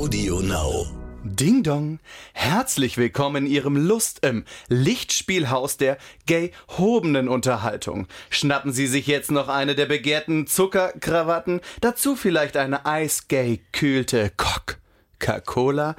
Audio 0.00 0.40
Now. 0.40 0.86
Ding 1.24 1.62
Dong, 1.62 1.98
herzlich 2.32 2.96
willkommen 2.96 3.44
in 3.44 3.52
Ihrem 3.52 3.76
Lust 3.76 4.24
im 4.24 4.46
Lichtspielhaus 4.68 5.76
der 5.76 5.98
gay-hobenen 6.24 7.28
Unterhaltung. 7.28 8.06
Schnappen 8.30 8.72
Sie 8.72 8.86
sich 8.86 9.06
jetzt 9.06 9.30
noch 9.30 9.48
eine 9.48 9.74
der 9.74 9.84
begehrten 9.84 10.46
Zuckerkrawatten, 10.46 11.60
dazu 11.82 12.16
vielleicht 12.16 12.56
eine 12.56 12.86
eisgay-kühlte 12.86 14.32
Cock. 14.38 14.79
Coca-Cola 15.20 15.96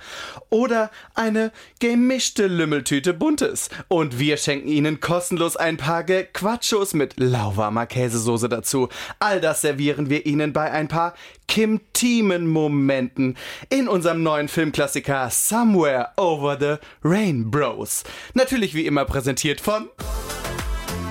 oder 0.49 0.91
eine 1.15 1.51
gemischte 1.79 2.47
Lümmeltüte 2.47 3.13
Buntes. 3.13 3.69
Und 3.87 4.19
wir 4.19 4.37
schenken 4.37 4.67
Ihnen 4.67 4.99
kostenlos 4.99 5.55
ein 5.55 5.77
paar 5.77 6.03
Quatschos 6.03 6.93
mit 6.93 7.19
lauwarmer 7.19 7.85
Käsesoße 7.85 8.49
dazu. 8.49 8.89
All 9.19 9.39
das 9.39 9.61
servieren 9.61 10.09
wir 10.09 10.25
Ihnen 10.25 10.51
bei 10.53 10.71
ein 10.71 10.87
paar 10.87 11.13
Kim-Teamen-Momenten 11.47 13.37
in 13.69 13.87
unserem 13.87 14.23
neuen 14.23 14.47
Filmklassiker 14.47 15.29
Somewhere 15.29 16.09
Over 16.17 16.57
the 16.59 16.75
Rain. 17.03 17.51
Natürlich 18.33 18.73
wie 18.73 18.85
immer 18.85 19.05
präsentiert 19.05 19.61
von 19.61 19.89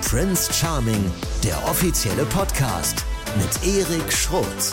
Prince 0.08 0.52
Charming, 0.52 1.12
der 1.44 1.56
offizielle 1.68 2.24
Podcast 2.24 3.04
mit 3.36 3.64
Erik 3.64 4.12
Schrotz. 4.12 4.72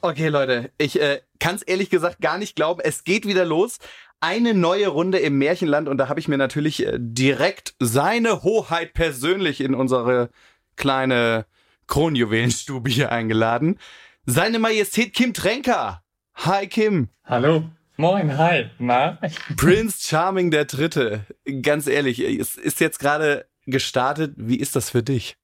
Okay, 0.00 0.28
Leute, 0.28 0.70
ich 0.78 1.00
äh, 1.00 1.20
kann 1.40 1.56
es 1.56 1.62
ehrlich 1.62 1.90
gesagt 1.90 2.20
gar 2.20 2.38
nicht 2.38 2.56
glauben. 2.56 2.80
Es 2.82 3.04
geht 3.04 3.26
wieder 3.26 3.44
los. 3.44 3.78
Eine 4.20 4.54
neue 4.54 4.88
Runde 4.88 5.18
im 5.18 5.38
Märchenland 5.38 5.88
und 5.88 5.98
da 5.98 6.08
habe 6.08 6.20
ich 6.20 6.28
mir 6.28 6.38
natürlich 6.38 6.84
äh, 6.84 6.98
direkt 6.98 7.74
seine 7.78 8.42
Hoheit 8.42 8.92
persönlich 8.94 9.60
in 9.60 9.74
unsere 9.74 10.30
kleine 10.76 11.46
Kronjuwelenstube 11.86 12.90
hier 12.90 13.12
eingeladen. 13.12 13.78
Seine 14.26 14.58
Majestät 14.58 15.14
Kim 15.14 15.34
Tränker. 15.34 16.02
Hi 16.34 16.66
Kim. 16.66 17.08
Hallo. 17.24 17.64
Moin, 17.96 18.38
hi. 18.38 18.70
Na? 18.78 19.18
Prince 19.56 20.06
Charming 20.06 20.52
der 20.52 20.66
Dritte. 20.66 21.24
Ganz 21.62 21.88
ehrlich, 21.88 22.20
es 22.20 22.56
ist 22.56 22.80
jetzt 22.80 23.00
gerade 23.00 23.46
gestartet. 23.66 24.34
Wie 24.36 24.56
ist 24.56 24.76
das 24.76 24.90
für 24.90 25.02
dich? 25.02 25.36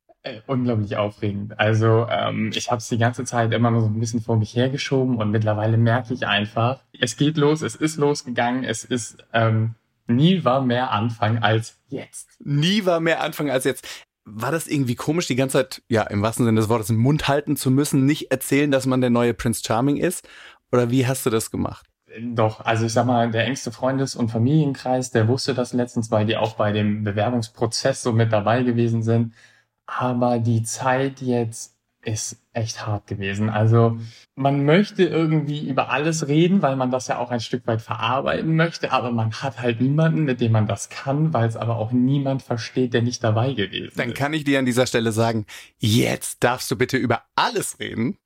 Unglaublich 0.46 0.96
aufregend. 0.96 1.58
Also 1.60 2.06
ähm, 2.08 2.50
ich 2.54 2.70
habe 2.70 2.78
es 2.78 2.88
die 2.88 2.96
ganze 2.96 3.24
Zeit 3.24 3.52
immer 3.52 3.70
nur 3.70 3.82
so 3.82 3.88
ein 3.88 4.00
bisschen 4.00 4.22
vor 4.22 4.38
mich 4.38 4.56
hergeschoben 4.56 5.18
und 5.18 5.30
mittlerweile 5.30 5.76
merke 5.76 6.14
ich 6.14 6.26
einfach, 6.26 6.80
es 6.98 7.18
geht 7.18 7.36
los, 7.36 7.60
es 7.60 7.74
ist 7.74 7.96
losgegangen, 7.96 8.64
es 8.64 8.84
ist 8.84 9.18
ähm, 9.34 9.74
nie 10.06 10.42
war 10.44 10.62
mehr 10.62 10.92
Anfang 10.92 11.42
als 11.42 11.78
jetzt. 11.88 12.28
Nie 12.40 12.86
war 12.86 13.00
mehr 13.00 13.20
Anfang 13.22 13.50
als 13.50 13.64
jetzt. 13.64 13.86
War 14.24 14.50
das 14.50 14.66
irgendwie 14.66 14.94
komisch, 14.94 15.26
die 15.26 15.36
ganze 15.36 15.58
Zeit, 15.58 15.82
ja, 15.88 16.04
im 16.04 16.22
wahrsten 16.22 16.46
Sinne 16.46 16.58
des 16.58 16.70
Wortes, 16.70 16.88
im 16.88 16.96
Mund 16.96 17.28
halten 17.28 17.56
zu 17.56 17.70
müssen, 17.70 18.06
nicht 18.06 18.30
erzählen, 18.30 18.70
dass 18.70 18.86
man 18.86 19.02
der 19.02 19.10
neue 19.10 19.34
Prince 19.34 19.62
Charming 19.62 19.98
ist? 19.98 20.26
Oder 20.72 20.90
wie 20.90 21.06
hast 21.06 21.26
du 21.26 21.30
das 21.30 21.50
gemacht? 21.50 21.86
Doch, 22.20 22.60
also 22.60 22.86
ich 22.86 22.92
sag 22.92 23.06
mal, 23.06 23.30
der 23.30 23.44
engste 23.44 23.72
Freundes- 23.72 24.16
und 24.16 24.30
Familienkreis, 24.30 25.10
der 25.10 25.28
wusste 25.28 25.52
das 25.52 25.74
letztens, 25.74 26.10
weil 26.10 26.24
die 26.24 26.36
auch 26.36 26.54
bei 26.54 26.72
dem 26.72 27.04
Bewerbungsprozess 27.04 28.02
so 28.02 28.12
mit 28.12 28.32
dabei 28.32 28.62
gewesen 28.62 29.02
sind. 29.02 29.34
Aber 29.86 30.38
die 30.38 30.62
Zeit 30.62 31.20
jetzt 31.20 31.74
ist 32.06 32.36
echt 32.52 32.86
hart 32.86 33.06
gewesen. 33.06 33.48
Also 33.48 33.98
man 34.34 34.64
möchte 34.64 35.04
irgendwie 35.04 35.68
über 35.68 35.90
alles 35.90 36.28
reden, 36.28 36.62
weil 36.62 36.76
man 36.76 36.90
das 36.90 37.08
ja 37.08 37.18
auch 37.18 37.30
ein 37.30 37.40
Stück 37.40 37.66
weit 37.66 37.82
verarbeiten 37.82 38.54
möchte, 38.56 38.92
aber 38.92 39.10
man 39.10 39.32
hat 39.32 39.60
halt 39.60 39.80
niemanden, 39.80 40.24
mit 40.24 40.40
dem 40.40 40.52
man 40.52 40.66
das 40.66 40.88
kann, 40.88 41.32
weil 41.32 41.48
es 41.48 41.56
aber 41.56 41.76
auch 41.76 41.92
niemand 41.92 42.42
versteht, 42.42 42.94
der 42.94 43.02
nicht 43.02 43.24
dabei 43.24 43.54
gewesen 43.54 43.88
ist. 43.88 43.98
Dann 43.98 44.14
kann 44.14 44.34
ich 44.34 44.44
dir 44.44 44.58
an 44.58 44.66
dieser 44.66 44.86
Stelle 44.86 45.12
sagen, 45.12 45.46
jetzt 45.78 46.44
darfst 46.44 46.70
du 46.70 46.76
bitte 46.76 46.96
über 46.96 47.22
alles 47.34 47.78
reden. 47.80 48.18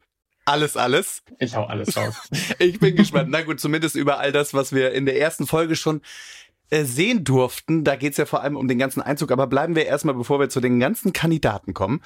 Alles, 0.44 0.78
alles. 0.78 1.22
Ich 1.38 1.56
hau 1.56 1.64
alles 1.64 1.94
raus. 1.94 2.16
ich 2.58 2.80
bin 2.80 2.96
gespannt. 2.96 3.28
Na 3.28 3.42
gut, 3.42 3.60
zumindest 3.60 3.96
über 3.96 4.18
all 4.18 4.32
das, 4.32 4.54
was 4.54 4.72
wir 4.72 4.92
in 4.92 5.04
der 5.04 5.20
ersten 5.20 5.46
Folge 5.46 5.76
schon 5.76 6.00
sehen 6.70 7.24
durften. 7.24 7.84
Da 7.84 7.96
geht's 7.96 8.16
ja 8.16 8.26
vor 8.26 8.42
allem 8.42 8.56
um 8.56 8.68
den 8.68 8.78
ganzen 8.78 9.00
Einzug. 9.00 9.30
Aber 9.30 9.46
bleiben 9.46 9.74
wir 9.74 9.86
erstmal, 9.86 10.14
bevor 10.14 10.40
wir 10.40 10.48
zu 10.48 10.60
den 10.60 10.80
ganzen 10.80 11.12
Kandidaten 11.12 11.74
kommen, 11.74 12.00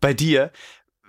bei 0.00 0.14
dir. 0.14 0.50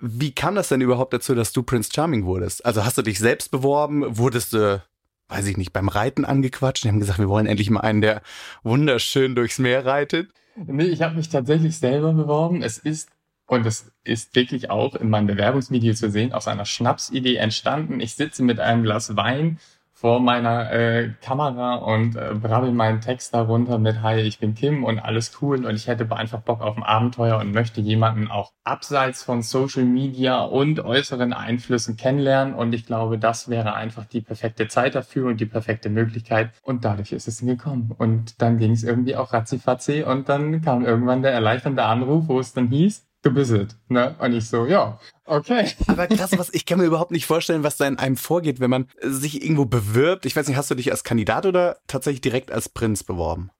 Wie 0.00 0.32
kam 0.32 0.56
das 0.56 0.68
denn 0.68 0.80
überhaupt 0.80 1.12
dazu, 1.12 1.34
dass 1.34 1.52
du 1.52 1.62
Prince 1.62 1.90
Charming 1.94 2.24
wurdest? 2.24 2.66
Also 2.66 2.84
hast 2.84 2.98
du 2.98 3.02
dich 3.02 3.20
selbst 3.20 3.52
beworben? 3.52 4.18
Wurdest 4.18 4.52
du, 4.52 4.82
weiß 5.28 5.46
ich 5.46 5.56
nicht, 5.56 5.72
beim 5.72 5.88
Reiten 5.88 6.24
angequatscht? 6.24 6.82
Die 6.82 6.88
haben 6.88 6.98
gesagt, 6.98 7.20
wir 7.20 7.28
wollen 7.28 7.46
endlich 7.46 7.70
mal 7.70 7.80
einen, 7.80 8.00
der 8.00 8.22
wunderschön 8.64 9.36
durchs 9.36 9.60
Meer 9.60 9.86
reitet. 9.86 10.30
Nee, 10.56 10.86
ich 10.86 11.02
habe 11.02 11.14
mich 11.14 11.28
tatsächlich 11.28 11.78
selber 11.78 12.12
beworben. 12.12 12.62
Es 12.62 12.78
ist 12.78 13.10
und 13.46 13.66
es 13.66 13.92
ist 14.02 14.34
wirklich 14.34 14.70
auch 14.70 14.94
in 14.94 15.10
meinem 15.10 15.26
Bewerbungsvideo 15.26 15.92
zu 15.94 16.10
sehen, 16.10 16.32
aus 16.32 16.48
einer 16.48 16.64
Schnapsidee 16.64 17.36
entstanden. 17.36 18.00
Ich 18.00 18.14
sitze 18.14 18.42
mit 18.42 18.60
einem 18.60 18.82
Glas 18.82 19.14
Wein 19.16 19.58
vor 20.02 20.18
meiner 20.18 20.72
äh, 20.72 21.10
Kamera 21.24 21.76
und 21.76 22.16
äh, 22.16 22.34
brabbel 22.34 22.72
meinen 22.72 23.00
Text 23.00 23.32
darunter 23.34 23.78
mit 23.78 24.02
Hi, 24.02 24.18
ich 24.18 24.40
bin 24.40 24.56
Kim 24.56 24.82
und 24.82 24.98
alles 24.98 25.38
cool 25.40 25.64
und 25.64 25.76
ich 25.76 25.86
hätte 25.86 26.10
einfach 26.10 26.40
Bock 26.40 26.60
auf 26.60 26.76
ein 26.76 26.82
Abenteuer 26.82 27.38
und 27.38 27.52
möchte 27.52 27.80
jemanden 27.80 28.28
auch 28.28 28.50
abseits 28.64 29.22
von 29.22 29.42
Social 29.42 29.84
Media 29.84 30.42
und 30.42 30.80
äußeren 30.80 31.32
Einflüssen 31.32 31.96
kennenlernen. 31.96 32.52
Und 32.52 32.74
ich 32.74 32.84
glaube, 32.84 33.16
das 33.16 33.48
wäre 33.48 33.74
einfach 33.74 34.04
die 34.04 34.20
perfekte 34.20 34.66
Zeit 34.66 34.96
dafür 34.96 35.28
und 35.28 35.40
die 35.40 35.46
perfekte 35.46 35.88
Möglichkeit. 35.88 36.50
Und 36.64 36.84
dadurch 36.84 37.12
ist 37.12 37.28
es 37.28 37.38
gekommen. 37.38 37.94
Und 37.96 38.42
dann 38.42 38.58
ging 38.58 38.72
es 38.72 38.82
irgendwie 38.82 39.14
auch 39.14 39.32
ratzifatzi 39.32 40.02
und 40.02 40.28
dann 40.28 40.62
kam 40.62 40.84
irgendwann 40.84 41.22
der 41.22 41.30
erleichternde 41.30 41.84
Anruf, 41.84 42.24
wo 42.26 42.40
es 42.40 42.52
dann 42.52 42.66
hieß, 42.66 43.06
du 43.22 43.30
bist 43.32 43.52
es. 43.52 43.76
Ne? 43.88 44.14
Und 44.18 44.32
ich 44.32 44.48
so, 44.48 44.66
ja, 44.66 44.98
okay. 45.24 45.68
Aber 45.86 46.06
krass, 46.06 46.32
was, 46.38 46.52
ich 46.52 46.66
kann 46.66 46.78
mir 46.78 46.84
überhaupt 46.84 47.12
nicht 47.12 47.26
vorstellen, 47.26 47.62
was 47.62 47.76
da 47.76 47.86
in 47.86 47.98
einem 47.98 48.16
vorgeht, 48.16 48.60
wenn 48.60 48.70
man 48.70 48.86
sich 49.00 49.42
irgendwo 49.42 49.64
bewirbt. 49.64 50.26
Ich 50.26 50.36
weiß 50.36 50.46
nicht, 50.48 50.56
hast 50.56 50.70
du 50.70 50.74
dich 50.74 50.90
als 50.90 51.04
Kandidat 51.04 51.46
oder 51.46 51.78
tatsächlich 51.86 52.20
direkt 52.20 52.50
als 52.52 52.68
Prinz 52.68 53.04
beworben? 53.04 53.50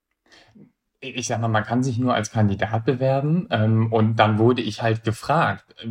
Ich 0.99 1.27
sag 1.27 1.41
mal, 1.41 1.49
man 1.49 1.65
kann 1.65 1.83
sich 1.83 1.97
nur 1.97 2.13
als 2.13 2.31
Kandidat 2.31 2.85
bewerben 2.85 3.47
ähm, 3.51 3.91
und 3.91 4.15
dann 4.17 4.37
wurde 4.37 4.61
ich 4.61 4.81
halt 4.81 5.03
gefragt, 5.03 5.65
äh, 5.83 5.89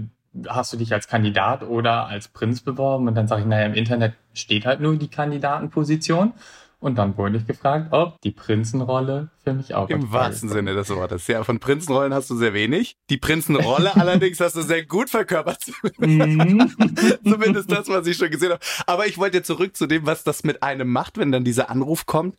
hast 0.49 0.73
du 0.73 0.79
dich 0.79 0.95
als 0.95 1.09
Kandidat 1.09 1.63
oder 1.63 2.07
als 2.07 2.29
Prinz 2.29 2.63
beworben? 2.63 3.09
Und 3.09 3.15
dann 3.15 3.29
sage 3.29 3.43
ich, 3.43 3.47
naja, 3.47 3.67
im 3.67 3.75
Internet 3.75 4.15
steht 4.33 4.65
halt 4.65 4.81
nur 4.81 4.97
die 4.97 5.09
Kandidatenposition. 5.09 6.33
Und 6.83 6.97
dann 6.97 7.17
wurde 7.17 7.37
ich 7.37 7.47
gefragt, 7.47 7.93
ob 7.93 8.21
die 8.23 8.33
Prinzenrolle 8.33 9.31
für 9.45 9.55
mich 9.55 9.73
auch. 9.73 9.89
Im 9.89 10.11
wahrsten 10.11 10.49
ist. 10.49 10.55
Sinne 10.57 10.75
des 10.75 10.91
Wortes. 10.91 11.29
Ja, 11.29 11.45
von 11.45 11.61
Prinzenrollen 11.61 12.13
hast 12.13 12.29
du 12.29 12.35
sehr 12.35 12.55
wenig. 12.55 12.97
Die 13.09 13.19
Prinzenrolle 13.19 13.95
allerdings 14.01 14.41
hast 14.41 14.57
du 14.57 14.63
sehr 14.63 14.85
gut 14.85 15.09
verkörpert. 15.09 15.63
Mhm. 15.99 16.75
Zumindest 17.25 17.71
das, 17.71 17.89
was 17.89 18.05
ich 18.09 18.17
schon 18.17 18.31
gesehen 18.31 18.51
habe. 18.51 18.61
Aber 18.89 19.07
ich 19.07 19.17
wollte 19.17 19.45
zurück 19.45 19.77
zu 19.77 19.87
dem, 19.87 20.07
was 20.07 20.25
das 20.25 20.43
mit 20.43 20.65
einem 20.65 20.89
macht, 20.89 21.19
wenn 21.19 21.31
dann 21.31 21.45
dieser 21.45 21.71
Anruf 21.71 22.05
kommt, 22.05 22.35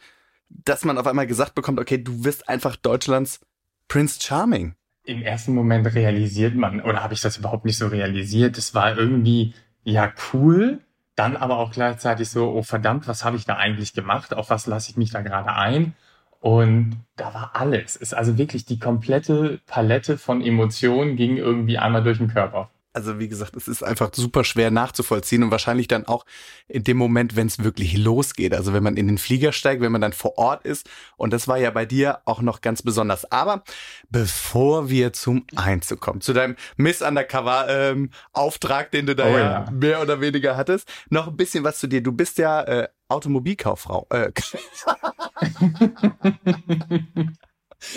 dass 0.50 0.84
man 0.84 0.98
auf 0.98 1.08
einmal 1.08 1.26
gesagt 1.26 1.56
bekommt, 1.56 1.80
okay, 1.80 2.04
du 2.04 2.26
wirst 2.26 2.50
einfach 2.50 2.76
Deutschlands 2.76 3.40
Prince 3.88 4.20
Charming. 4.22 4.76
Im 5.06 5.22
ersten 5.22 5.54
Moment 5.54 5.88
realisiert 5.96 6.56
man, 6.56 6.82
oder 6.82 7.02
habe 7.02 7.14
ich 7.14 7.22
das 7.22 7.38
überhaupt 7.38 7.64
nicht 7.64 7.78
so 7.78 7.88
realisiert? 7.88 8.58
Es 8.58 8.76
war 8.76 8.98
irgendwie, 8.98 9.54
ja, 9.86 10.12
cool 10.34 10.82
dann 11.16 11.38
aber 11.38 11.58
auch 11.58 11.72
gleichzeitig 11.72 12.30
so, 12.30 12.52
oh 12.52 12.64
verdammt, 12.64 13.08
was 13.08 13.24
habe 13.24 13.38
ich 13.38 13.46
da 13.46 13.56
eigentlich 13.56 13.94
gemacht? 13.94 14.34
Auf 14.34 14.50
was 14.50 14.68
lasse 14.68 14.92
ich 14.92 14.98
mich 14.98 15.12
da 15.12 15.22
gerade 15.22 15.54
ein? 15.54 15.94
Und 16.40 16.98
da 17.16 17.34
war 17.34 17.52
alles. 17.54 17.96
Es 17.96 18.02
ist 18.02 18.14
also 18.14 18.38
wirklich 18.38 18.66
die 18.66 18.80
komplette 18.80 19.62
Palette 19.66 20.18
von 20.18 20.42
Emotionen 20.42 21.16
ging 21.16 21.38
irgendwie 21.38 21.78
einmal 21.78 22.04
durch 22.04 22.18
den 22.18 22.28
Körper 22.28 22.70
also 22.94 23.20
wie 23.20 23.28
gesagt, 23.28 23.56
es 23.56 23.68
ist 23.68 23.84
einfach 23.84 24.12
super 24.14 24.44
schwer 24.44 24.72
nachzuvollziehen 24.72 25.44
und 25.44 25.52
wahrscheinlich 25.52 25.88
dann 25.88 26.06
auch 26.06 26.26
in 26.68 26.84
dem 26.84 26.98
Moment, 26.98 27.36
wenn 27.36 27.48
es 27.48 27.64
wirklich 27.64 27.98
losgeht. 27.98 28.54
Also 28.54 28.74
wenn 28.74 28.84
man 28.84 28.98
in 28.98 29.08
den 29.08 29.18
Flieger 29.18 29.52
steigt, 29.52 29.82
wenn 29.82 29.92
man 29.92 30.02
dann 30.02 30.14
vor 30.14 30.38
Ort 30.38 30.66
ist. 30.66 30.90
Und 31.18 31.34
das 31.34 31.48
war 31.48 31.58
ja 31.58 31.72
bei 31.72 31.86
dir 31.86 32.20
auch 32.26 32.42
noch 32.42 32.62
ganz 32.62 32.84
besonders. 32.84 33.30
Aber 33.32 33.64
bevor 34.10 34.90
wir 34.90 35.12
zum 35.12 35.46
Einzug 35.56 36.02
kommen, 36.02 36.22
zu 36.22 36.34
deinem 36.34 36.56
Miss 36.78 37.02
Undercover 37.02 37.68
ähm, 37.68 38.12
Auftrag, 38.32 38.92
den 38.92 39.08
du 39.08 39.16
da 39.16 39.26
oh, 39.26 39.38
ja. 39.38 39.72
mehr 39.72 40.02
oder 40.02 40.22
weniger 40.22 40.56
hattest, 40.56 40.88
noch 41.10 41.28
ein 41.28 41.36
bisschen 41.36 41.64
was 41.64 41.80
zu 41.80 41.88
dir. 41.88 42.02
Du 42.02 42.12
bist 42.12 42.38
ja 42.38 42.62
äh, 42.62 42.88
Automobilkauffrau. 43.08 44.08
Äh, 44.12 44.32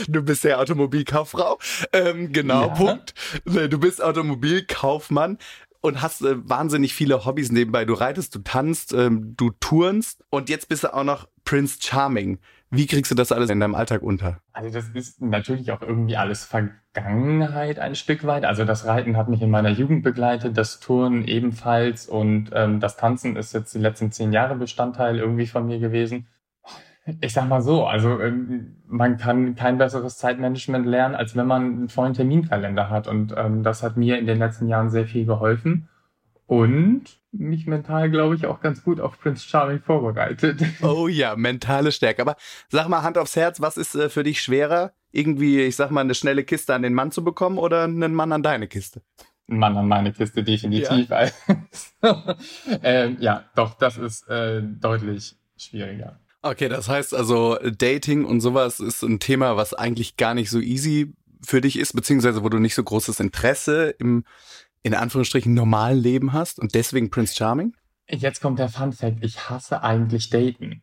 Du 0.08 0.22
bist 0.22 0.44
ja 0.44 0.58
Automobilkauffrau. 0.58 1.58
Ähm, 1.92 2.32
genau, 2.32 2.68
ja. 2.68 2.74
Punkt. 2.74 3.14
Du 3.44 3.78
bist 3.78 4.02
Automobilkaufmann 4.02 5.38
und 5.80 6.02
hast 6.02 6.22
äh, 6.22 6.36
wahnsinnig 6.48 6.94
viele 6.94 7.24
Hobbys 7.24 7.52
nebenbei. 7.52 7.84
Du 7.84 7.94
reitest, 7.94 8.34
du 8.34 8.40
tanzt, 8.40 8.92
ähm, 8.92 9.34
du 9.36 9.50
turnst 9.60 10.24
und 10.30 10.48
jetzt 10.48 10.68
bist 10.68 10.84
du 10.84 10.92
auch 10.92 11.04
noch 11.04 11.28
Prince 11.44 11.78
Charming. 11.80 12.38
Wie 12.70 12.86
kriegst 12.86 13.12
du 13.12 13.14
das 13.14 13.30
alles 13.30 13.48
in 13.50 13.60
deinem 13.60 13.76
Alltag 13.76 14.02
unter? 14.02 14.40
Also 14.52 14.70
das 14.70 14.88
ist 14.88 15.22
natürlich 15.22 15.70
auch 15.70 15.82
irgendwie 15.82 16.16
alles 16.16 16.44
Vergangenheit 16.44 17.78
ein 17.78 17.94
Stück 17.94 18.26
weit. 18.26 18.44
Also 18.44 18.64
das 18.64 18.84
Reiten 18.84 19.16
hat 19.16 19.28
mich 19.28 19.40
in 19.40 19.50
meiner 19.50 19.70
Jugend 19.70 20.02
begleitet, 20.02 20.56
das 20.56 20.80
Turnen 20.80 21.24
ebenfalls 21.24 22.06
und 22.06 22.50
ähm, 22.52 22.80
das 22.80 22.96
Tanzen 22.96 23.36
ist 23.36 23.54
jetzt 23.54 23.72
die 23.74 23.78
letzten 23.78 24.10
zehn 24.10 24.32
Jahre 24.32 24.56
Bestandteil 24.56 25.18
irgendwie 25.18 25.46
von 25.46 25.66
mir 25.66 25.78
gewesen. 25.78 26.26
Ich 27.20 27.32
sag 27.32 27.48
mal 27.48 27.62
so, 27.62 27.86
also 27.86 28.20
ähm, 28.20 28.76
man 28.86 29.16
kann 29.16 29.54
kein 29.54 29.78
besseres 29.78 30.18
Zeitmanagement 30.18 30.86
lernen, 30.86 31.14
als 31.14 31.36
wenn 31.36 31.46
man 31.46 31.62
einen 31.62 31.88
vollen 31.88 32.14
Terminkalender 32.14 32.90
hat. 32.90 33.06
Und 33.06 33.32
ähm, 33.36 33.62
das 33.62 33.82
hat 33.82 33.96
mir 33.96 34.18
in 34.18 34.26
den 34.26 34.38
letzten 34.38 34.68
Jahren 34.68 34.90
sehr 34.90 35.06
viel 35.06 35.24
geholfen. 35.24 35.88
und 36.46 37.04
mich 37.32 37.66
mental, 37.66 38.10
glaube 38.10 38.34
ich, 38.34 38.46
auch 38.46 38.60
ganz 38.60 38.82
gut 38.82 39.00
auf 39.00 39.20
Prince 39.20 39.46
Charming 39.46 39.80
vorbereitet. 39.80 40.62
Oh 40.82 41.08
ja, 41.08 41.36
mentale 41.36 41.92
Stärke. 41.92 42.22
Aber 42.22 42.36
sag 42.68 42.88
mal 42.88 43.02
Hand 43.02 43.18
aufs 43.18 43.36
Herz, 43.36 43.60
was 43.60 43.76
ist 43.76 43.94
äh, 43.94 44.08
für 44.08 44.22
dich 44.22 44.40
schwerer? 44.40 44.92
Irgendwie, 45.12 45.60
ich 45.60 45.76
sag 45.76 45.90
mal, 45.90 46.00
eine 46.02 46.14
schnelle 46.14 46.44
Kiste 46.44 46.74
an 46.74 46.82
den 46.82 46.94
Mann 46.94 47.10
zu 47.10 47.24
bekommen 47.24 47.58
oder 47.58 47.84
einen 47.84 48.14
Mann 48.14 48.32
an 48.32 48.42
deine 48.42 48.68
Kiste? 48.68 49.02
Ein 49.48 49.58
Mann 49.58 49.76
an 49.76 49.88
meine 49.88 50.12
Kiste, 50.12 50.42
definitiv. 50.42 51.08
Ja, 51.08 51.28
ähm, 52.82 53.16
ja 53.20 53.44
doch, 53.54 53.74
das 53.74 53.96
ist 53.96 54.28
äh, 54.28 54.62
deutlich 54.62 55.36
schwieriger. 55.56 56.18
Okay, 56.50 56.68
das 56.68 56.88
heißt 56.88 57.12
also, 57.14 57.58
Dating 57.76 58.24
und 58.24 58.40
sowas 58.40 58.78
ist 58.78 59.02
ein 59.02 59.18
Thema, 59.18 59.56
was 59.56 59.74
eigentlich 59.74 60.16
gar 60.16 60.34
nicht 60.34 60.48
so 60.48 60.60
easy 60.60 61.12
für 61.44 61.60
dich 61.60 61.78
ist, 61.78 61.92
beziehungsweise 61.94 62.44
wo 62.44 62.48
du 62.48 62.58
nicht 62.58 62.74
so 62.74 62.84
großes 62.84 63.18
Interesse 63.20 63.90
im, 63.98 64.24
in 64.82 64.94
Anführungsstrichen, 64.94 65.54
normalen 65.54 65.98
Leben 65.98 66.32
hast 66.32 66.60
und 66.60 66.74
deswegen 66.74 67.10
Prince 67.10 67.34
Charming? 67.34 67.74
Jetzt 68.08 68.40
kommt 68.40 68.60
der 68.60 68.68
Fun 68.68 68.92
Fact. 68.92 69.18
Ich 69.22 69.50
hasse 69.50 69.82
eigentlich 69.82 70.30
Daten. 70.30 70.82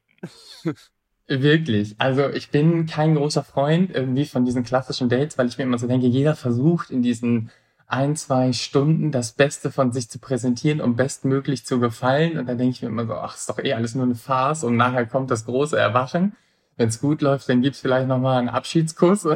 Wirklich. 1.28 1.96
Also 1.98 2.30
ich 2.30 2.50
bin 2.50 2.86
kein 2.86 3.16
großer 3.16 3.44
Freund 3.44 3.92
irgendwie 3.92 4.26
von 4.26 4.44
diesen 4.44 4.64
klassischen 4.64 5.08
Dates, 5.08 5.38
weil 5.38 5.48
ich 5.48 5.58
mir 5.58 5.64
immer 5.64 5.80
so 5.80 5.88
denke, 5.88 6.08
jeder 6.08 6.36
versucht 6.36 6.90
in 6.90 7.02
diesen 7.02 7.50
ein, 7.94 8.16
zwei 8.16 8.54
Stunden 8.54 9.12
das 9.12 9.34
Beste 9.34 9.72
von 9.72 9.92
sich 9.92 10.10
zu 10.10 10.18
präsentieren, 10.18 10.82
um 10.82 10.96
bestmöglich 10.96 11.64
zu 11.64 11.80
gefallen. 11.80 12.40
Und 12.40 12.48
dann 12.48 12.58
denke 12.58 12.72
ich 12.72 12.82
mir 12.82 12.88
immer 12.88 13.06
so, 13.06 13.14
ach, 13.14 13.36
ist 13.36 13.48
doch 13.48 13.60
eh 13.60 13.74
alles 13.74 13.94
nur 13.94 14.06
eine 14.06 14.16
Farce 14.16 14.64
und 14.64 14.76
nachher 14.76 15.06
kommt 15.06 15.30
das 15.30 15.46
große 15.46 15.78
Erwachen. 15.78 16.36
Wenn 16.76 16.90
es 16.90 17.00
gut 17.00 17.22
läuft, 17.22 17.48
dann 17.50 17.62
gibt's 17.62 17.82
vielleicht 17.82 18.08
nochmal 18.08 18.40
einen 18.40 18.50
Abschiedskuss 18.50 19.28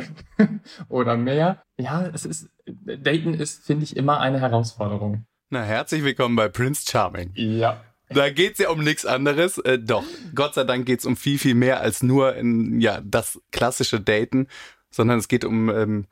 oder 0.90 1.18
mehr. 1.18 1.62
Ja, 1.78 2.08
es 2.12 2.26
ist, 2.26 2.50
Daten 2.66 3.36
ist, 3.36 3.64
finde 3.64 3.84
ich, 3.84 3.96
immer 3.96 4.20
eine 4.20 4.42
Herausforderung. 4.42 5.26
Na, 5.52 5.62
herzlich 5.62 6.04
willkommen 6.04 6.36
bei 6.36 6.50
Prince 6.50 6.84
Charming. 6.90 7.30
Ja. 7.36 7.84
Da 8.10 8.32
geht's 8.32 8.58
ja 8.58 8.70
um 8.70 8.84
nichts 8.84 9.06
anderes. 9.06 9.60
Äh, 9.60 9.78
doch, 9.78 10.04
Gott 10.34 10.56
sei 10.56 10.64
Dank 10.64 10.88
geht's 10.88 11.06
um 11.06 11.16
viel, 11.16 11.38
viel 11.38 11.54
mehr 11.54 11.82
als 11.82 12.02
nur 12.02 12.36
in, 12.36 12.82
ja, 12.82 13.02
das 13.04 13.40
klassische 13.52 14.02
Daten, 14.02 14.48
sondern 14.90 15.20
es 15.20 15.28
geht 15.28 15.46
um, 15.46 15.70
ähm, 15.70 16.06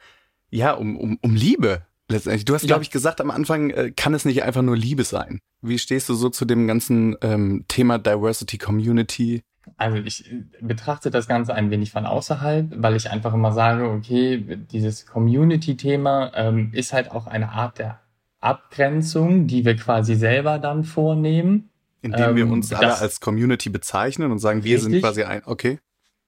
ja, 0.51 0.73
um, 0.73 0.95
um, 0.95 1.17
um 1.21 1.33
Liebe 1.33 1.87
letztendlich. 2.09 2.45
Du 2.45 2.53
hast, 2.53 2.63
ja. 2.63 2.67
glaube 2.67 2.83
ich, 2.83 2.91
gesagt 2.91 3.21
am 3.21 3.31
Anfang, 3.31 3.69
äh, 3.69 3.91
kann 3.91 4.13
es 4.13 4.25
nicht 4.25 4.43
einfach 4.43 4.61
nur 4.61 4.77
Liebe 4.77 5.03
sein. 5.03 5.39
Wie 5.61 5.79
stehst 5.79 6.09
du 6.09 6.13
so 6.13 6.29
zu 6.29 6.45
dem 6.45 6.67
ganzen 6.67 7.15
ähm, 7.21 7.65
Thema 7.67 7.97
Diversity 7.97 8.57
Community? 8.57 9.43
Also 9.77 9.97
ich 9.97 10.31
betrachte 10.61 11.09
das 11.09 11.27
Ganze 11.27 11.53
ein 11.53 11.71
wenig 11.71 11.91
von 11.91 12.05
außerhalb, 12.05 12.71
weil 12.75 12.95
ich 12.95 13.09
einfach 13.09 13.33
immer 13.33 13.51
sage, 13.51 13.89
okay, 13.89 14.59
dieses 14.71 15.07
Community-Thema 15.07 16.31
ähm, 16.35 16.69
ist 16.71 16.93
halt 16.93 17.11
auch 17.11 17.25
eine 17.25 17.49
Art 17.49 17.79
der 17.79 17.99
Abgrenzung, 18.41 19.47
die 19.47 19.65
wir 19.65 19.75
quasi 19.75 20.15
selber 20.15 20.59
dann 20.59 20.83
vornehmen. 20.83 21.69
Indem 22.01 22.29
ähm, 22.29 22.35
wir 22.35 22.47
uns 22.47 22.71
alle 22.71 22.95
als 22.95 23.19
Community 23.19 23.69
bezeichnen 23.69 24.31
und 24.31 24.37
sagen, 24.37 24.63
wir 24.63 24.75
richtig. 24.75 24.91
sind 24.91 25.01
quasi 25.01 25.23
ein, 25.23 25.41
okay. 25.45 25.79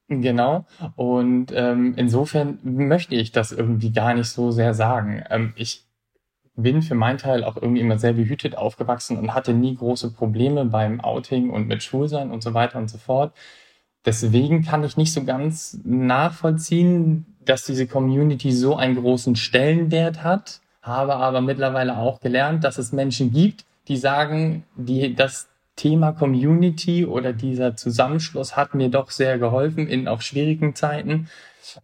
Genau. 0.08 0.64
Und 0.96 1.52
ähm, 1.54 1.92
insofern 1.96 2.58
möchte 2.62 3.14
ich 3.14 3.30
das 3.30 3.52
irgendwie 3.52 3.92
gar 3.92 4.14
nicht 4.14 4.28
so 4.28 4.50
sehr 4.50 4.72
sagen. 4.72 5.22
Ähm, 5.28 5.52
ich 5.54 5.84
bin 6.56 6.82
für 6.82 6.94
meinen 6.94 7.18
Teil 7.18 7.44
auch 7.44 7.56
irgendwie 7.56 7.82
immer 7.82 7.98
sehr 7.98 8.14
behütet 8.14 8.56
aufgewachsen 8.56 9.18
und 9.18 9.34
hatte 9.34 9.52
nie 9.52 9.76
große 9.76 10.10
Probleme 10.10 10.64
beim 10.64 11.00
Outing 11.00 11.50
und 11.50 11.68
mit 11.68 11.82
Schwulsein 11.82 12.30
und 12.30 12.42
so 12.42 12.54
weiter 12.54 12.78
und 12.78 12.88
so 12.88 12.98
fort. 12.98 13.32
Deswegen 14.04 14.62
kann 14.62 14.82
ich 14.82 14.96
nicht 14.96 15.12
so 15.12 15.24
ganz 15.24 15.78
nachvollziehen, 15.84 17.26
dass 17.44 17.64
diese 17.64 17.86
Community 17.86 18.52
so 18.52 18.76
einen 18.76 18.96
großen 18.96 19.36
Stellenwert 19.36 20.22
hat, 20.24 20.60
habe 20.82 21.16
aber 21.16 21.40
mittlerweile 21.42 21.98
auch 21.98 22.20
gelernt, 22.20 22.64
dass 22.64 22.78
es 22.78 22.92
Menschen 22.92 23.32
gibt, 23.32 23.64
die 23.88 23.96
sagen, 23.96 24.64
die, 24.76 25.14
dass 25.14 25.48
Thema 25.78 26.12
Community 26.12 27.06
oder 27.06 27.32
dieser 27.32 27.76
Zusammenschluss 27.76 28.56
hat 28.56 28.74
mir 28.74 28.88
doch 28.88 29.10
sehr 29.10 29.38
geholfen 29.38 29.86
in 29.86 30.08
auch 30.08 30.20
schwierigen 30.20 30.74
Zeiten. 30.74 31.28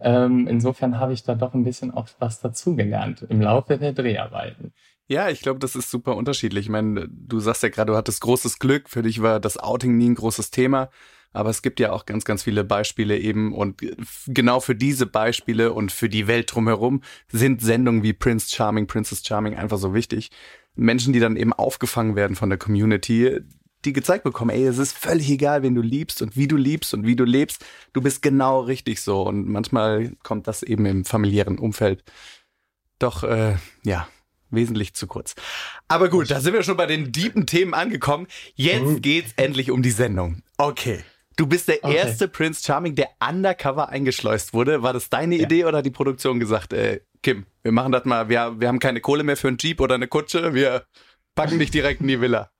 Ähm, 0.01 0.49
insofern 0.49 0.99
habe 0.99 1.13
ich 1.13 1.23
da 1.23 1.35
doch 1.35 1.55
ein 1.55 1.65
bisschen 1.65 1.93
auch 1.93 2.09
was 2.19 2.41
dazugelernt 2.41 3.25
im 3.29 3.41
Laufe 3.41 3.79
der 3.79 3.93
Dreharbeiten. 3.93 4.73
Ja, 5.07 5.29
ich 5.29 5.43
glaube, 5.43 5.61
das 5.61 5.77
ist 5.77 5.91
super 5.91 6.17
unterschiedlich. 6.17 6.67
Ich 6.67 6.71
meine, 6.71 7.09
du 7.09 7.39
sagst 7.39 7.63
ja 7.63 7.69
gerade, 7.69 7.93
du 7.93 7.97
hattest 7.97 8.21
großes 8.23 8.59
Glück. 8.59 8.89
Für 8.89 9.03
dich 9.03 9.23
war 9.23 9.39
das 9.39 9.59
Outing 9.59 9.97
nie 9.97 10.11
ein 10.11 10.15
großes 10.15 10.51
Thema. 10.51 10.91
Aber 11.33 11.51
es 11.51 11.63
gibt 11.63 11.79
ja 11.79 11.93
auch 11.93 12.07
ganz, 12.07 12.25
ganz 12.25 12.43
viele 12.43 12.65
Beispiele 12.65 13.19
eben. 13.19 13.53
Und 13.53 13.81
genau 14.27 14.61
für 14.61 14.75
diese 14.75 15.07
Beispiele 15.07 15.73
und 15.73 15.93
für 15.93 16.09
die 16.09 16.27
Welt 16.27 16.53
drumherum 16.53 17.03
sind 17.29 17.61
Sendungen 17.61 18.03
wie 18.03 18.13
Prince 18.13 18.55
Charming, 18.55 18.87
Princess 18.87 19.23
Charming 19.25 19.55
einfach 19.55 19.79
so 19.79 19.95
wichtig. 19.95 20.31
Menschen, 20.75 21.13
die 21.13 21.21
dann 21.21 21.37
eben 21.37 21.53
aufgefangen 21.53 22.17
werden 22.17 22.35
von 22.35 22.49
der 22.49 22.59
Community, 22.59 23.41
die 23.85 23.93
gezeigt 23.93 24.25
bekommen, 24.25 24.51
ey, 24.51 24.67
es 24.67 24.79
ist 24.79 24.97
völlig 24.97 25.31
egal, 25.31 25.63
wen 25.63 25.75
du 25.75 25.83
liebst 25.83 26.23
und 26.23 26.37
wie 26.37 26.49
du 26.49 26.57
liebst 26.57 26.95
und 26.95 27.07
wie 27.07 27.17
du 27.17 27.25
lebst. 27.25 27.65
Du 27.93 28.01
bist 28.01 28.23
genau 28.23 28.61
richtig 28.61 29.01
so. 29.01 29.23
Und 29.23 29.49
manchmal 29.49 30.13
kommt 30.23 30.47
das 30.47 30.63
eben 30.63 30.87
im 30.87 31.05
familiären 31.05 31.59
Umfeld 31.59 32.03
doch, 32.99 33.25
äh, 33.25 33.57
ja, 33.85 34.09
wesentlich 34.51 34.95
zu 34.95 35.07
kurz. 35.07 35.35
Aber 35.89 36.09
gut, 36.09 36.31
da 36.31 36.41
sind 36.41 36.55
wir 36.55 36.63
schon 36.63 36.77
bei 36.77 36.87
den 36.87 37.13
deepen 37.13 37.47
Themen 37.47 37.75
angekommen. 37.75 38.27
Jetzt 38.55 39.03
geht's 39.03 39.33
endlich 39.37 39.71
um 39.71 39.83
die 39.83 39.91
Sendung. 39.91 40.43
Okay. 40.59 41.05
Du 41.37 41.47
bist 41.49 41.67
der 41.67 41.83
okay. 41.83 41.97
erste 41.97 42.29
Prince 42.29 42.63
Charming, 42.65 42.95
der 42.95 43.09
undercover 43.21 43.89
eingeschleust 43.89 44.55
wurde. 44.55 44.83
War 44.83 44.93
das 44.93 45.11
deine 45.11 45.37
ja. 45.37 45.43
Idee 45.43 45.65
oder 45.65 45.79
hat 45.79 45.87
die 45.87 45.91
Produktion 45.91 46.39
gesagt, 46.39 46.73
äh, 46.73 47.01
Kim, 47.23 47.47
wir 47.63 47.73
machen 47.73 47.91
das 47.91 48.05
mal, 48.05 48.29
wir, 48.29 48.61
wir 48.61 48.69
haben 48.69 48.79
keine 48.79 49.01
Kohle 49.01 49.25
mehr 49.25 49.37
für 49.37 49.49
einen 49.49 49.59
Jeep 49.61 49.81
oder 49.81 49.97
eine 49.97 50.07
Kutsche, 50.07 50.55
wir 50.55 50.87
packen 51.35 51.59
dich 51.59 51.71
direkt 51.71 52.03
in 52.03 52.09
die 52.09 52.21
Villa? 52.21 52.51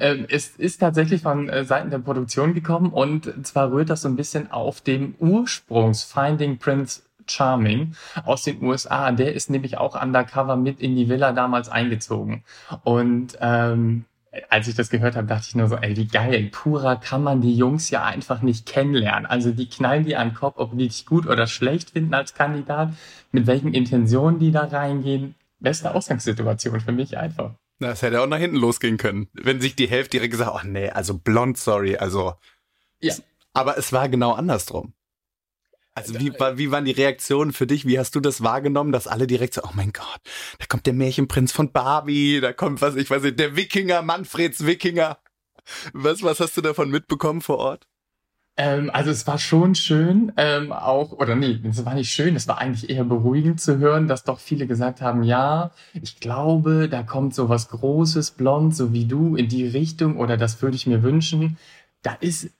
Ähm, 0.00 0.26
es 0.28 0.48
ist 0.56 0.78
tatsächlich 0.78 1.22
von 1.22 1.48
äh, 1.48 1.64
Seiten 1.64 1.90
der 1.90 1.98
Produktion 1.98 2.54
gekommen 2.54 2.92
und 2.92 3.46
zwar 3.46 3.70
rührt 3.70 3.90
das 3.90 4.02
so 4.02 4.08
ein 4.08 4.16
bisschen 4.16 4.50
auf 4.50 4.80
dem 4.80 5.14
Ursprungs 5.18 6.04
Finding 6.04 6.58
Prince 6.58 7.02
Charming 7.26 7.94
aus 8.24 8.42
den 8.42 8.62
USA. 8.62 9.10
Der 9.12 9.34
ist 9.34 9.50
nämlich 9.50 9.78
auch 9.78 10.00
undercover 10.00 10.56
mit 10.56 10.80
in 10.80 10.96
die 10.96 11.08
Villa 11.08 11.32
damals 11.32 11.68
eingezogen. 11.68 12.44
Und 12.84 13.36
ähm, 13.40 14.04
als 14.50 14.68
ich 14.68 14.74
das 14.74 14.90
gehört 14.90 15.16
habe, 15.16 15.26
dachte 15.26 15.46
ich 15.48 15.54
nur 15.54 15.68
so, 15.68 15.76
ey, 15.76 15.96
wie 15.96 16.06
geil, 16.06 16.50
purer 16.52 16.96
kann 16.96 17.22
man 17.22 17.40
die 17.40 17.56
Jungs 17.56 17.90
ja 17.90 18.04
einfach 18.04 18.42
nicht 18.42 18.66
kennenlernen. 18.66 19.26
Also 19.26 19.50
die 19.50 19.68
knallen 19.68 20.04
die 20.04 20.16
an 20.16 20.28
den 20.28 20.34
Kopf, 20.34 20.56
ob 20.58 20.72
die 20.76 20.88
dich 20.88 21.06
gut 21.06 21.26
oder 21.26 21.46
schlecht 21.46 21.90
finden 21.90 22.14
als 22.14 22.34
Kandidat, 22.34 22.90
mit 23.32 23.46
welchen 23.46 23.72
Intentionen 23.72 24.38
die 24.38 24.52
da 24.52 24.64
reingehen. 24.64 25.34
Beste 25.58 25.94
Ausgangssituation 25.94 26.80
für 26.80 26.92
mich 26.92 27.16
einfach. 27.16 27.52
Na, 27.78 27.88
das 27.88 28.02
hätte 28.02 28.20
auch 28.20 28.26
nach 28.26 28.38
hinten 28.38 28.56
losgehen 28.56 28.96
können. 28.96 29.28
Wenn 29.32 29.60
sich 29.60 29.76
die 29.76 29.88
Hälfte 29.88 30.12
direkt 30.12 30.32
gesagt, 30.32 30.52
ach 30.54 30.64
nee, 30.64 30.88
also 30.88 31.18
blond, 31.18 31.58
sorry, 31.58 31.96
also. 31.96 32.34
Ja. 33.00 33.14
Aber 33.52 33.76
es 33.76 33.92
war 33.92 34.08
genau 34.08 34.32
andersrum. 34.32 34.94
Also 35.94 36.18
wie, 36.20 36.30
wie 36.30 36.70
waren 36.70 36.84
die 36.84 36.92
Reaktionen 36.92 37.54
für 37.54 37.66
dich? 37.66 37.86
Wie 37.86 37.98
hast 37.98 38.14
du 38.14 38.20
das 38.20 38.42
wahrgenommen, 38.42 38.92
dass 38.92 39.06
alle 39.06 39.26
direkt 39.26 39.54
so, 39.54 39.62
oh 39.62 39.70
mein 39.72 39.94
Gott, 39.94 40.20
da 40.58 40.66
kommt 40.66 40.84
der 40.84 40.92
Märchenprinz 40.92 41.52
von 41.52 41.72
Barbie, 41.72 42.40
da 42.40 42.52
kommt 42.52 42.82
was, 42.82 42.96
ich 42.96 43.08
weiß 43.08 43.22
nicht, 43.22 43.38
der 43.38 43.56
Wikinger, 43.56 44.02
Manfreds 44.02 44.66
Wikinger. 44.66 45.18
Was, 45.94 46.22
was 46.22 46.38
hast 46.40 46.54
du 46.56 46.60
davon 46.60 46.90
mitbekommen 46.90 47.40
vor 47.40 47.56
Ort? 47.58 47.88
Ähm, 48.58 48.90
also 48.90 49.10
es 49.10 49.26
war 49.26 49.38
schon 49.38 49.74
schön, 49.74 50.32
ähm, 50.38 50.72
auch, 50.72 51.12
oder 51.12 51.34
nee, 51.34 51.60
es 51.68 51.84
war 51.84 51.94
nicht 51.94 52.10
schön, 52.10 52.36
es 52.36 52.48
war 52.48 52.58
eigentlich 52.58 52.88
eher 52.88 53.04
beruhigend 53.04 53.60
zu 53.60 53.78
hören, 53.78 54.08
dass 54.08 54.24
doch 54.24 54.38
viele 54.38 54.66
gesagt 54.66 55.02
haben, 55.02 55.22
ja, 55.24 55.72
ich 55.92 56.20
glaube, 56.20 56.88
da 56.88 57.02
kommt 57.02 57.34
so 57.34 57.50
was 57.50 57.68
Großes, 57.68 58.30
blond, 58.30 58.74
so 58.74 58.94
wie 58.94 59.04
du, 59.04 59.36
in 59.36 59.48
die 59.48 59.66
Richtung, 59.66 60.16
oder 60.16 60.38
das 60.38 60.62
würde 60.62 60.76
ich 60.76 60.86
mir 60.86 61.02
wünschen. 61.02 61.58
Da 62.02 62.14
ist 62.20 62.50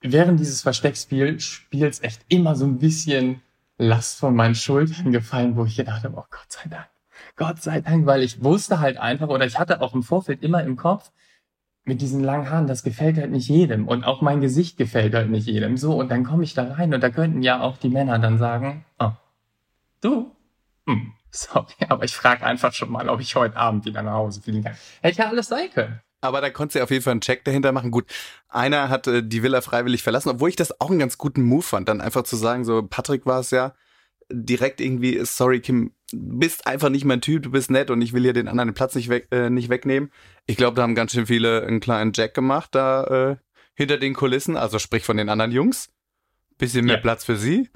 während 0.00 0.38
dieses 0.38 0.62
Versteckspiels 0.62 2.02
echt 2.02 2.20
immer 2.28 2.54
so 2.54 2.64
ein 2.64 2.78
bisschen 2.78 3.40
Last 3.78 4.20
von 4.20 4.36
meinen 4.36 4.54
Schultern 4.54 5.10
gefallen, 5.10 5.56
wo 5.56 5.64
ich 5.64 5.76
gedacht 5.76 6.04
habe, 6.04 6.16
oh 6.16 6.26
Gott 6.30 6.50
sei 6.50 6.68
Dank, 6.68 6.86
Gott 7.34 7.60
sei 7.60 7.80
Dank, 7.80 8.06
weil 8.06 8.22
ich 8.22 8.44
wusste 8.44 8.78
halt 8.78 8.96
einfach, 8.96 9.28
oder 9.28 9.46
ich 9.46 9.58
hatte 9.58 9.80
auch 9.80 9.94
im 9.94 10.04
Vorfeld 10.04 10.42
immer 10.44 10.62
im 10.62 10.76
Kopf, 10.76 11.10
mit 11.84 12.00
diesen 12.00 12.22
langen 12.22 12.48
Haaren, 12.48 12.66
das 12.66 12.82
gefällt 12.82 13.16
halt 13.18 13.30
nicht 13.30 13.48
jedem. 13.48 13.88
Und 13.88 14.04
auch 14.04 14.22
mein 14.22 14.40
Gesicht 14.40 14.76
gefällt 14.76 15.14
halt 15.14 15.30
nicht 15.30 15.46
jedem. 15.46 15.76
So, 15.76 15.98
und 15.98 16.10
dann 16.10 16.24
komme 16.24 16.44
ich 16.44 16.54
da 16.54 16.74
rein 16.74 16.94
und 16.94 17.02
da 17.02 17.10
könnten 17.10 17.42
ja 17.42 17.60
auch 17.60 17.76
die 17.76 17.88
Männer 17.88 18.18
dann 18.18 18.38
sagen, 18.38 18.84
oh, 18.98 19.10
du? 20.00 20.30
Hm, 20.86 21.12
sorry, 21.30 21.74
aber 21.88 22.04
ich 22.04 22.14
frage 22.14 22.44
einfach 22.44 22.72
schon 22.72 22.90
mal, 22.90 23.08
ob 23.08 23.20
ich 23.20 23.34
heute 23.34 23.56
Abend 23.56 23.84
wieder 23.84 24.02
nach 24.02 24.14
Hause 24.14 24.40
fliegen 24.42 24.62
kann. 24.62 24.76
Hätte 25.00 25.22
ja 25.22 25.28
alles 25.28 25.48
sein 25.48 25.70
können. 25.72 26.00
Aber 26.20 26.40
da 26.40 26.50
konntest 26.50 26.76
du 26.76 26.82
auf 26.84 26.90
jeden 26.92 27.02
Fall 27.02 27.12
einen 27.12 27.20
Check 27.20 27.44
dahinter 27.44 27.72
machen. 27.72 27.90
Gut, 27.90 28.06
einer 28.48 28.88
hat 28.88 29.08
äh, 29.08 29.24
die 29.24 29.42
Villa 29.42 29.60
freiwillig 29.60 30.04
verlassen, 30.04 30.28
obwohl 30.28 30.50
ich 30.50 30.56
das 30.56 30.80
auch 30.80 30.88
einen 30.88 31.00
ganz 31.00 31.18
guten 31.18 31.42
Move 31.42 31.62
fand, 31.62 31.88
dann 31.88 32.00
einfach 32.00 32.22
zu 32.22 32.36
sagen, 32.36 32.64
so 32.64 32.84
Patrick 32.84 33.26
war 33.26 33.40
es 33.40 33.50
ja, 33.50 33.74
direkt 34.30 34.80
irgendwie, 34.80 35.20
sorry 35.24 35.60
Kim, 35.60 35.92
bist 36.12 36.66
einfach 36.66 36.88
nicht 36.88 37.04
mein 37.04 37.20
Typ, 37.20 37.42
du 37.42 37.50
bist 37.50 37.70
nett 37.70 37.90
und 37.90 38.02
ich 38.02 38.12
will 38.12 38.22
hier 38.22 38.32
den 38.32 38.48
anderen 38.48 38.68
den 38.68 38.74
Platz 38.74 38.94
nicht, 38.94 39.08
weg, 39.08 39.28
äh, 39.30 39.50
nicht 39.50 39.68
wegnehmen. 39.68 40.10
Ich 40.46 40.56
glaube, 40.56 40.76
da 40.76 40.82
haben 40.82 40.94
ganz 40.94 41.12
schön 41.12 41.26
viele 41.26 41.66
einen 41.66 41.80
kleinen 41.80 42.12
Jack 42.14 42.34
gemacht, 42.34 42.74
da 42.74 43.04
äh, 43.04 43.36
hinter 43.74 43.98
den 43.98 44.14
Kulissen, 44.14 44.56
also 44.56 44.78
sprich 44.78 45.04
von 45.04 45.16
den 45.16 45.28
anderen 45.28 45.52
Jungs. 45.52 45.90
Bisschen 46.58 46.84
mehr 46.84 46.96
ja. 46.96 47.00
Platz 47.00 47.24
für 47.24 47.36
sie. 47.36 47.70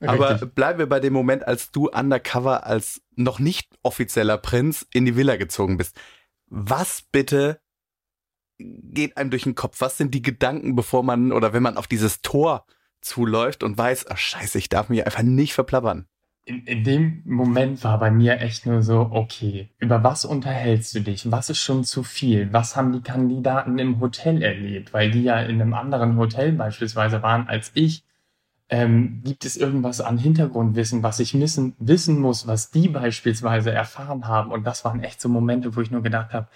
Richtig. 0.00 0.08
Aber 0.08 0.34
bleiben 0.46 0.78
wir 0.78 0.88
bei 0.88 1.00
dem 1.00 1.12
Moment, 1.12 1.46
als 1.46 1.70
du 1.70 1.88
undercover 1.88 2.66
als 2.66 3.00
noch 3.14 3.38
nicht 3.38 3.68
offizieller 3.82 4.36
Prinz 4.36 4.86
in 4.92 5.06
die 5.06 5.16
Villa 5.16 5.36
gezogen 5.36 5.78
bist. 5.78 5.96
Was 6.48 7.02
bitte 7.12 7.60
geht 8.58 9.16
einem 9.16 9.30
durch 9.30 9.44
den 9.44 9.54
Kopf? 9.54 9.80
Was 9.80 9.96
sind 9.96 10.12
die 10.12 10.22
Gedanken, 10.22 10.76
bevor 10.76 11.02
man 11.02 11.32
oder 11.32 11.52
wenn 11.52 11.62
man 11.62 11.76
auf 11.76 11.86
dieses 11.86 12.20
Tor 12.20 12.66
zuläuft 13.00 13.62
und 13.62 13.78
weiß, 13.78 14.06
ach 14.08 14.18
scheiße, 14.18 14.58
ich 14.58 14.68
darf 14.68 14.88
mich 14.88 15.04
einfach 15.06 15.22
nicht 15.22 15.54
verplappern? 15.54 16.06
In, 16.46 16.64
in 16.64 16.84
dem 16.84 17.22
Moment 17.24 17.82
war 17.82 17.98
bei 17.98 18.10
mir 18.10 18.40
echt 18.40 18.66
nur 18.66 18.80
so, 18.80 19.08
okay, 19.10 19.68
über 19.78 20.04
was 20.04 20.24
unterhältst 20.24 20.94
du 20.94 21.00
dich? 21.00 21.30
Was 21.30 21.50
ist 21.50 21.58
schon 21.58 21.82
zu 21.82 22.04
viel? 22.04 22.52
Was 22.52 22.76
haben 22.76 22.92
die 22.92 23.02
Kandidaten 23.02 23.78
im 23.80 24.00
Hotel 24.00 24.42
erlebt? 24.42 24.94
Weil 24.94 25.10
die 25.10 25.24
ja 25.24 25.40
in 25.40 25.60
einem 25.60 25.74
anderen 25.74 26.16
Hotel 26.16 26.52
beispielsweise 26.52 27.20
waren 27.22 27.48
als 27.48 27.72
ich. 27.74 28.04
Ähm, 28.68 29.22
gibt 29.24 29.44
es 29.44 29.56
irgendwas 29.56 30.00
an 30.00 30.18
Hintergrundwissen, 30.18 31.02
was 31.02 31.20
ich 31.20 31.38
wissen, 31.38 31.74
wissen 31.78 32.20
muss, 32.20 32.46
was 32.46 32.70
die 32.70 32.88
beispielsweise 32.88 33.72
erfahren 33.72 34.26
haben? 34.28 34.52
Und 34.52 34.64
das 34.64 34.84
waren 34.84 35.02
echt 35.02 35.20
so 35.20 35.28
Momente, 35.28 35.74
wo 35.74 35.80
ich 35.80 35.90
nur 35.90 36.02
gedacht 36.02 36.32
habe, 36.32 36.46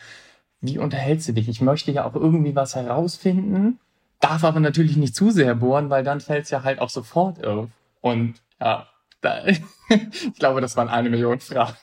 wie 0.60 0.78
unterhältst 0.78 1.28
du 1.28 1.32
dich? 1.32 1.48
Ich 1.48 1.60
möchte 1.60 1.90
ja 1.90 2.04
auch 2.04 2.14
irgendwie 2.14 2.54
was 2.54 2.76
herausfinden, 2.76 3.80
darf 4.20 4.44
aber 4.44 4.60
natürlich 4.60 4.96
nicht 4.96 5.16
zu 5.16 5.30
sehr 5.30 5.54
bohren, 5.56 5.90
weil 5.90 6.04
dann 6.04 6.20
fällt 6.20 6.44
es 6.44 6.50
ja 6.50 6.62
halt 6.62 6.80
auch 6.80 6.90
sofort 6.90 7.44
auf. 7.44 7.68
Und 8.00 8.34
ja, 8.60 8.89
da, 9.20 9.44
ich 9.88 10.38
glaube, 10.38 10.60
das 10.60 10.76
waren 10.76 10.88
eine 10.88 11.10
Million 11.10 11.40
Fragen. 11.40 11.76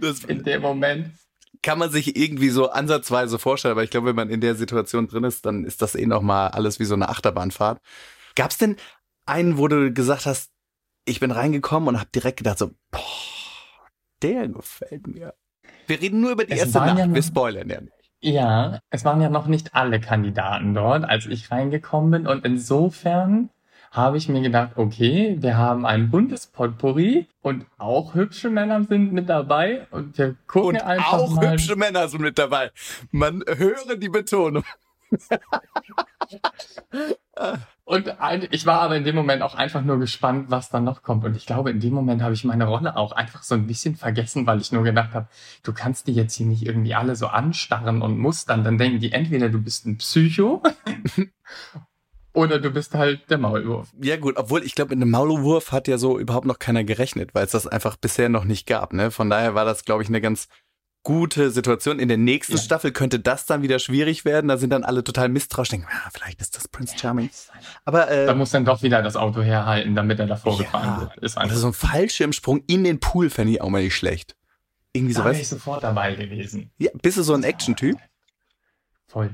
Das, 0.00 0.24
in 0.24 0.42
dem 0.42 0.62
Moment. 0.62 1.12
Kann 1.62 1.78
man 1.78 1.90
sich 1.90 2.16
irgendwie 2.16 2.48
so 2.48 2.70
ansatzweise 2.70 3.38
vorstellen, 3.38 3.72
aber 3.72 3.84
ich 3.84 3.90
glaube, 3.90 4.08
wenn 4.08 4.16
man 4.16 4.30
in 4.30 4.40
der 4.40 4.54
Situation 4.54 5.06
drin 5.08 5.24
ist, 5.24 5.44
dann 5.46 5.64
ist 5.64 5.82
das 5.82 5.94
eh 5.94 6.06
nochmal 6.06 6.48
alles 6.50 6.78
wie 6.80 6.84
so 6.84 6.94
eine 6.94 7.08
Achterbahnfahrt. 7.08 7.80
Gab 8.34 8.50
es 8.50 8.58
denn 8.58 8.76
einen, 9.26 9.58
wo 9.58 9.68
du 9.68 9.92
gesagt 9.92 10.26
hast, 10.26 10.50
ich 11.04 11.20
bin 11.20 11.30
reingekommen 11.30 11.88
und 11.88 12.00
hab 12.00 12.12
direkt 12.12 12.38
gedacht 12.38 12.58
so, 12.58 12.70
boah, 12.90 13.00
der 14.22 14.48
gefällt 14.48 15.06
mir. 15.06 15.34
Wir 15.86 16.00
reden 16.00 16.20
nur 16.20 16.32
über 16.32 16.44
die 16.44 16.52
es 16.52 16.60
erste 16.60 16.78
Nacht, 16.78 16.98
ja 16.98 17.14
wir 17.14 17.22
spoilern 17.22 17.68
ja 17.68 17.80
nicht. 17.80 17.92
Ja, 18.20 18.80
es 18.90 19.04
waren 19.04 19.20
ja 19.20 19.28
noch 19.28 19.46
nicht 19.46 19.74
alle 19.74 20.00
Kandidaten 20.00 20.74
dort, 20.74 21.04
als 21.04 21.26
ich 21.26 21.50
reingekommen 21.50 22.10
bin 22.10 22.26
und 22.26 22.44
insofern 22.44 23.50
habe 23.90 24.16
ich 24.16 24.28
mir 24.28 24.42
gedacht, 24.42 24.72
okay, 24.76 25.36
wir 25.40 25.56
haben 25.56 25.86
ein 25.86 26.10
buntes 26.10 26.46
Potpourri 26.46 27.26
und 27.42 27.66
auch 27.78 28.14
hübsche 28.14 28.50
Männer 28.50 28.84
sind 28.84 29.12
mit 29.12 29.28
dabei 29.28 29.86
und 29.90 30.18
wir 30.18 30.36
gucken 30.46 30.76
und 30.76 30.82
einfach 30.82 31.12
auch 31.14 31.30
mal. 31.30 31.52
Hübsche 31.52 31.76
Männer 31.76 32.08
sind 32.08 32.20
mit 32.20 32.38
dabei. 32.38 32.70
Man 33.10 33.42
höre 33.46 33.96
die 33.96 34.08
Betonung. 34.08 34.64
und 37.84 38.20
ein, 38.20 38.48
ich 38.50 38.66
war 38.66 38.80
aber 38.80 38.96
in 38.96 39.04
dem 39.04 39.14
Moment 39.14 39.42
auch 39.42 39.54
einfach 39.54 39.82
nur 39.82 39.98
gespannt, 39.98 40.50
was 40.50 40.70
dann 40.70 40.84
noch 40.84 41.02
kommt. 41.02 41.24
Und 41.24 41.36
ich 41.36 41.46
glaube, 41.46 41.70
in 41.70 41.80
dem 41.80 41.94
Moment 41.94 42.22
habe 42.22 42.34
ich 42.34 42.44
meine 42.44 42.66
Rolle 42.66 42.96
auch 42.96 43.12
einfach 43.12 43.42
so 43.42 43.54
ein 43.54 43.66
bisschen 43.66 43.96
vergessen, 43.96 44.46
weil 44.46 44.60
ich 44.60 44.72
nur 44.72 44.82
gedacht 44.82 45.14
habe, 45.14 45.28
du 45.62 45.72
kannst 45.72 46.08
die 46.08 46.14
jetzt 46.14 46.34
hier 46.34 46.46
nicht 46.46 46.66
irgendwie 46.66 46.94
alle 46.94 47.16
so 47.16 47.28
anstarren 47.28 48.02
und 48.02 48.18
mustern. 48.18 48.64
Dann 48.64 48.78
denken 48.78 49.00
die 49.00 49.12
entweder 49.12 49.48
du 49.48 49.60
bist 49.60 49.86
ein 49.86 49.98
Psycho 49.98 50.62
oder 52.36 52.58
du 52.58 52.70
bist 52.70 52.94
halt 52.94 53.30
der 53.30 53.38
Maulwurf. 53.38 53.88
Ja 54.00 54.18
gut, 54.18 54.36
obwohl 54.36 54.62
ich 54.62 54.74
glaube, 54.74 54.92
in 54.92 55.00
einem 55.00 55.10
Maulwurf 55.10 55.72
hat 55.72 55.88
ja 55.88 55.96
so 55.96 56.18
überhaupt 56.18 56.46
noch 56.46 56.58
keiner 56.58 56.84
gerechnet, 56.84 57.34
weil 57.34 57.46
es 57.46 57.52
das 57.52 57.66
einfach 57.66 57.96
bisher 57.96 58.28
noch 58.28 58.44
nicht 58.44 58.66
gab. 58.66 58.92
Ne? 58.92 59.10
Von 59.10 59.30
daher 59.30 59.54
war 59.54 59.64
das, 59.64 59.84
glaube 59.84 60.02
ich, 60.02 60.08
eine 60.08 60.20
ganz 60.20 60.48
gute 61.02 61.50
Situation. 61.50 61.98
In 61.98 62.08
der 62.08 62.18
nächsten 62.18 62.56
ja. 62.56 62.62
Staffel 62.62 62.92
könnte 62.92 63.20
das 63.20 63.46
dann 63.46 63.62
wieder 63.62 63.78
schwierig 63.78 64.26
werden. 64.26 64.48
Da 64.48 64.58
sind 64.58 64.70
dann 64.70 64.84
alle 64.84 65.02
total 65.02 65.30
misstrauisch, 65.30 65.70
denken, 65.70 65.86
ja, 65.90 66.10
vielleicht 66.12 66.42
ist 66.42 66.56
das 66.56 66.68
Prince 66.68 66.98
Charming. 66.98 67.30
Aber 67.86 68.10
äh, 68.10 68.26
da 68.26 68.34
muss 68.34 68.50
dann 68.50 68.66
doch 68.66 68.82
wieder 68.82 69.02
das 69.02 69.16
Auto 69.16 69.40
herhalten, 69.40 69.94
damit 69.94 70.18
er 70.18 70.26
davor 70.26 70.52
ja, 70.52 70.64
gefahren 70.64 71.00
wird. 71.00 71.16
Ist 71.18 71.38
also 71.38 71.56
so 71.56 71.68
ein 71.68 71.72
Fallschirmsprung 71.72 72.64
in 72.66 72.84
den 72.84 73.00
Pool 73.00 73.30
fände 73.30 73.54
ich 73.54 73.62
auch 73.62 73.70
mal 73.70 73.82
nicht 73.82 73.96
schlecht. 73.96 74.36
Irgendwie 74.92 75.14
da 75.14 75.24
wäre 75.24 75.40
ich 75.40 75.48
sofort 75.48 75.84
dabei 75.84 76.14
gewesen. 76.14 76.70
Ja, 76.76 76.90
bist 77.00 77.16
du 77.16 77.22
so 77.22 77.32
ein 77.32 77.44
Action-Typ? 77.44 77.96
Voll. 79.06 79.30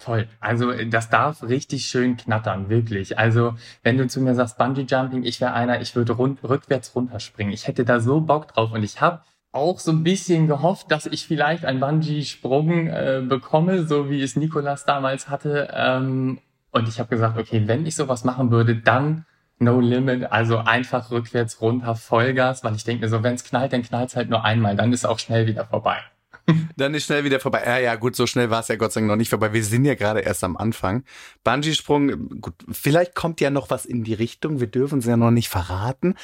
Voll. 0.00 0.28
Also 0.40 0.72
das 0.72 1.10
darf 1.10 1.42
richtig 1.42 1.84
schön 1.84 2.16
knattern, 2.16 2.70
wirklich. 2.70 3.18
Also 3.18 3.54
wenn 3.82 3.98
du 3.98 4.06
zu 4.06 4.22
mir 4.22 4.34
sagst 4.34 4.56
Bungee 4.56 4.86
Jumping, 4.88 5.24
ich 5.24 5.42
wäre 5.42 5.52
einer, 5.52 5.82
ich 5.82 5.94
würde 5.94 6.14
rund, 6.14 6.42
rückwärts 6.42 6.94
runterspringen. 6.94 7.52
Ich 7.52 7.66
hätte 7.66 7.84
da 7.84 8.00
so 8.00 8.22
Bock 8.22 8.48
drauf 8.48 8.72
und 8.72 8.82
ich 8.82 9.02
habe 9.02 9.20
auch 9.52 9.78
so 9.78 9.90
ein 9.90 10.02
bisschen 10.02 10.46
gehofft, 10.46 10.90
dass 10.90 11.04
ich 11.04 11.26
vielleicht 11.26 11.66
einen 11.66 11.80
Bungee-Sprung 11.80 12.86
äh, 12.86 13.22
bekomme, 13.28 13.86
so 13.86 14.08
wie 14.08 14.22
es 14.22 14.36
Nikolas 14.36 14.86
damals 14.86 15.28
hatte. 15.28 15.68
Ähm, 15.74 16.38
und 16.70 16.88
ich 16.88 16.98
habe 16.98 17.10
gesagt, 17.10 17.38
okay, 17.38 17.64
wenn 17.66 17.84
ich 17.84 17.94
sowas 17.94 18.24
machen 18.24 18.50
würde, 18.50 18.76
dann 18.76 19.26
No 19.58 19.80
Limit, 19.80 20.32
also 20.32 20.56
einfach 20.56 21.10
rückwärts 21.10 21.60
runter, 21.60 21.94
Vollgas, 21.94 22.64
weil 22.64 22.74
ich 22.74 22.84
denke 22.84 23.04
mir 23.04 23.10
so, 23.10 23.22
wenn 23.22 23.34
es 23.34 23.44
knallt, 23.44 23.74
dann 23.74 23.82
knallt 23.82 24.08
es 24.08 24.16
halt 24.16 24.30
nur 24.30 24.44
einmal, 24.46 24.76
dann 24.76 24.94
ist 24.94 25.04
auch 25.04 25.18
schnell 25.18 25.46
wieder 25.46 25.66
vorbei. 25.66 25.98
Dann 26.76 26.94
ist 26.94 27.04
schnell 27.04 27.24
wieder 27.24 27.40
vorbei. 27.40 27.62
Ja, 27.64 27.78
ja, 27.78 27.94
gut, 27.96 28.16
so 28.16 28.26
schnell 28.26 28.50
war 28.50 28.60
es 28.60 28.68
ja 28.68 28.76
Gott 28.76 28.92
sei 28.92 29.00
Dank 29.00 29.08
noch 29.08 29.16
nicht 29.16 29.30
vorbei. 29.30 29.52
Wir 29.52 29.64
sind 29.64 29.84
ja 29.84 29.94
gerade 29.94 30.20
erst 30.20 30.44
am 30.44 30.56
Anfang. 30.56 31.04
Bungee-Sprung, 31.44 32.40
gut, 32.40 32.54
vielleicht 32.70 33.14
kommt 33.14 33.40
ja 33.40 33.50
noch 33.50 33.70
was 33.70 33.86
in 33.86 34.04
die 34.04 34.14
Richtung. 34.14 34.60
Wir 34.60 34.66
dürfen 34.66 35.00
es 35.00 35.06
ja 35.06 35.16
noch 35.16 35.30
nicht 35.30 35.48
verraten. 35.48 36.14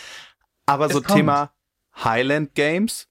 Aber 0.66 0.86
es 0.86 0.92
so 0.92 1.00
kommt. 1.00 1.16
Thema 1.16 1.52
Highland 2.04 2.54
Games, 2.54 3.08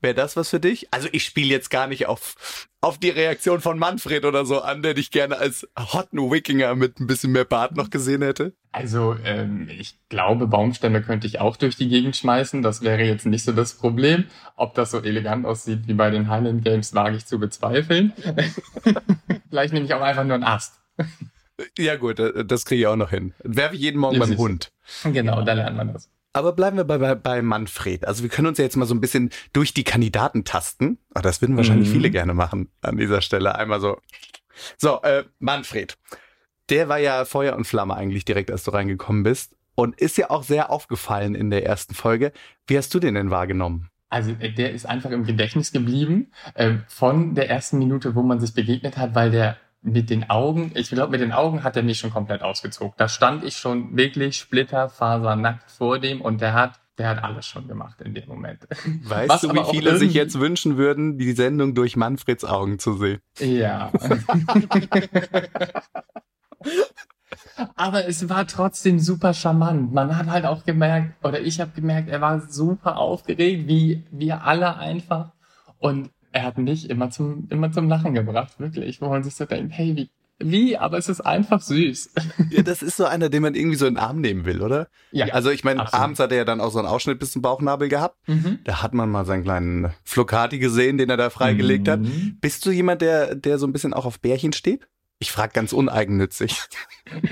Wäre 0.00 0.14
das 0.14 0.36
was 0.36 0.48
für 0.48 0.60
dich? 0.60 0.88
Also 0.90 1.08
ich 1.12 1.24
spiele 1.24 1.48
jetzt 1.48 1.70
gar 1.70 1.86
nicht 1.86 2.06
auf, 2.06 2.68
auf 2.80 2.98
die 2.98 3.10
Reaktion 3.10 3.60
von 3.60 3.78
Manfred 3.78 4.24
oder 4.24 4.46
so 4.46 4.62
an, 4.62 4.82
der 4.82 4.94
dich 4.94 5.10
gerne 5.10 5.38
als 5.38 5.68
hotten 5.76 6.30
Wikinger 6.30 6.74
mit 6.74 6.98
ein 7.00 7.06
bisschen 7.06 7.32
mehr 7.32 7.44
Bart 7.44 7.76
noch 7.76 7.90
gesehen 7.90 8.22
hätte. 8.22 8.54
Also 8.72 9.16
ähm, 9.24 9.68
ich 9.68 9.98
glaube, 10.08 10.46
Baumstämme 10.46 11.02
könnte 11.02 11.26
ich 11.26 11.40
auch 11.40 11.56
durch 11.56 11.76
die 11.76 11.88
Gegend 11.88 12.16
schmeißen. 12.16 12.62
Das 12.62 12.82
wäre 12.82 13.02
jetzt 13.02 13.26
nicht 13.26 13.44
so 13.44 13.52
das 13.52 13.74
Problem. 13.74 14.24
Ob 14.56 14.74
das 14.74 14.92
so 14.92 15.02
elegant 15.02 15.44
aussieht 15.44 15.86
wie 15.86 15.94
bei 15.94 16.10
den 16.10 16.28
Highland 16.28 16.64
Games, 16.64 16.94
wage 16.94 17.16
ich 17.16 17.26
zu 17.26 17.38
bezweifeln. 17.38 18.12
Vielleicht 19.50 19.74
nehme 19.74 19.84
ich 19.84 19.92
auch 19.92 20.00
einfach 20.00 20.24
nur 20.24 20.34
einen 20.34 20.44
Ast. 20.44 20.80
Ja 21.76 21.96
gut, 21.96 22.18
das 22.18 22.64
kriege 22.64 22.80
ich 22.80 22.86
auch 22.86 22.96
noch 22.96 23.10
hin. 23.10 23.34
Werfe 23.42 23.74
ich 23.74 23.82
jeden 23.82 23.98
Morgen 23.98 24.14
ja, 24.14 24.20
beim 24.20 24.38
Hund. 24.38 24.70
Genau, 25.04 25.42
da 25.42 25.52
lernt 25.52 25.76
man 25.76 25.92
das. 25.92 26.08
Aber 26.32 26.52
bleiben 26.52 26.76
wir 26.76 26.84
bei, 26.84 26.98
bei, 26.98 27.14
bei 27.14 27.42
Manfred. 27.42 28.06
Also 28.06 28.22
wir 28.22 28.30
können 28.30 28.48
uns 28.48 28.58
ja 28.58 28.64
jetzt 28.64 28.76
mal 28.76 28.86
so 28.86 28.94
ein 28.94 29.00
bisschen 29.00 29.30
durch 29.52 29.74
die 29.74 29.84
Kandidaten 29.84 30.44
tasten. 30.44 30.98
Oh, 31.14 31.20
das 31.20 31.40
würden 31.40 31.56
wahrscheinlich 31.56 31.88
mhm. 31.88 31.92
viele 31.92 32.10
gerne 32.10 32.34
machen 32.34 32.68
an 32.82 32.96
dieser 32.96 33.20
Stelle. 33.20 33.56
Einmal 33.56 33.80
so. 33.80 33.98
So, 34.76 35.02
äh, 35.02 35.24
Manfred. 35.38 35.96
Der 36.68 36.88
war 36.88 36.98
ja 36.98 37.24
Feuer 37.24 37.56
und 37.56 37.66
Flamme 37.66 37.94
eigentlich 37.94 38.24
direkt, 38.24 38.50
als 38.50 38.62
du 38.62 38.70
reingekommen 38.70 39.24
bist. 39.24 39.56
Und 39.74 40.00
ist 40.00 40.18
ja 40.18 40.30
auch 40.30 40.42
sehr 40.44 40.70
aufgefallen 40.70 41.34
in 41.34 41.50
der 41.50 41.66
ersten 41.66 41.94
Folge. 41.94 42.32
Wie 42.66 42.76
hast 42.76 42.92
du 42.94 43.00
den 43.00 43.14
denn 43.14 43.30
wahrgenommen? 43.30 43.88
Also 44.08 44.32
äh, 44.32 44.52
der 44.52 44.72
ist 44.72 44.86
einfach 44.86 45.10
im 45.10 45.24
Gedächtnis 45.24 45.72
geblieben 45.72 46.30
äh, 46.54 46.74
von 46.88 47.34
der 47.34 47.48
ersten 47.48 47.78
Minute, 47.78 48.14
wo 48.14 48.22
man 48.22 48.40
sich 48.40 48.54
begegnet 48.54 48.96
hat, 48.96 49.14
weil 49.14 49.30
der 49.30 49.56
mit 49.82 50.10
den 50.10 50.28
Augen, 50.28 50.72
ich 50.74 50.90
glaube, 50.90 51.12
mit 51.12 51.20
den 51.20 51.32
Augen 51.32 51.62
hat 51.64 51.76
er 51.76 51.82
mich 51.82 51.98
schon 51.98 52.10
komplett 52.10 52.42
ausgezogen. 52.42 52.92
Da 52.96 53.08
stand 53.08 53.44
ich 53.44 53.56
schon 53.56 53.96
wirklich 53.96 54.36
splitterfasernackt 54.36 55.70
vor 55.70 55.98
dem 55.98 56.20
und 56.20 56.40
der 56.40 56.52
hat, 56.52 56.80
der 56.98 57.08
hat 57.08 57.24
alles 57.24 57.46
schon 57.46 57.66
gemacht 57.66 58.00
in 58.02 58.14
dem 58.14 58.28
Moment. 58.28 58.68
Weißt 59.04 59.30
Was 59.30 59.40
du, 59.40 59.54
wie 59.54 59.64
viele 59.70 59.96
sich 59.96 60.12
jetzt 60.12 60.38
wünschen 60.38 60.76
würden, 60.76 61.16
die 61.16 61.32
Sendung 61.32 61.74
durch 61.74 61.96
Manfreds 61.96 62.44
Augen 62.44 62.78
zu 62.78 62.94
sehen? 62.94 63.20
Ja. 63.38 63.90
Aber 67.74 68.06
es 68.06 68.28
war 68.28 68.46
trotzdem 68.46 68.98
super 68.98 69.32
charmant. 69.32 69.92
Man 69.92 70.16
hat 70.16 70.26
halt 70.26 70.44
auch 70.44 70.64
gemerkt, 70.64 71.24
oder 71.24 71.40
ich 71.40 71.60
habe 71.60 71.70
gemerkt, 71.74 72.08
er 72.08 72.20
war 72.20 72.40
super 72.40 72.98
aufgeregt, 72.98 73.66
wie 73.66 74.04
wir 74.10 74.44
alle 74.44 74.76
einfach. 74.76 75.32
Und 75.78 76.10
er 76.32 76.44
hat 76.44 76.58
mich 76.58 76.88
immer 76.88 77.10
zum, 77.10 77.48
immer 77.50 77.72
zum 77.72 77.88
Lachen 77.88 78.14
gebracht, 78.14 78.58
wirklich, 78.58 79.00
wo 79.00 79.08
man 79.08 79.22
sich 79.22 79.34
so 79.34 79.44
denkt, 79.44 79.72
hey, 79.74 79.96
wie, 79.96 80.10
wie, 80.38 80.76
aber 80.76 80.96
es 80.96 81.08
ist 81.08 81.20
einfach 81.20 81.60
süß. 81.60 82.14
Ja, 82.50 82.62
das 82.62 82.82
ist 82.82 82.96
so 82.96 83.04
einer, 83.04 83.28
den 83.28 83.42
man 83.42 83.54
irgendwie 83.54 83.76
so 83.76 83.86
in 83.86 83.94
den 83.94 84.02
Arm 84.02 84.20
nehmen 84.20 84.44
will, 84.44 84.62
oder? 84.62 84.88
Ja. 85.12 85.26
Also 85.26 85.50
ich 85.50 85.64
meine, 85.64 85.92
abends 85.92 86.18
hat 86.18 86.32
er 86.32 86.38
ja 86.38 86.44
dann 86.44 86.60
auch 86.60 86.70
so 86.70 86.78
einen 86.78 86.88
Ausschnitt 86.88 87.18
bis 87.18 87.32
zum 87.32 87.42
Bauchnabel 87.42 87.88
gehabt. 87.88 88.16
Mhm. 88.26 88.60
Da 88.64 88.82
hat 88.82 88.94
man 88.94 89.10
mal 89.10 89.24
seinen 89.26 89.44
kleinen 89.44 89.92
Flocati 90.04 90.58
gesehen, 90.58 90.98
den 90.98 91.10
er 91.10 91.16
da 91.16 91.30
freigelegt 91.30 91.86
mhm. 91.86 91.90
hat. 91.90 92.00
Bist 92.40 92.64
du 92.64 92.70
jemand, 92.70 93.02
der, 93.02 93.34
der 93.34 93.58
so 93.58 93.66
ein 93.66 93.72
bisschen 93.72 93.92
auch 93.92 94.06
auf 94.06 94.20
Bärchen 94.20 94.52
steht? 94.52 94.88
Ich 95.18 95.30
frage 95.30 95.52
ganz 95.52 95.72
uneigennützig. 95.72 96.56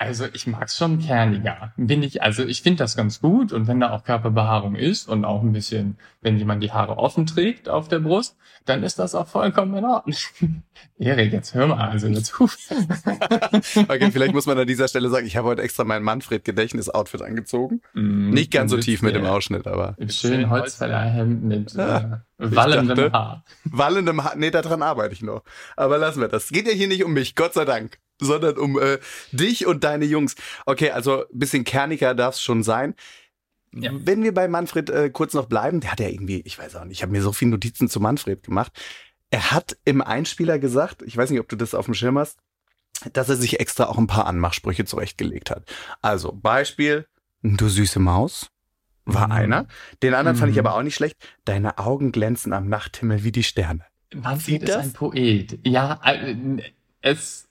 Also 0.00 0.26
ich 0.32 0.46
mag's 0.46 0.76
schon 0.76 1.00
kerniger. 1.00 1.72
Bin 1.76 2.04
ich, 2.04 2.22
also 2.22 2.44
ich 2.46 2.62
finde 2.62 2.84
das 2.84 2.96
ganz 2.96 3.20
gut 3.20 3.52
und 3.52 3.66
wenn 3.66 3.80
da 3.80 3.90
auch 3.90 4.04
Körperbehaarung 4.04 4.76
ist 4.76 5.08
und 5.08 5.24
auch 5.24 5.42
ein 5.42 5.52
bisschen, 5.52 5.98
wenn 6.20 6.38
jemand 6.38 6.62
die 6.62 6.70
Haare 6.70 6.98
offen 6.98 7.26
trägt 7.26 7.68
auf 7.68 7.88
der 7.88 7.98
Brust, 7.98 8.36
dann 8.64 8.84
ist 8.84 9.00
das 9.00 9.16
auch 9.16 9.26
vollkommen 9.26 9.76
in 9.76 9.84
Ordnung. 9.84 10.16
Erik, 10.98 11.32
jetzt 11.32 11.52
hör 11.54 11.66
mal 11.66 11.88
also 11.88 12.08
dazu. 12.08 12.44
okay, 13.88 14.10
vielleicht 14.12 14.34
muss 14.34 14.46
man 14.46 14.56
an 14.56 14.68
dieser 14.68 14.86
Stelle 14.86 15.10
sagen, 15.10 15.26
ich 15.26 15.36
habe 15.36 15.48
heute 15.48 15.62
extra 15.62 15.82
mein 15.82 16.04
Manfred-Gedächtnis-Outfit 16.04 17.22
angezogen. 17.22 17.80
Mm, 17.94 18.30
Nicht 18.30 18.52
ganz 18.52 18.70
so 18.70 18.76
tief 18.76 19.02
mit 19.02 19.16
dem 19.16 19.26
Ausschnitt, 19.26 19.66
aber. 19.66 19.96
Im 19.98 20.10
schönen 20.10 20.48
Holzfällerhemd 20.48 21.42
mit 21.42 21.74
äh, 21.74 22.18
wallendem 22.38 22.96
dachte, 22.96 23.12
Haar. 23.12 23.44
Wallendem 23.64 24.22
Haar, 24.22 24.36
nee, 24.36 24.52
daran 24.52 24.82
arbeite 24.82 25.14
ich 25.14 25.22
noch. 25.22 25.42
Aber 25.76 25.98
lassen 25.98 26.20
wir 26.20 26.28
das. 26.28 26.44
Es 26.44 26.50
geht 26.50 26.68
ja 26.68 26.72
hier 26.72 26.86
nicht 26.86 27.02
um 27.02 27.12
mich, 27.12 27.34
Gott 27.34 27.54
sei 27.54 27.64
Dank 27.64 27.98
sondern 28.20 28.58
um 28.58 28.78
äh, 28.78 28.98
dich 29.32 29.66
und 29.66 29.84
deine 29.84 30.04
Jungs. 30.04 30.34
Okay, 30.66 30.90
also 30.90 31.24
bisschen 31.32 31.64
kerniger 31.64 32.14
darf 32.14 32.34
es 32.34 32.42
schon 32.42 32.62
sein. 32.62 32.94
Ja. 33.74 33.90
Wenn 33.94 34.22
wir 34.22 34.32
bei 34.32 34.48
Manfred 34.48 34.90
äh, 34.90 35.10
kurz 35.10 35.34
noch 35.34 35.46
bleiben, 35.46 35.80
der 35.80 35.92
hat 35.92 36.00
ja 36.00 36.08
irgendwie, 36.08 36.40
ich 36.44 36.58
weiß 36.58 36.76
auch 36.76 36.84
nicht, 36.84 36.98
ich 36.98 37.02
habe 37.02 37.12
mir 37.12 37.22
so 37.22 37.32
viele 37.32 37.52
Notizen 37.52 37.88
zu 37.88 38.00
Manfred 38.00 38.42
gemacht. 38.42 38.72
Er 39.30 39.50
hat 39.50 39.76
im 39.84 40.00
Einspieler 40.00 40.58
gesagt, 40.58 41.02
ich 41.02 41.16
weiß 41.16 41.30
nicht, 41.30 41.40
ob 41.40 41.48
du 41.48 41.56
das 41.56 41.74
auf 41.74 41.84
dem 41.84 41.94
Schirm 41.94 42.18
hast, 42.18 42.38
dass 43.12 43.28
er 43.28 43.36
sich 43.36 43.60
extra 43.60 43.84
auch 43.84 43.98
ein 43.98 44.06
paar 44.06 44.26
Anmachsprüche 44.26 44.86
zurechtgelegt 44.86 45.50
hat. 45.50 45.64
Also 46.00 46.32
Beispiel, 46.32 47.06
du 47.42 47.68
süße 47.68 48.00
Maus, 48.00 48.50
war 49.04 49.26
mhm. 49.26 49.32
einer. 49.32 49.66
Den 50.02 50.14
anderen 50.14 50.36
mhm. 50.36 50.40
fand 50.40 50.50
ich 50.50 50.56
mhm. 50.56 50.66
aber 50.66 50.76
auch 50.76 50.82
nicht 50.82 50.94
schlecht. 50.94 51.16
Deine 51.44 51.78
Augen 51.78 52.12
glänzen 52.12 52.52
am 52.52 52.68
Nachthimmel 52.68 53.24
wie 53.24 53.32
die 53.32 53.42
Sterne. 53.42 53.84
Manfred 54.14 54.62
ist 54.62 54.76
ein 54.76 54.92
Poet. 54.92 55.58
Ja, 55.64 56.00
äh, 56.04 56.34
es 57.02 57.47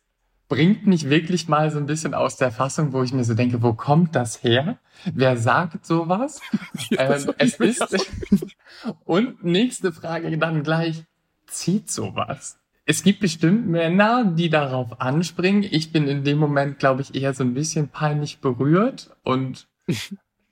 bringt 0.47 0.87
mich 0.87 1.09
wirklich 1.09 1.47
mal 1.47 1.69
so 1.71 1.77
ein 1.77 1.85
bisschen 1.85 2.13
aus 2.13 2.37
der 2.37 2.51
Fassung, 2.51 2.93
wo 2.93 3.03
ich 3.03 3.13
mir 3.13 3.23
so 3.23 3.33
denke, 3.33 3.61
wo 3.61 3.73
kommt 3.73 4.15
das 4.15 4.43
her? 4.43 4.77
Wer 5.13 5.37
sagt 5.37 5.85
sowas? 5.85 6.41
Ja, 6.89 7.15
ähm, 7.15 7.33
es 7.37 7.55
ist 7.55 8.07
und 9.05 9.43
nächste 9.43 9.91
Frage 9.91 10.37
dann 10.37 10.63
gleich, 10.63 11.03
zieht 11.47 11.91
sowas? 11.91 12.59
Es 12.85 13.03
gibt 13.03 13.19
bestimmt 13.19 13.67
Männer, 13.67 14.23
die 14.23 14.49
darauf 14.49 15.01
anspringen. 15.01 15.63
Ich 15.63 15.91
bin 15.91 16.07
in 16.07 16.23
dem 16.23 16.37
Moment, 16.37 16.79
glaube 16.79 17.01
ich, 17.01 17.15
eher 17.15 17.33
so 17.33 17.43
ein 17.43 17.53
bisschen 17.53 17.89
peinlich 17.89 18.39
berührt 18.39 19.15
und 19.23 19.67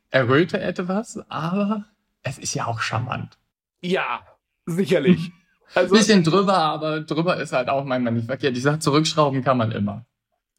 erröte 0.10 0.60
etwas, 0.60 1.20
aber 1.30 1.86
es 2.24 2.38
ist 2.38 2.54
ja 2.54 2.66
auch 2.66 2.82
charmant. 2.82 3.38
Ja, 3.82 4.22
sicherlich. 4.66 5.32
Also, 5.75 5.94
bisschen 5.94 6.24
drüber, 6.24 6.58
aber 6.58 7.01
drüber 7.01 7.38
ist 7.38 7.53
halt 7.53 7.70
auch 7.70 7.84
manchmal 7.84 8.13
nicht 8.13 8.27
verkehrt. 8.27 8.58
Ich 8.58 8.63
sag, 8.63 8.82
zurückschrauben 8.82 9.44
kann 9.44 9.58
man 9.58 9.72
immer. 9.72 10.05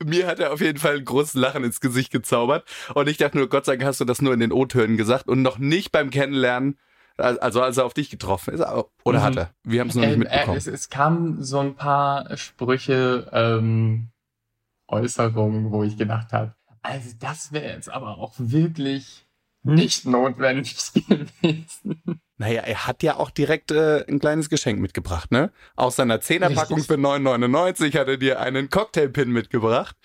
Mir 0.04 0.26
hat 0.26 0.40
er 0.40 0.52
auf 0.52 0.60
jeden 0.60 0.78
Fall 0.78 0.96
ein 0.96 1.04
großes 1.04 1.34
Lachen 1.34 1.64
ins 1.64 1.80
Gesicht 1.80 2.12
gezaubert. 2.12 2.68
Und 2.94 3.08
ich 3.08 3.16
dachte 3.16 3.38
nur, 3.38 3.48
Gott 3.48 3.64
sei 3.64 3.76
Dank 3.76 3.88
hast 3.88 4.00
du 4.00 4.04
das 4.04 4.20
nur 4.20 4.34
in 4.34 4.40
den 4.40 4.52
O-Tönen 4.52 4.96
gesagt 4.96 5.26
und 5.26 5.42
noch 5.42 5.58
nicht 5.58 5.90
beim 5.90 6.10
Kennenlernen. 6.10 6.78
Also 7.16 7.62
als 7.62 7.78
er 7.78 7.86
auf 7.86 7.94
dich 7.94 8.10
getroffen 8.10 8.52
ist. 8.52 8.60
Oder 9.04 9.20
mhm. 9.20 9.22
hat 9.22 9.36
er? 9.36 9.50
Wir 9.64 9.80
haben 9.80 9.88
es 9.88 9.94
noch 9.94 10.04
nicht 10.04 10.18
mitbekommen. 10.18 10.54
Äh, 10.54 10.58
es, 10.58 10.66
es 10.66 10.90
kamen 10.90 11.42
so 11.42 11.60
ein 11.60 11.74
paar 11.74 12.36
Sprüche, 12.36 13.30
ähm, 13.32 14.10
Äußerungen, 14.88 15.72
wo 15.72 15.82
ich 15.82 15.96
gedacht 15.96 16.32
habe, 16.32 16.54
also 16.82 17.10
das 17.18 17.52
wäre 17.52 17.74
jetzt 17.74 17.88
aber 17.88 18.18
auch 18.18 18.34
wirklich 18.38 19.26
nicht 19.62 20.06
notwendig 20.06 20.76
gewesen. 21.08 22.20
Naja, 22.38 22.62
er 22.62 22.86
hat 22.86 23.02
ja 23.02 23.16
auch 23.16 23.30
direkt 23.30 23.70
äh, 23.70 24.04
ein 24.06 24.18
kleines 24.18 24.50
Geschenk 24.50 24.78
mitgebracht, 24.80 25.32
ne? 25.32 25.50
Aus 25.74 25.96
seiner 25.96 26.20
Zehnerpackung 26.20 26.82
für 26.82 26.94
9,99 26.94 27.98
hat 27.98 28.08
er 28.08 28.16
dir 28.18 28.40
einen 28.40 28.68
Cocktailpin 28.68 29.30
mitgebracht. 29.30 29.96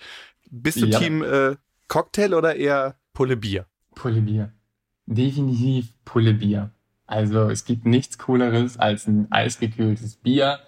Bist 0.50 0.80
du 0.80 0.86
ja. 0.86 0.98
Team 0.98 1.22
äh, 1.22 1.56
Cocktail 1.88 2.34
oder 2.34 2.56
eher 2.56 2.96
Pulle 3.12 3.36
Bier? 3.36 3.66
Pulle 3.94 4.22
Bier. 4.22 4.52
Definitiv 5.06 5.92
Pulle 6.04 6.34
Bier. 6.34 6.70
Also 7.06 7.50
es 7.50 7.66
gibt 7.66 7.84
nichts 7.84 8.16
Cooleres 8.16 8.78
als 8.78 9.06
ein 9.06 9.30
eisgekühltes 9.30 10.16
Bier 10.16 10.60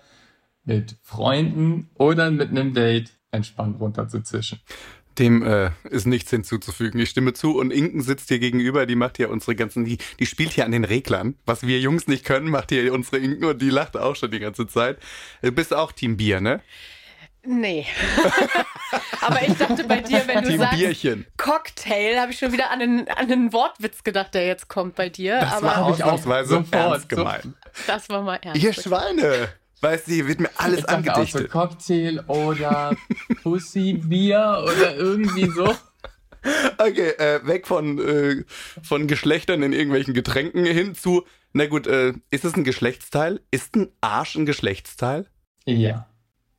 mit 0.64 0.96
Freunden 1.00 1.88
oder 1.94 2.30
mit 2.30 2.50
einem 2.50 2.74
Date 2.74 3.12
entspannt 3.30 3.80
runterzuzischen. 3.80 4.60
Dem 5.18 5.42
äh, 5.42 5.70
ist 5.90 6.06
nichts 6.06 6.30
hinzuzufügen. 6.30 7.00
Ich 7.00 7.10
stimme 7.10 7.34
zu 7.34 7.58
und 7.58 7.72
Inken 7.72 8.02
sitzt 8.02 8.28
hier 8.28 8.38
gegenüber, 8.38 8.86
die 8.86 8.96
macht 8.96 9.18
ja 9.18 9.28
unsere 9.28 9.54
ganzen, 9.54 9.84
die, 9.84 9.98
die 10.18 10.26
spielt 10.26 10.52
hier 10.52 10.64
an 10.64 10.72
den 10.72 10.84
Reglern. 10.84 11.36
Was 11.46 11.66
wir 11.66 11.78
Jungs 11.78 12.08
nicht 12.08 12.24
können, 12.24 12.50
macht 12.50 12.70
hier 12.70 12.92
unsere 12.92 13.18
Inken 13.18 13.44
und 13.44 13.62
die 13.62 13.70
lacht 13.70 13.96
auch 13.96 14.16
schon 14.16 14.30
die 14.30 14.40
ganze 14.40 14.66
Zeit. 14.66 14.98
Du 15.42 15.52
bist 15.52 15.72
auch 15.72 15.92
Team 15.92 16.16
Bier, 16.16 16.40
ne? 16.40 16.60
Nee. 17.46 17.86
Aber 19.20 19.42
ich 19.42 19.54
dachte 19.56 19.84
bei 19.84 20.00
dir, 20.00 20.22
wenn 20.26 20.42
du 20.42 20.48
Team 20.48 20.58
sagst 20.60 20.78
Bierchen. 20.78 21.26
Cocktail, 21.36 22.18
habe 22.18 22.32
ich 22.32 22.38
schon 22.38 22.52
wieder 22.52 22.70
an 22.70 22.80
einen, 22.80 23.08
an 23.08 23.30
einen 23.30 23.52
Wortwitz 23.52 24.02
gedacht, 24.02 24.34
der 24.34 24.46
jetzt 24.46 24.68
kommt 24.68 24.94
bei 24.94 25.08
dir. 25.08 25.40
Das 25.40 25.52
Aber 25.54 25.66
war 25.66 25.84
ausnahmsweise 25.84 26.64
ernst 26.70 27.08
gemeint. 27.08 27.48
Das 27.86 28.08
war 28.08 28.22
mal 28.22 28.36
ernst. 28.36 28.62
Ihr 28.62 28.72
Schweine! 28.72 29.48
Weißt 29.84 30.08
du, 30.08 30.12
hier 30.12 30.26
wird 30.26 30.40
mir 30.40 30.48
alles 30.56 30.78
ich 30.78 30.88
angedichtet. 30.88 31.54
Auch 31.54 31.68
so 31.68 31.68
Cocktail 31.68 32.24
oder 32.26 32.96
Pussybier 33.42 34.64
oder 34.64 34.96
irgendwie 34.96 35.50
so. 35.50 35.74
Okay, 36.78 37.10
äh, 37.18 37.46
weg 37.46 37.66
von, 37.66 37.98
äh, 37.98 38.44
von 38.82 39.06
Geschlechtern 39.06 39.62
in 39.62 39.74
irgendwelchen 39.74 40.14
Getränken 40.14 40.64
hin 40.64 40.94
zu, 40.94 41.24
na 41.52 41.66
gut, 41.66 41.86
äh, 41.86 42.14
ist 42.30 42.46
es 42.46 42.54
ein 42.54 42.64
Geschlechtsteil? 42.64 43.40
Ist 43.50 43.76
ein 43.76 43.88
Arsch 44.00 44.36
ein 44.36 44.46
Geschlechtsteil? 44.46 45.26
Ja, 45.66 46.08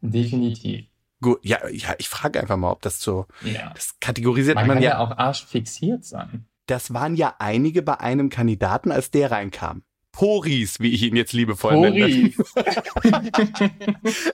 definitiv. 0.02 0.86
Gut, 1.20 1.40
ja, 1.44 1.68
ja 1.68 1.96
ich 1.98 2.10
frage 2.10 2.40
einfach 2.40 2.58
mal, 2.58 2.72
ob 2.72 2.84
das 2.84 3.00
so, 3.00 3.26
ja. 3.42 3.72
das 3.74 4.00
kategorisiert 4.00 4.56
man, 4.56 4.68
man 4.68 4.76
kann 4.78 4.84
ja, 4.84 4.90
ja 4.92 5.00
auch 5.00 5.18
arschfixiert 5.18 6.06
sein. 6.06 6.46
Das 6.68 6.94
waren 6.94 7.16
ja 7.16 7.36
einige 7.40 7.82
bei 7.82 8.00
einem 8.00 8.30
Kandidaten, 8.30 8.92
als 8.92 9.10
der 9.10 9.32
reinkam. 9.32 9.82
Poris, 10.16 10.80
wie 10.80 10.92
ich 10.92 11.04
ihn 11.04 11.18
jetzt 11.18 11.34
liebevoll 11.34 11.74
Poris. 11.74 11.94
nenne. 11.94 12.34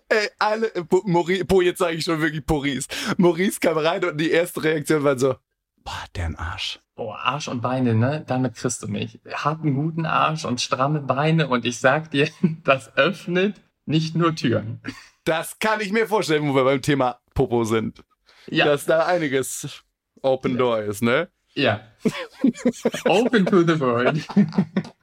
Ey, 0.10 0.30
alle, 0.38 0.70
po, 0.88 1.02
Maurice, 1.06 1.44
po, 1.46 1.62
jetzt 1.62 1.80
sage 1.80 1.96
ich 1.96 2.04
schon 2.04 2.22
wirklich 2.22 2.46
Poris. 2.46 2.88
Maurice 3.18 3.60
kam 3.60 3.80
rein 3.80 4.06
und 4.06 4.22
die 4.22 4.30
erste 4.30 4.64
Reaktion 4.64 5.04
war 5.04 5.18
so, 5.18 5.36
boah, 5.84 6.04
der 6.16 6.26
ein 6.26 6.36
Arsch. 6.36 6.80
Boah, 6.94 7.18
Arsch 7.18 7.48
und 7.48 7.62
Beine, 7.62 7.96
ne? 7.96 8.24
Damit 8.28 8.56
kriegst 8.56 8.84
du 8.84 8.88
mich. 8.88 9.20
Hat 9.34 9.62
einen 9.62 9.74
guten 9.74 10.06
Arsch 10.06 10.46
und 10.46 10.62
stramme 10.62 11.00
Beine 11.00 11.48
und 11.48 11.66
ich 11.66 11.80
sag 11.80 12.12
dir, 12.12 12.30
das 12.64 12.96
öffnet 12.96 13.60
nicht 13.88 14.16
nur 14.16 14.36
Türen. 14.36 14.82
Das 15.24 15.58
kann 15.58 15.82
ich 15.82 15.92
mir 15.92 16.08
vorstellen, 16.08 16.48
wo 16.48 16.54
wir 16.54 16.64
beim 16.64 16.84
Thema 16.84 17.20
Popo 17.34 17.64
sind. 17.64 18.04
Ja. 18.48 18.66
Dass 18.66 18.86
da 18.86 19.08
einiges 19.08 19.84
Open 20.22 20.58
Door 20.58 20.82
ist, 20.84 21.02
ne? 21.02 21.30
Ja. 21.56 21.82
Open 23.06 23.48
to 23.48 23.64
the 23.64 23.80
world. 23.80 24.24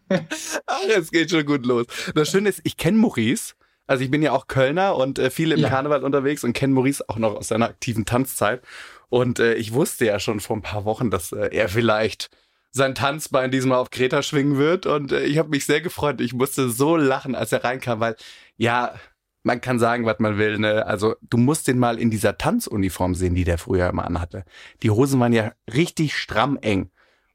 Ach, 0.67 0.81
es 0.97 1.11
geht 1.11 1.31
schon 1.31 1.45
gut 1.45 1.67
los. 1.67 1.87
Das 2.15 2.31
Schöne 2.31 2.49
ist, 2.49 2.61
ich 2.65 2.77
kenne 2.77 2.99
Maurice. 2.99 3.55
Also 3.87 4.05
ich 4.05 4.11
bin 4.11 4.23
ja 4.23 4.33
auch 4.33 4.49
Kölner 4.49 4.97
und 4.97 5.19
äh, 5.19 5.31
viel 5.31 5.51
im 5.53 5.61
ja. 5.61 5.69
Karneval 5.69 6.05
unterwegs 6.05 6.45
und 6.45 6.53
kenne 6.53 6.75
Maurice 6.75 7.03
auch 7.09 7.17
noch 7.17 7.35
aus 7.37 7.49
seiner 7.49 7.67
aktiven 7.67 8.05
Tanzzeit. 8.05 8.63
Und 9.09 9.39
äh, 9.39 9.55
ich 9.55 9.73
wusste 9.73 10.05
ja 10.05 10.21
schon 10.21 10.41
vor 10.41 10.57
ein 10.57 10.63
paar 10.63 10.85
Wochen, 10.85 11.11
dass 11.11 11.33
äh, 11.33 11.49
er 11.53 11.69
vielleicht 11.69 12.29
sein 12.71 12.95
Tanzbein 12.95 13.51
diesmal 13.51 13.79
auf 13.79 13.91
Kreta 13.91 14.23
schwingen 14.23 14.59
wird. 14.59 14.85
Und 14.85 15.13
äh, 15.13 15.25
ich 15.25 15.39
habe 15.39 15.49
mich 15.49 15.65
sehr 15.65 15.81
gefreut. 15.81 16.21
Ich 16.21 16.35
musste 16.35 16.69
so 16.69 16.97
lachen, 16.97 17.35
als 17.35 17.53
er 17.53 17.65
reinkam, 17.65 18.01
weil 18.01 18.17
ja, 18.57 18.95
man 19.43 19.61
kann 19.61 19.79
sagen, 19.79 20.05
was 20.05 20.19
man 20.19 20.37
will. 20.37 20.59
Ne? 20.59 20.87
Also 20.87 21.17
du 21.23 21.39
musst 21.39 21.69
den 21.69 21.79
mal 21.79 21.99
in 21.99 22.11
dieser 22.11 22.37
Tanzuniform 22.37 23.15
sehen, 23.15 23.35
die 23.35 23.45
der 23.45 23.57
früher 23.57 23.89
immer 23.89 24.05
anhatte. 24.05 24.45
Die 24.83 24.91
Hosen 24.91 25.19
waren 25.21 25.33
ja 25.33 25.53
richtig 25.73 26.17
stramm 26.17 26.59
eng. 26.61 26.91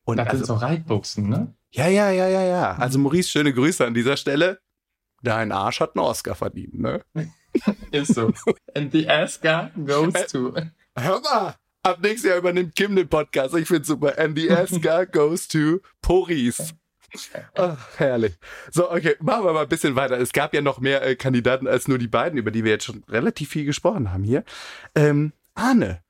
Und 0.05 0.17
das 0.17 0.27
also, 0.27 0.37
sind 0.37 0.45
so 0.47 0.53
Reitbuchsen, 0.55 1.29
ne? 1.29 1.53
Ja, 1.71 1.87
ja, 1.87 2.11
ja, 2.11 2.27
ja, 2.27 2.43
ja. 2.43 2.75
Also 2.75 2.99
Maurice, 2.99 3.29
schöne 3.29 3.53
Grüße 3.53 3.85
an 3.85 3.93
dieser 3.93 4.17
Stelle. 4.17 4.59
Dein 5.23 5.51
Arsch 5.51 5.79
hat 5.79 5.95
einen 5.95 6.05
Oscar 6.05 6.35
verdient, 6.35 6.79
ne? 6.79 7.01
Ist 7.91 8.15
so. 8.15 8.33
And 8.75 8.91
the 8.91 9.07
Oscar 9.07 9.71
goes 9.85 10.13
to. 10.27 10.53
Hör 10.95 11.21
mal, 11.21 11.55
ab 11.83 11.99
nächstes 12.01 12.29
Jahr 12.29 12.37
übernimmt 12.37 12.75
Kim 12.75 12.95
den 12.95 13.07
Podcast. 13.07 13.55
Ich 13.55 13.67
find's 13.67 13.87
super. 13.87 14.17
And 14.19 14.37
the 14.37 14.51
Oscar 14.51 15.05
goes 15.11 15.47
to 15.47 15.79
Maurice. 16.05 16.73
Ach, 17.55 17.77
herrlich. 17.97 18.33
So, 18.71 18.91
okay, 18.91 19.15
machen 19.19 19.45
wir 19.45 19.53
mal 19.53 19.63
ein 19.63 19.69
bisschen 19.69 19.95
weiter. 19.95 20.19
Es 20.19 20.33
gab 20.33 20.53
ja 20.53 20.61
noch 20.61 20.79
mehr 20.79 21.05
äh, 21.05 21.15
Kandidaten 21.15 21.67
als 21.67 21.87
nur 21.87 21.99
die 21.99 22.07
beiden, 22.07 22.37
über 22.37 22.51
die 22.51 22.63
wir 22.63 22.71
jetzt 22.71 22.85
schon 22.85 23.03
relativ 23.07 23.49
viel 23.49 23.65
gesprochen 23.65 24.11
haben 24.11 24.23
hier. 24.23 24.43
Ähm, 24.95 25.33
Arne. 25.53 26.01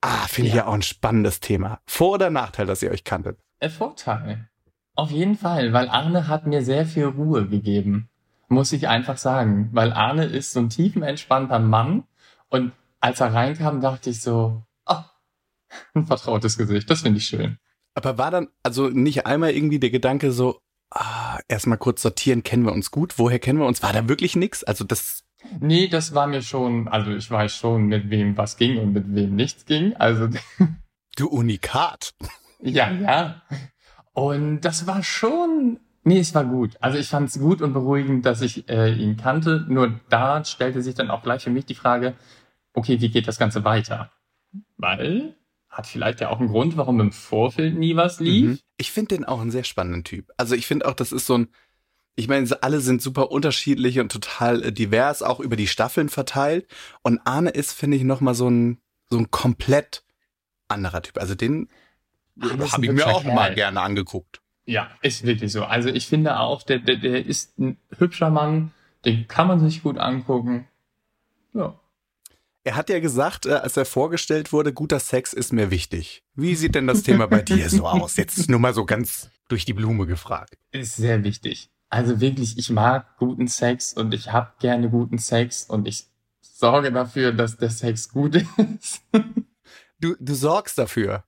Ah, 0.00 0.26
finde 0.28 0.48
ja. 0.48 0.54
ich 0.54 0.56
ja 0.58 0.66
auch 0.66 0.74
ein 0.74 0.82
spannendes 0.82 1.40
Thema. 1.40 1.80
Vor- 1.86 2.14
oder 2.14 2.30
Nachteil, 2.30 2.66
dass 2.66 2.82
ihr 2.82 2.90
euch 2.90 3.04
kanntet? 3.04 3.38
Ein 3.60 3.70
Vorteil. 3.70 4.48
Auf 4.94 5.10
jeden 5.10 5.36
Fall, 5.36 5.72
weil 5.72 5.88
Arne 5.88 6.28
hat 6.28 6.46
mir 6.46 6.62
sehr 6.62 6.86
viel 6.86 7.04
Ruhe 7.04 7.46
gegeben. 7.46 8.08
Muss 8.48 8.72
ich 8.72 8.88
einfach 8.88 9.16
sagen. 9.16 9.70
Weil 9.72 9.92
Arne 9.92 10.24
ist 10.24 10.52
so 10.52 10.60
ein 10.60 10.70
tiefenentspannter 10.70 11.58
Mann. 11.58 12.04
Und 12.48 12.72
als 13.00 13.20
er 13.20 13.32
reinkam, 13.32 13.80
dachte 13.80 14.10
ich 14.10 14.20
so, 14.20 14.62
oh, 14.86 15.02
ein 15.94 16.06
vertrautes 16.06 16.58
Gesicht. 16.58 16.90
Das 16.90 17.02
finde 17.02 17.18
ich 17.18 17.26
schön. 17.26 17.58
Aber 17.94 18.18
war 18.18 18.30
dann 18.30 18.48
also 18.62 18.88
nicht 18.88 19.26
einmal 19.26 19.50
irgendwie 19.52 19.78
der 19.78 19.90
Gedanke 19.90 20.32
so, 20.32 20.60
ah, 20.90 21.38
erstmal 21.48 21.78
kurz 21.78 22.02
sortieren, 22.02 22.42
kennen 22.42 22.64
wir 22.64 22.72
uns 22.72 22.90
gut? 22.90 23.18
Woher 23.18 23.38
kennen 23.38 23.58
wir 23.58 23.66
uns? 23.66 23.82
War 23.82 23.92
da 23.92 24.08
wirklich 24.08 24.36
nix? 24.36 24.64
Also 24.64 24.84
das. 24.84 25.24
Nee, 25.60 25.88
das 25.88 26.14
war 26.14 26.26
mir 26.26 26.42
schon, 26.42 26.88
also 26.88 27.10
ich 27.10 27.30
weiß 27.30 27.54
schon, 27.54 27.86
mit 27.86 28.10
wem 28.10 28.36
was 28.36 28.56
ging 28.56 28.78
und 28.78 28.92
mit 28.92 29.14
wem 29.14 29.36
nichts 29.36 29.64
ging. 29.64 29.94
Also. 29.96 30.28
Du 31.16 31.28
Unikat. 31.28 32.14
Ja, 32.62 32.90
ja. 32.90 33.42
Und 34.12 34.60
das 34.60 34.86
war 34.86 35.02
schon, 35.02 35.80
nee, 36.04 36.20
es 36.20 36.34
war 36.34 36.44
gut. 36.44 36.76
Also 36.80 36.98
ich 36.98 37.08
fand 37.08 37.28
es 37.28 37.38
gut 37.38 37.60
und 37.60 37.72
beruhigend, 37.72 38.24
dass 38.24 38.40
ich 38.42 38.68
äh, 38.68 38.94
ihn 38.94 39.16
kannte. 39.16 39.66
Nur 39.68 40.00
da 40.08 40.44
stellte 40.44 40.82
sich 40.82 40.94
dann 40.94 41.10
auch 41.10 41.22
gleich 41.22 41.42
für 41.42 41.50
mich 41.50 41.66
die 41.66 41.74
Frage, 41.74 42.14
okay, 42.74 43.00
wie 43.00 43.10
geht 43.10 43.28
das 43.28 43.38
Ganze 43.38 43.64
weiter? 43.64 44.12
Weil 44.76 45.34
hat 45.68 45.86
vielleicht 45.86 46.20
ja 46.20 46.30
auch 46.30 46.40
einen 46.40 46.48
Grund, 46.48 46.76
warum 46.76 47.00
im 47.00 47.12
Vorfeld 47.12 47.78
nie 47.78 47.96
was 47.96 48.18
lief. 48.18 48.46
Mhm. 48.46 48.58
Ich 48.76 48.90
finde 48.90 49.16
den 49.16 49.24
auch 49.24 49.40
einen 49.40 49.52
sehr 49.52 49.64
spannenden 49.64 50.04
Typ. 50.04 50.30
Also 50.36 50.54
ich 50.54 50.66
finde 50.66 50.86
auch, 50.86 50.94
das 50.94 51.12
ist 51.12 51.26
so 51.26 51.38
ein, 51.38 51.48
ich 52.20 52.28
meine, 52.28 52.46
alle 52.62 52.80
sind 52.80 53.00
super 53.00 53.30
unterschiedlich 53.30 53.98
und 53.98 54.12
total 54.12 54.62
äh, 54.62 54.72
divers, 54.72 55.22
auch 55.22 55.40
über 55.40 55.56
die 55.56 55.66
Staffeln 55.66 56.10
verteilt. 56.10 56.66
Und 57.02 57.18
Arne 57.24 57.50
ist, 57.50 57.72
finde 57.72 57.96
ich, 57.96 58.04
nochmal 58.04 58.34
so 58.34 58.48
ein, 58.48 58.78
so 59.08 59.16
ein 59.16 59.30
komplett 59.30 60.04
anderer 60.68 61.00
Typ. 61.00 61.18
Also 61.18 61.34
den 61.34 61.68
ist 62.36 62.72
Habe 62.72 62.84
ich 62.84 62.92
mir 62.92 63.06
auch 63.06 63.24
mal 63.24 63.46
Kerl. 63.46 63.54
gerne 63.54 63.80
angeguckt. 63.80 64.42
Ja, 64.66 64.90
ist 65.00 65.24
wirklich 65.24 65.50
so. 65.50 65.64
Also 65.64 65.88
ich 65.88 66.06
finde 66.06 66.38
auch, 66.38 66.62
der, 66.62 66.78
der, 66.78 66.96
der 66.96 67.24
ist 67.24 67.58
ein 67.58 67.78
hübscher 67.96 68.28
Mann, 68.28 68.72
den 69.06 69.26
kann 69.26 69.48
man 69.48 69.58
sich 69.58 69.82
gut 69.82 69.96
angucken. 69.96 70.68
Ja. 71.54 71.80
Er 72.64 72.76
hat 72.76 72.90
ja 72.90 73.00
gesagt, 73.00 73.46
äh, 73.46 73.52
als 73.54 73.78
er 73.78 73.86
vorgestellt 73.86 74.52
wurde, 74.52 74.74
guter 74.74 75.00
Sex 75.00 75.32
ist 75.32 75.54
mir 75.54 75.70
wichtig. 75.70 76.22
Wie 76.34 76.54
sieht 76.54 76.74
denn 76.74 76.86
das 76.86 77.02
Thema 77.02 77.26
bei 77.26 77.40
dir 77.40 77.70
so 77.70 77.86
aus? 77.88 78.16
Jetzt 78.16 78.50
nur 78.50 78.60
mal 78.60 78.74
so 78.74 78.84
ganz 78.84 79.30
durch 79.48 79.64
die 79.64 79.72
Blume 79.72 80.06
gefragt. 80.06 80.58
Ist 80.70 80.96
sehr 80.96 81.24
wichtig. 81.24 81.70
Also 81.90 82.20
wirklich, 82.20 82.56
ich 82.56 82.70
mag 82.70 83.18
guten 83.18 83.48
Sex 83.48 83.92
und 83.92 84.14
ich 84.14 84.32
habe 84.32 84.52
gerne 84.60 84.88
guten 84.88 85.18
Sex 85.18 85.64
und 85.64 85.88
ich 85.88 86.06
sorge 86.40 86.92
dafür, 86.92 87.32
dass 87.32 87.56
der 87.56 87.70
Sex 87.70 88.08
gut 88.08 88.36
ist. 88.78 89.02
Du, 89.98 90.14
du 90.18 90.34
sorgst 90.34 90.78
dafür. 90.78 91.24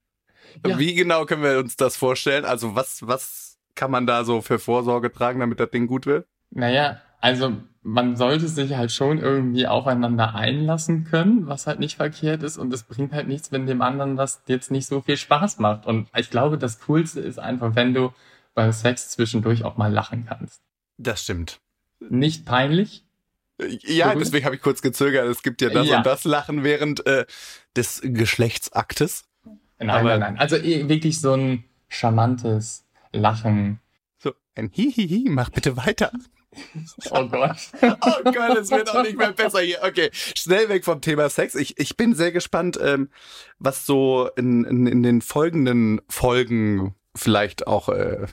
Ja. 0.66 0.79
Wie 0.79 0.94
genau 0.94 1.25
können 1.25 1.42
wir 1.42 1.59
uns 1.59 1.77
das 1.77 1.96
vorstellen? 1.96 2.44
Also 2.44 2.75
was, 2.77 3.07
was 3.07 3.59
kann 3.75 3.90
man 3.90 4.07
da 4.07 4.25
so 4.25 4.40
für 4.40 4.59
Vorsorge 4.59 5.12
tragen, 5.12 5.40
damit 5.40 5.59
das 5.59 5.70
Ding 5.70 5.87
gut 5.87 6.07
wird? 6.07 6.27
Naja, 6.51 7.01
also 7.20 7.55
man 7.83 8.16
sollte 8.16 8.46
sich 8.46 8.77
halt 8.77 8.92
schon 8.92 9.18
irgendwie 9.18 9.66
aufeinander 9.66 10.35
einlassen 10.35 11.05
können, 11.05 11.48
was 11.48 11.66
halt 11.66 11.81
nicht 11.81 11.96
verkehrt 11.96 12.42
ist. 12.42 12.59
Und 12.59 12.72
es 12.72 12.85
bringt 12.85 13.12
halt 13.12 13.27
nichts, 13.27 13.51
wenn 13.51 13.66
dem 13.66 13.83
anderen 13.83 14.16
das 14.16 14.42
jetzt 14.46 14.70
nicht 14.70 14.87
so 14.87 15.01
viel 15.01 15.16
Spaß 15.16 15.59
macht. 15.59 15.87
Und 15.87 16.09
ich 16.16 16.31
glaube, 16.31 16.59
das 16.59 16.81
Coolste 16.81 17.20
ist 17.20 17.38
einfach, 17.38 17.75
wenn 17.75 17.94
du 17.94 18.12
beim 18.54 18.72
Sex 18.72 19.10
zwischendurch 19.10 19.64
auch 19.64 19.76
mal 19.76 19.92
lachen 19.92 20.26
kannst. 20.28 20.60
Das 20.98 21.22
stimmt. 21.22 21.60
Nicht 22.00 22.44
peinlich. 22.44 23.04
Ja, 23.58 24.08
Berühmt? 24.08 24.26
deswegen 24.26 24.44
habe 24.44 24.56
ich 24.56 24.62
kurz 24.62 24.82
gezögert. 24.82 25.26
Es 25.28 25.42
gibt 25.42 25.62
ja 25.62 25.68
das 25.70 25.86
Ja. 25.86 25.98
und 25.98 26.06
das 26.06 26.24
Lachen 26.24 26.64
während 26.64 27.06
äh, 27.06 27.26
des 27.76 28.00
Geschlechtsaktes. 28.02 29.24
Nein, 29.78 29.90
Aber- 29.90 30.10
nein, 30.10 30.20
nein. 30.20 30.38
Also 30.38 30.56
eh, 30.56 30.88
wirklich 30.88 31.20
so 31.20 31.34
ein 31.34 31.64
charmantes 31.88 32.84
Lachen. 33.12 33.80
So, 34.18 34.32
ein 34.54 34.68
Hihihi, 34.72 35.28
mach 35.28 35.50
bitte 35.50 35.76
weiter. 35.76 36.10
Oh 37.10 37.26
Gott. 37.28 37.56
Oh 37.80 38.30
Gott, 38.30 38.58
es 38.58 38.70
wird 38.70 38.90
auch 38.94 39.02
nicht 39.02 39.16
mehr 39.16 39.32
besser 39.32 39.60
hier. 39.60 39.78
Okay, 39.82 40.10
schnell 40.12 40.68
weg 40.68 40.84
vom 40.84 41.00
Thema 41.00 41.30
Sex. 41.30 41.54
Ich, 41.54 41.78
ich 41.78 41.96
bin 41.96 42.14
sehr 42.14 42.30
gespannt, 42.30 42.78
ähm, 42.82 43.08
was 43.58 43.86
so 43.86 44.28
in, 44.36 44.64
in, 44.64 44.86
in 44.86 45.02
den 45.02 45.22
folgenden 45.22 46.02
Folgen 46.10 46.94
vielleicht 47.14 47.66
auch 47.66 47.88
äh, 47.88 48.27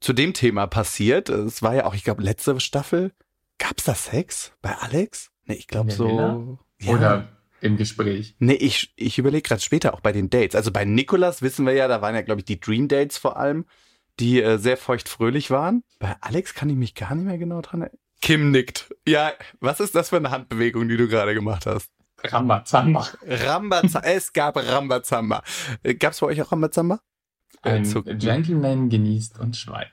zu 0.00 0.12
dem 0.12 0.34
Thema 0.34 0.66
passiert. 0.66 1.28
Es 1.28 1.62
war 1.62 1.74
ja 1.74 1.86
auch, 1.86 1.94
ich 1.94 2.04
glaube, 2.04 2.22
letzte 2.22 2.58
Staffel. 2.60 3.12
Gab's 3.58 3.84
da 3.84 3.94
Sex 3.94 4.52
bei 4.60 4.74
Alex? 4.76 5.30
Nee, 5.46 5.54
ich 5.54 5.68
glaube 5.68 5.92
so. 5.92 6.58
Ja. 6.80 6.92
Oder 6.92 7.28
im 7.60 7.76
Gespräch. 7.76 8.34
Nee, 8.40 8.54
ich, 8.54 8.92
ich 8.96 9.18
überlege 9.18 9.42
gerade 9.42 9.60
später 9.60 9.94
auch 9.94 10.00
bei 10.00 10.12
den 10.12 10.30
Dates. 10.30 10.56
Also 10.56 10.72
bei 10.72 10.84
Nikolas 10.84 11.42
wissen 11.42 11.64
wir 11.64 11.72
ja, 11.72 11.86
da 11.86 12.02
waren 12.02 12.14
ja, 12.14 12.22
glaube 12.22 12.40
ich, 12.40 12.44
die 12.44 12.58
Dream 12.58 12.88
Dates 12.88 13.18
vor 13.18 13.36
allem, 13.36 13.66
die 14.18 14.42
äh, 14.42 14.58
sehr 14.58 14.76
feuchtfröhlich 14.76 15.50
waren. 15.50 15.84
Bei 16.00 16.16
Alex 16.20 16.54
kann 16.54 16.68
ich 16.68 16.76
mich 16.76 16.94
gar 16.94 17.14
nicht 17.14 17.24
mehr 17.24 17.38
genau 17.38 17.60
dran 17.60 17.82
erinnern. 17.82 17.98
Kim 18.20 18.50
nickt. 18.50 18.94
Ja, 19.06 19.32
was 19.60 19.80
ist 19.80 19.94
das 19.94 20.10
für 20.10 20.16
eine 20.16 20.30
Handbewegung, 20.30 20.88
die 20.88 20.96
du 20.96 21.08
gerade 21.08 21.34
gemacht 21.34 21.66
hast? 21.66 21.90
Rambazamba. 22.24 23.08
Rambazamba. 23.26 24.08
es 24.08 24.32
gab 24.32 24.56
Rambazamba. 24.56 25.42
Äh, 25.82 25.94
Gab's 25.94 26.20
bei 26.20 26.26
euch 26.26 26.42
auch 26.42 26.52
Rambazamba? 26.52 27.00
Äh, 27.62 27.70
Ein 27.70 27.84
zu- 27.84 28.02
Gentleman 28.02 28.88
genießt 28.88 29.38
und 29.38 29.56
schweigt. 29.56 29.92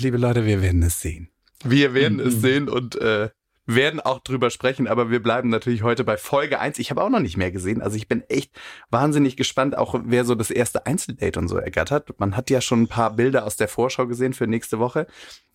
Liebe 0.00 0.16
Leute, 0.16 0.44
wir 0.46 0.62
werden 0.62 0.82
es 0.82 1.00
sehen. 1.00 1.28
Wir 1.64 1.94
werden 1.94 2.20
es 2.20 2.36
Mhm. 2.36 2.40
sehen 2.40 2.68
und 2.68 2.96
äh, 2.96 3.30
werden 3.66 4.00
auch 4.00 4.18
drüber 4.18 4.50
sprechen, 4.50 4.86
aber 4.86 5.10
wir 5.10 5.22
bleiben 5.22 5.48
natürlich 5.48 5.82
heute 5.82 6.04
bei 6.04 6.18
Folge 6.18 6.60
1. 6.60 6.78
Ich 6.78 6.90
habe 6.90 7.02
auch 7.02 7.08
noch 7.08 7.20
nicht 7.20 7.38
mehr 7.38 7.50
gesehen, 7.50 7.80
also 7.80 7.96
ich 7.96 8.08
bin 8.08 8.22
echt 8.28 8.52
wahnsinnig 8.90 9.36
gespannt, 9.38 9.78
auch 9.78 9.98
wer 10.04 10.26
so 10.26 10.34
das 10.34 10.50
erste 10.50 10.84
Einzeldate 10.84 11.38
und 11.40 11.48
so 11.48 11.56
ergattert. 11.56 12.20
Man 12.20 12.36
hat 12.36 12.50
ja 12.50 12.60
schon 12.60 12.82
ein 12.82 12.88
paar 12.88 13.14
Bilder 13.16 13.46
aus 13.46 13.56
der 13.56 13.68
Vorschau 13.68 14.06
gesehen 14.06 14.34
für 14.34 14.46
nächste 14.46 14.78
Woche 14.78 15.06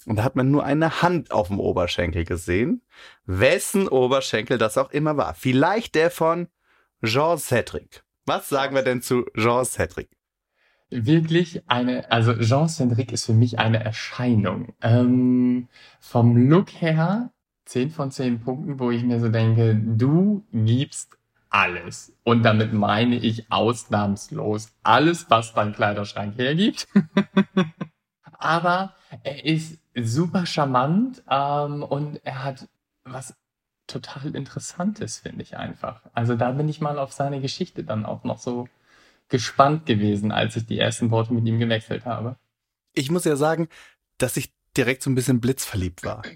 und 0.08 0.16
da 0.16 0.24
hat 0.24 0.36
man 0.36 0.50
nur 0.50 0.64
eine 0.64 1.04
Hand 1.04 1.30
auf 1.30 1.50
dem 1.50 1.60
Oberschenkel 1.60 2.26
gesehen. 2.26 2.82
Wessen 3.26 3.88
Oberschenkel 3.88 4.58
das 4.58 4.78
auch 4.80 4.90
immer 4.90 5.16
war. 5.18 5.36
Vielleicht 5.36 5.94
der 5.94 6.10
von 6.10 6.48
Jean 7.04 7.38
Cedric. 7.38 8.02
Was 8.26 8.50
sagen 8.50 8.74
wir 8.74 8.82
denn 8.82 9.04
zu 9.04 9.26
Jean 9.38 9.64
Cedric? 9.66 10.10
Wirklich 10.90 11.64
eine, 11.68 12.12
also 12.12 12.34
Jean-Cédric 12.34 13.12
ist 13.12 13.26
für 13.26 13.34
mich 13.34 13.60
eine 13.60 13.84
Erscheinung. 13.84 14.74
Ähm, 14.82 15.68
vom 16.00 16.36
Look 16.50 16.70
her 16.82 17.32
10 17.66 17.92
von 17.92 18.10
10 18.10 18.40
Punkten, 18.40 18.80
wo 18.80 18.90
ich 18.90 19.04
mir 19.04 19.20
so 19.20 19.30
denke, 19.30 19.76
du 19.76 20.44
gibst 20.52 21.18
alles. 21.50 22.16
Und 22.24 22.44
damit 22.44 22.74
meine 22.74 23.16
ich 23.16 23.52
ausnahmslos 23.52 24.74
alles, 24.84 25.30
was 25.30 25.54
dein 25.54 25.74
Kleiderschrank 25.74 26.38
hergibt. 26.38 26.88
Aber 28.40 28.96
er 29.24 29.46
ist 29.46 29.80
super 29.96 30.46
charmant 30.46 31.24
ähm, 31.30 31.84
und 31.84 32.22
er 32.24 32.44
hat 32.44 32.68
was 33.04 33.36
total 33.86 34.36
Interessantes, 34.36 35.20
finde 35.20 35.44
ich 35.44 35.58
einfach. 35.58 36.02
Also 36.14 36.36
da 36.36 36.52
bin 36.52 36.70
ich 36.70 36.82
mal 36.82 36.98
auf 37.00 37.12
seine 37.12 37.42
Geschichte 37.42 37.84
dann 37.84 38.06
auch 38.06 38.24
noch 38.24 38.40
so 38.40 38.68
gespannt 39.30 39.86
gewesen, 39.86 40.32
als 40.32 40.56
ich 40.56 40.66
die 40.66 40.80
ersten 40.80 41.12
Worte 41.12 41.34
mit 41.34 41.46
ihm 41.48 41.60
gewechselt 41.60 42.06
habe. 42.06 42.38
Ich 42.94 43.10
muss 43.12 43.26
ja 43.26 43.36
sagen, 43.36 43.68
dass 44.18 44.36
ich 44.38 44.52
direkt 44.76 45.04
so 45.04 45.10
ein 45.10 45.16
bisschen 45.16 45.40
blitzverliebt 45.40 46.04
war. 46.04 46.24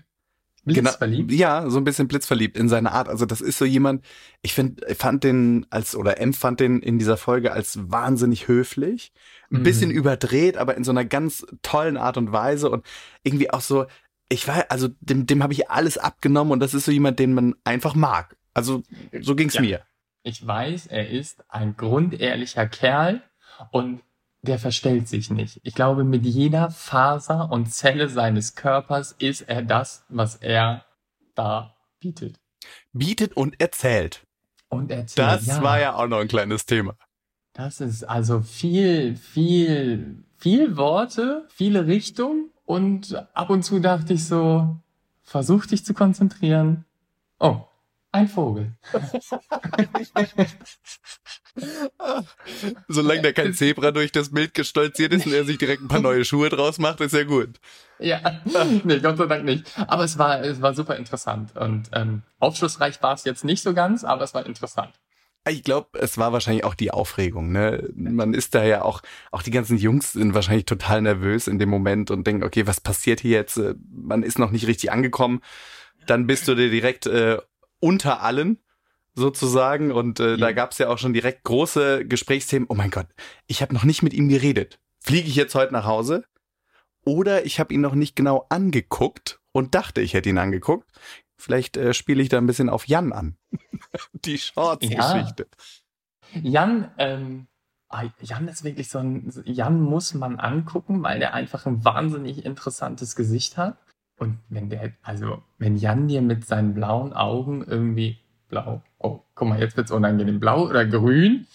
Blitzverliebt? 0.65 1.27
Genau, 1.29 1.39
ja, 1.41 1.69
so 1.69 1.77
ein 1.77 1.83
bisschen 1.83 2.07
blitzverliebt 2.07 2.55
in 2.57 2.69
seine 2.69 2.93
Art. 2.93 3.09
Also 3.09 3.25
das 3.25 3.41
ist 3.41 3.57
so 3.57 3.65
jemand, 3.65 4.05
ich 4.41 4.53
finde, 4.53 4.95
fand 4.95 5.25
den 5.25 5.65
als, 5.69 5.93
oder 5.93 6.21
empfand 6.21 6.61
den 6.61 6.79
in 6.81 6.97
dieser 6.99 7.17
Folge 7.17 7.51
als 7.51 7.91
wahnsinnig 7.91 8.47
höflich. 8.47 9.11
Ein 9.51 9.59
Mhm. 9.59 9.63
bisschen 9.63 9.91
überdreht, 9.91 10.55
aber 10.55 10.75
in 10.77 10.85
so 10.85 10.91
einer 10.91 11.03
ganz 11.03 11.45
tollen 11.63 11.97
Art 11.97 12.15
und 12.15 12.31
Weise 12.31 12.69
und 12.69 12.85
irgendwie 13.23 13.49
auch 13.51 13.59
so, 13.59 13.87
ich 14.29 14.47
war, 14.47 14.65
also 14.69 14.87
dem, 15.01 15.25
dem 15.27 15.43
habe 15.43 15.51
ich 15.51 15.69
alles 15.69 15.97
abgenommen 15.97 16.53
und 16.53 16.61
das 16.61 16.73
ist 16.73 16.85
so 16.85 16.93
jemand, 16.93 17.19
den 17.19 17.33
man 17.33 17.55
einfach 17.65 17.93
mag. 17.93 18.37
Also 18.53 18.83
so 19.19 19.35
ging's 19.35 19.55
Ja. 19.55 19.61
mir. 19.61 19.81
Ich 20.23 20.45
weiß, 20.45 20.87
er 20.87 21.09
ist 21.09 21.43
ein 21.49 21.75
grundehrlicher 21.75 22.67
Kerl 22.67 23.21
und 23.71 24.01
der 24.41 24.57
verstellt 24.57 25.07
sich 25.07 25.29
nicht. 25.29 25.59
Ich 25.63 25.75
glaube, 25.75 26.03
mit 26.03 26.25
jeder 26.25 26.69
Faser 26.69 27.51
und 27.51 27.73
Zelle 27.73 28.09
seines 28.09 28.55
Körpers 28.55 29.13
ist 29.13 29.41
er 29.41 29.61
das, 29.61 30.05
was 30.09 30.35
er 30.35 30.85
da 31.35 31.75
bietet. 31.99 32.39
Bietet 32.93 33.35
und 33.35 33.59
erzählt. 33.59 34.25
Und 34.69 34.91
erzählt, 34.91 35.27
Das 35.27 35.45
ja, 35.45 35.61
war 35.61 35.79
ja 35.79 35.95
auch 35.95 36.07
noch 36.07 36.19
ein 36.19 36.27
kleines 36.27 36.65
Thema. 36.65 36.95
Das 37.53 37.81
ist 37.81 38.03
also 38.03 38.41
viel, 38.41 39.15
viel, 39.15 40.23
viel 40.37 40.75
Worte, 40.75 41.47
viele 41.49 41.85
Richtungen 41.87 42.49
und 42.65 43.15
ab 43.33 43.49
und 43.49 43.63
zu 43.63 43.79
dachte 43.79 44.13
ich 44.13 44.25
so, 44.25 44.77
versuch 45.21 45.65
dich 45.65 45.85
zu 45.85 45.93
konzentrieren. 45.93 46.85
Oh, 47.39 47.61
ein 48.13 48.27
Vogel. 48.27 48.73
Solange 52.87 53.21
da 53.23 53.31
kein 53.31 53.53
Zebra 53.53 53.91
durch 53.91 54.11
das 54.11 54.31
Bild 54.31 54.53
gestolziert 54.53 55.13
ist 55.13 55.25
und 55.25 55.33
er 55.33 55.45
sich 55.45 55.57
direkt 55.57 55.81
ein 55.81 55.87
paar 55.87 55.99
neue 55.99 56.23
Schuhe 56.23 56.49
draus 56.49 56.77
macht, 56.79 57.01
ist 57.01 57.13
ja 57.13 57.23
gut. 57.23 57.59
Ja, 57.99 58.41
nee, 58.83 58.99
Gott 58.99 59.17
sei 59.17 59.25
Dank 59.25 59.45
nicht. 59.45 59.65
Aber 59.87 60.03
es 60.03 60.17
war, 60.17 60.41
es 60.41 60.61
war 60.61 60.73
super 60.75 60.95
interessant 60.95 61.55
und 61.57 61.89
ähm, 61.93 62.21
aufschlussreich 62.39 63.01
war 63.01 63.15
es 63.15 63.23
jetzt 63.23 63.43
nicht 63.43 63.63
so 63.63 63.73
ganz, 63.73 64.03
aber 64.03 64.23
es 64.23 64.33
war 64.33 64.45
interessant. 64.45 64.93
Ich 65.49 65.63
glaube, 65.63 65.99
es 65.99 66.17
war 66.17 66.31
wahrscheinlich 66.31 66.63
auch 66.63 66.75
die 66.75 66.91
Aufregung. 66.91 67.51
Ne? 67.51 67.89
Man 67.95 68.33
ist 68.33 68.55
da 68.55 68.63
ja 68.63 68.83
auch, 68.83 69.01
auch 69.31 69.41
die 69.41 69.51
ganzen 69.51 69.77
Jungs 69.77 70.13
sind 70.13 70.33
wahrscheinlich 70.33 70.65
total 70.65 71.01
nervös 71.01 71.47
in 71.47 71.59
dem 71.59 71.67
Moment 71.69 72.11
und 72.11 72.25
denken, 72.25 72.43
okay, 72.43 72.65
was 72.65 72.79
passiert 72.79 73.19
hier 73.19 73.31
jetzt? 73.31 73.57
Äh, 73.57 73.73
Man 73.91 74.23
ist 74.23 74.39
noch 74.39 74.51
nicht 74.51 74.67
richtig 74.67 74.91
angekommen. 74.91 75.41
Dann 76.05 76.27
bist 76.27 76.47
du 76.47 76.55
dir 76.55 76.69
direkt 76.69 77.07
äh, 77.07 77.39
unter 77.83 78.21
allen 78.21 78.59
sozusagen 79.13 79.91
und 79.91 80.19
äh, 80.19 80.37
da 80.37 80.47
Ja. 80.47 80.51
gab 80.53 80.71
es 80.71 80.77
ja 80.79 80.87
auch 80.89 80.97
schon 80.97 81.13
direkt 81.13 81.43
große 81.43 82.05
Gesprächsthemen. 82.05 82.67
Oh 82.69 82.75
mein 82.75 82.89
Gott, 82.89 83.07
ich 83.45 83.61
habe 83.61 83.73
noch 83.73 83.83
nicht 83.83 84.01
mit 84.01 84.13
ihm 84.13 84.29
geredet. 84.29 84.79
Fliege 84.99 85.27
ich 85.27 85.35
jetzt 85.35 85.53
heute 85.53 85.73
nach 85.73 85.85
Hause? 85.85 86.23
Oder 87.05 87.45
ich 87.45 87.59
habe 87.59 87.73
ihn 87.73 87.81
noch 87.81 87.93
nicht 87.95 88.15
genau 88.15 88.45
angeguckt 88.49 89.39
und 89.51 89.75
dachte, 89.75 89.99
ich 90.01 90.13
hätte 90.13 90.29
ihn 90.29 90.37
angeguckt. 90.37 90.89
Vielleicht 91.37 91.75
äh, 91.75 91.93
spiele 91.93 92.23
ich 92.23 92.29
da 92.29 92.37
ein 92.37 92.47
bisschen 92.47 92.69
auf 92.69 92.87
Jan 92.87 93.11
an. 93.11 93.35
Die 94.13 94.37
Shorts-Geschichte. 94.37 95.47
Jan, 96.41 96.89
ähm, 96.97 97.47
ah, 97.89 98.05
Jan 98.21 98.47
ist 98.47 98.63
wirklich 98.63 98.87
so 98.89 98.99
ein, 98.99 99.29
Jan 99.45 99.81
muss 99.81 100.13
man 100.13 100.39
angucken, 100.39 101.03
weil 101.03 101.19
der 101.19 101.33
einfach 101.33 101.65
ein 101.65 101.83
wahnsinnig 101.83 102.45
interessantes 102.45 103.15
Gesicht 103.17 103.57
hat. 103.57 103.77
Und 104.23 104.37
wenn 104.47 104.69
der, 104.69 104.93
also, 105.01 105.43
wenn 105.57 105.75
Jan 105.75 106.07
dir 106.07 106.21
mit 106.21 106.47
seinen 106.47 106.73
blauen 106.73 107.11
Augen 107.11 107.61
irgendwie 107.67 108.19
blau, 108.47 108.81
oh, 108.99 109.19
guck 109.35 109.49
mal, 109.49 109.59
jetzt 109.59 109.75
wird's 109.75 109.91
unangenehm, 109.91 110.39
blau 110.39 110.69
oder 110.69 110.85
grün, 110.85 111.45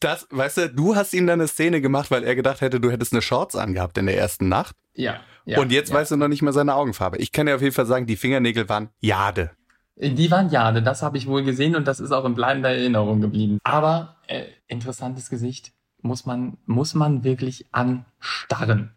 Das, 0.00 0.26
weißt 0.30 0.56
du, 0.56 0.70
du 0.70 0.96
hast 0.96 1.12
ihm 1.12 1.26
dann 1.26 1.38
eine 1.38 1.48
Szene 1.48 1.82
gemacht, 1.82 2.10
weil 2.10 2.24
er 2.24 2.34
gedacht 2.34 2.62
hätte, 2.62 2.80
du 2.80 2.90
hättest 2.90 3.12
eine 3.12 3.20
Shorts 3.20 3.56
angehabt 3.56 3.98
in 3.98 4.06
der 4.06 4.16
ersten 4.16 4.48
Nacht. 4.48 4.74
ja. 4.94 5.20
ja 5.44 5.60
und 5.60 5.70
jetzt 5.70 5.90
ja. 5.90 5.96
weißt 5.96 6.12
du 6.12 6.16
noch 6.16 6.28
nicht 6.28 6.40
mal 6.40 6.54
seine 6.54 6.76
Augenfarbe. 6.76 7.18
Ich 7.18 7.30
kann 7.30 7.44
dir 7.44 7.54
auf 7.54 7.60
jeden 7.60 7.74
Fall 7.74 7.84
sagen, 7.84 8.06
die 8.06 8.16
Fingernägel 8.16 8.70
waren 8.70 8.88
Jade. 9.00 9.50
Die 9.96 10.30
waren 10.30 10.48
Jade, 10.48 10.82
das 10.82 11.02
habe 11.02 11.18
ich 11.18 11.26
wohl 11.26 11.44
gesehen 11.44 11.76
und 11.76 11.86
das 11.86 12.00
ist 12.00 12.12
auch 12.12 12.24
in 12.24 12.34
bleibender 12.34 12.70
Erinnerung 12.70 13.20
geblieben. 13.20 13.58
Aber 13.64 14.16
äh, 14.28 14.44
interessantes 14.66 15.28
Gesicht, 15.28 15.72
muss 16.00 16.24
man, 16.24 16.56
muss 16.64 16.94
man 16.94 17.22
wirklich 17.22 17.66
anstarren. 17.70 18.94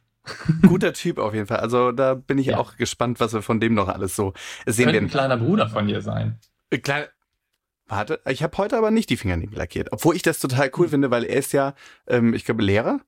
Guter 0.67 0.93
Typ 0.93 1.17
auf 1.17 1.33
jeden 1.33 1.47
Fall. 1.47 1.57
Also 1.59 1.91
da 1.91 2.13
bin 2.13 2.37
ich 2.37 2.47
Ja. 2.47 2.57
auch 2.57 2.77
gespannt, 2.77 3.19
was 3.19 3.33
wir 3.33 3.41
von 3.41 3.59
dem 3.59 3.73
noch 3.73 3.87
alles 3.87 4.15
so 4.15 4.33
sehen 4.65 4.85
Könnte 4.85 4.89
ein 4.89 4.93
werden. 4.93 5.09
kleiner 5.09 5.37
Bruder 5.37 5.67
von 5.69 5.87
dir 5.87 6.01
sein. 6.01 6.39
Äh, 6.69 6.77
Klein, 6.77 7.05
warte, 7.87 8.19
ich 8.29 8.43
habe 8.43 8.57
heute 8.57 8.77
aber 8.77 8.91
nicht 8.91 9.09
die 9.09 9.17
Fingernägel 9.17 9.57
lackiert. 9.57 9.91
Obwohl 9.91 10.15
ich 10.15 10.21
das 10.21 10.39
total 10.39 10.71
cool 10.77 10.87
finde, 10.89 11.11
weil 11.11 11.23
er 11.23 11.37
ist 11.37 11.53
ja, 11.53 11.73
ähm, 12.07 12.33
ich 12.33 12.45
glaube, 12.45 12.63
Lehrer. 12.63 12.99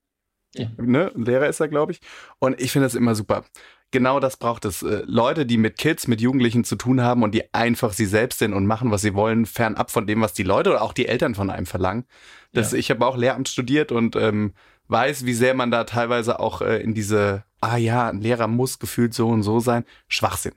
Ja. 0.56 0.68
Ne? 0.78 1.12
Lehrer 1.16 1.48
ist 1.48 1.60
er, 1.60 1.68
glaube 1.68 1.94
ich. 1.94 2.02
Und 2.40 2.60
ich 2.62 2.72
finde 2.72 2.86
das 2.86 2.96
immer 2.96 3.16
super. 3.16 3.44
Genau 3.92 4.20
das 4.20 4.38
braucht 4.38 4.66
es. 4.66 4.82
Äh, 4.84 5.04
Leute, 5.06 5.46
die 5.46 5.58
mit 5.58 5.78
Kids, 5.78 6.08
mit 6.08 6.20
Jugendlichen 6.22 6.64
zu 6.64 6.76
tun 6.76 7.02
haben 7.02 7.22
und 7.24 7.34
die 7.34 7.54
einfach 7.54 7.94
sie 7.94 8.06
selbst 8.08 8.40
sind 8.40 8.54
und 8.54 8.66
machen, 8.66 8.90
was 8.92 9.02
sie 9.02 9.14
wollen, 9.14 9.46
fernab 9.46 9.92
von 9.92 10.08
dem, 10.08 10.22
was 10.22 10.34
die 10.34 10.44
Leute 10.44 10.72
oder 10.72 10.82
auch 10.82 10.94
die 10.94 11.08
Eltern 11.08 11.36
von 11.36 11.50
einem 11.52 11.66
verlangen. 11.68 12.06
Das, 12.54 12.72
Ja. 12.72 12.78
Ich 12.80 12.90
habe 12.92 13.06
auch 13.06 13.18
Lehramt 13.18 13.50
studiert 13.50 13.92
und 13.92 14.16
ähm, 14.16 14.54
weiß, 14.88 15.26
wie 15.26 15.34
sehr 15.34 15.54
man 15.54 15.72
da 15.72 15.84
teilweise 15.84 16.40
auch 16.40 16.62
äh, 16.62 16.78
in 16.78 16.94
diese, 16.94 17.44
ah 17.62 17.78
ja, 17.78 18.10
ein 18.10 18.22
Lehrer 18.22 18.48
muss 18.48 18.80
gefühlt 18.80 19.14
so 19.14 19.28
und 19.30 19.44
so 19.44 19.60
sein, 19.60 19.86
Schwachsinn. 20.08 20.54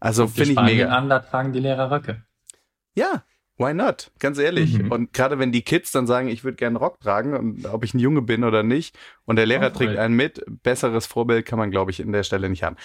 Also 0.00 0.26
finde 0.26 0.52
ich 0.52 0.60
mega. 0.60 0.88
an, 0.88 1.08
da 1.08 1.20
tragen 1.20 1.52
die 1.52 1.60
Lehrer 1.60 1.90
Röcke. 1.90 2.22
Ja, 2.94 3.24
why 3.56 3.74
not? 3.74 4.10
Ganz 4.18 4.38
ehrlich. 4.38 4.78
Mhm. 4.78 4.92
Und 4.92 5.12
gerade 5.12 5.38
wenn 5.38 5.52
die 5.52 5.62
Kids 5.62 5.92
dann 5.92 6.06
sagen, 6.06 6.28
ich 6.28 6.44
würde 6.44 6.56
gerne 6.56 6.78
Rock 6.78 7.00
tragen, 7.00 7.34
und 7.34 7.66
ob 7.66 7.84
ich 7.84 7.94
ein 7.94 7.98
Junge 7.98 8.22
bin 8.22 8.44
oder 8.44 8.62
nicht, 8.62 8.96
und 9.24 9.36
der 9.36 9.46
Lehrer 9.46 9.72
Oh, 9.74 9.78
trägt 9.78 9.96
einen 9.96 10.14
mit, 10.14 10.44
besseres 10.62 11.06
Vorbild 11.06 11.46
kann 11.46 11.58
man, 11.58 11.70
glaube 11.70 11.90
ich, 11.90 12.00
in 12.00 12.12
der 12.12 12.22
Stelle 12.22 12.48
nicht 12.48 12.62
haben. 12.62 12.76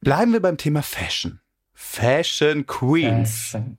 Bleiben 0.00 0.32
wir 0.32 0.40
beim 0.40 0.56
Thema 0.56 0.82
Fashion. 0.82 1.40
Fashion 1.74 2.66
Queens. 2.66 3.50
Fashion. 3.50 3.78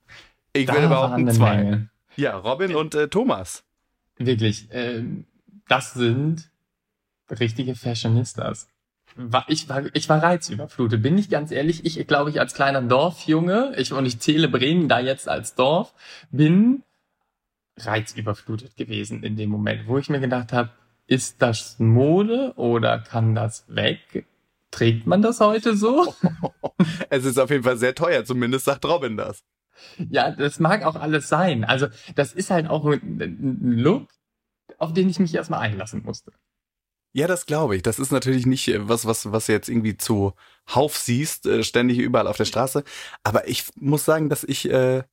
ich 0.53 0.65
Da 0.65 0.75
will 0.75 0.87
behaupten 0.87 1.29
zwei. 1.31 1.57
Menge. 1.57 1.89
Ja, 2.15 2.37
Robin 2.37 2.75
und 2.75 2.93
äh, 2.95 3.07
Thomas. 3.07 3.63
Wirklich, 4.17 4.67
ähm, 4.71 5.25
das 5.67 5.93
sind 5.93 6.51
richtige 7.39 7.75
Fashionistas. 7.75 8.67
War, 9.15 9.45
ich, 9.47 9.69
war, 9.69 9.83
ich 9.93 10.09
war 10.09 10.23
reizüberflutet, 10.23 11.01
bin 11.01 11.17
ich 11.17 11.29
ganz 11.29 11.51
ehrlich. 11.51 11.85
Ich 11.85 12.07
glaube, 12.07 12.31
ich 12.31 12.39
als 12.39 12.53
kleiner 12.53 12.81
Dorfjunge, 12.81 13.73
ich, 13.77 13.93
und 13.93 14.05
ich 14.05 14.19
zähle 14.19 14.47
Bremen 14.47 14.89
da 14.89 14.99
jetzt 14.99 15.29
als 15.29 15.53
Dorf, 15.55 15.93
bin 16.31 16.83
reizüberflutet 17.77 18.75
gewesen 18.75 19.23
in 19.23 19.35
dem 19.35 19.49
Moment, 19.49 19.87
wo 19.87 19.97
ich 19.97 20.09
mir 20.09 20.19
gedacht 20.19 20.53
habe, 20.53 20.71
ist 21.05 21.41
das 21.41 21.79
Mode 21.79 22.53
oder 22.55 22.99
kann 22.99 23.35
das 23.35 23.65
weg? 23.67 24.25
Trägt 24.71 25.05
man 25.05 25.21
das 25.21 25.39
heute 25.39 25.75
so? 25.75 26.13
Es 27.09 27.23
ist 27.25 27.37
auf 27.37 27.51
jeden 27.51 27.63
Fall 27.63 27.77
sehr 27.77 27.93
teuer, 27.93 28.25
zumindest 28.25 28.65
sagt 28.65 28.83
Robin 28.85 29.15
das. 29.15 29.43
Ja, 30.09 30.31
das 30.31 30.59
mag 30.59 30.83
auch 30.83 30.95
alles 30.95 31.29
sein. 31.29 31.63
Also, 31.63 31.87
das 32.15 32.33
ist 32.33 32.49
halt 32.49 32.67
auch 32.67 32.85
ein, 32.85 33.21
ein 33.21 33.77
Look, 33.77 34.09
auf 34.79 34.93
den 34.93 35.09
ich 35.09 35.19
mich 35.19 35.33
erstmal 35.33 35.59
einlassen 35.59 36.03
musste. 36.03 36.31
Ja, 37.15 37.27
das 37.27 37.45
glaube 37.45 37.75
ich. 37.75 37.83
Das 37.83 37.99
ist 37.99 38.11
natürlich 38.11 38.45
nicht 38.45 38.67
äh, 38.67 38.87
was, 38.89 39.05
was, 39.05 39.31
was 39.31 39.45
du 39.45 39.51
jetzt 39.53 39.69
irgendwie 39.69 39.97
zu 39.97 40.33
Hauf 40.73 40.97
siehst, 40.97 41.45
äh, 41.45 41.63
ständig 41.63 41.99
überall 41.99 42.27
auf 42.27 42.37
der 42.37 42.45
Straße. 42.45 42.83
Aber 43.23 43.47
ich 43.47 43.65
muss 43.75 44.03
sagen, 44.03 44.29
dass 44.29 44.43
ich 44.43 44.69
äh, 44.69 45.03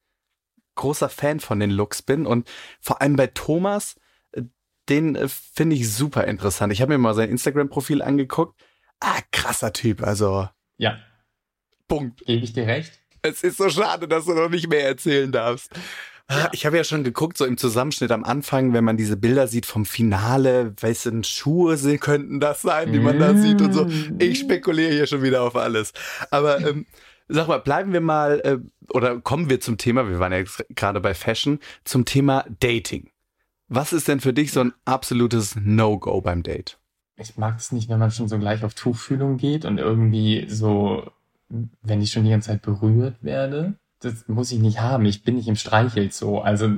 großer 0.77 1.11
Fan 1.11 1.41
von 1.41 1.61
den 1.61 1.71
Looks 1.71 2.01
bin 2.03 2.27
und 2.27 2.49
vor 2.81 3.03
allem 3.03 3.17
bei 3.17 3.27
Thomas, 3.27 3.97
äh, 4.33 4.43
den 4.89 5.15
äh, 5.15 5.29
finde 5.29 5.77
ich 5.77 5.93
super 5.93 6.25
interessant. 6.25 6.73
Ich 6.73 6.81
habe 6.81 6.93
mir 6.93 6.99
mal 6.99 7.15
sein 7.15 7.29
Instagram-Profil 7.29 8.01
angeguckt. 8.01 8.59
Ah, 9.01 9.21
krasser 9.31 9.73
Typ. 9.73 10.03
Also, 10.03 10.49
Ja, 10.79 10.99
Punkt. 11.87 12.25
gebe 12.25 12.45
ich 12.45 12.53
dir 12.55 12.67
recht. 12.67 12.99
Es 13.23 13.43
ist 13.43 13.59
so 13.59 13.69
schade, 13.69 14.09
dass 14.09 14.25
du 14.25 14.33
noch 14.33 14.49
nicht 14.49 14.69
mehr 14.69 14.87
erzählen 14.87 15.31
darfst. 15.31 15.71
Ah, 16.31 16.49
Ich 16.53 16.65
habe 16.65 16.77
ja 16.77 16.85
schon 16.85 17.03
geguckt, 17.03 17.37
so 17.37 17.45
im 17.45 17.57
Zusammenschnitt 17.57 18.13
am 18.13 18.23
Anfang, 18.23 18.73
wenn 18.73 18.85
man 18.85 18.97
diese 18.97 19.17
Bilder 19.17 19.49
sieht 19.49 19.67
vom 19.67 19.85
Finale, 19.85 20.73
welche 20.81 21.25
Schuhe 21.25 21.77
sie 21.77 21.99
könnten 21.99 22.39
das 22.39 22.63
sein, 22.63 22.93
die 22.93 23.01
man 23.01 23.19
da 23.19 23.35
sieht 23.35 23.61
und 23.61 23.73
so. 23.73 23.87
Ich 24.19 24.39
spekuliere 24.39 24.93
hier 24.93 25.07
schon 25.07 25.23
wieder 25.23 25.43
auf 25.43 25.57
alles. 25.57 25.93
Aber 26.31 26.61
ähm, 26.65 26.87
sag 27.27 27.49
mal, 27.49 27.59
bleiben 27.59 27.93
wir 27.93 28.01
mal 28.01 28.41
äh, 28.45 28.59
oder 28.93 29.21
kommen 29.21 29.51
wir 29.51 29.61
zum 29.61 29.77
Thema, 29.77 30.09
wir 30.09 30.21
waren 30.21 30.33
ja 30.33 30.45
gerade 30.77 31.01
bei 31.01 31.15
Fashion, 31.15 31.59
zum 31.85 32.05
Thema 32.05 32.45
Dating. 32.61 33.11
Was 33.69 33.93
ist 33.93 34.07
denn 34.07 34.21
für 34.21 34.33
dich 34.33 34.53
so 34.53 34.61
ein 34.61 34.73
absolutes 34.85 35.57
No-Go 35.57 36.21
beim 36.21 36.43
Date? 36.45 36.79
Ich 37.17 37.37
mag 37.37 37.59
es 37.59 37.73
nicht, 37.73 37.89
wenn 37.89 37.99
man 37.99 38.11
schon 38.13 38.29
so 38.29 38.39
gleich 38.39 38.65
auf 38.65 38.75
Tuchfühlung 38.75 39.37
geht 39.37 39.65
und 39.65 39.79
irgendwie 39.79 40.47
so, 40.49 41.11
wenn 41.83 42.01
ich 42.01 42.13
schon 42.13 42.25
die 42.25 42.31
ganze 42.31 42.49
Zeit 42.51 42.63
berührt 42.63 43.17
werde. 43.21 43.75
Das 44.01 44.27
muss 44.29 44.51
ich 44.53 44.59
nicht 44.59 44.81
haben. 44.81 45.05
Ich 45.05 45.23
bin 45.23 45.37
nicht 45.37 45.49
im 45.49 45.57
Streichel 45.57 46.11
so. 46.11 46.41
Also 46.41 46.69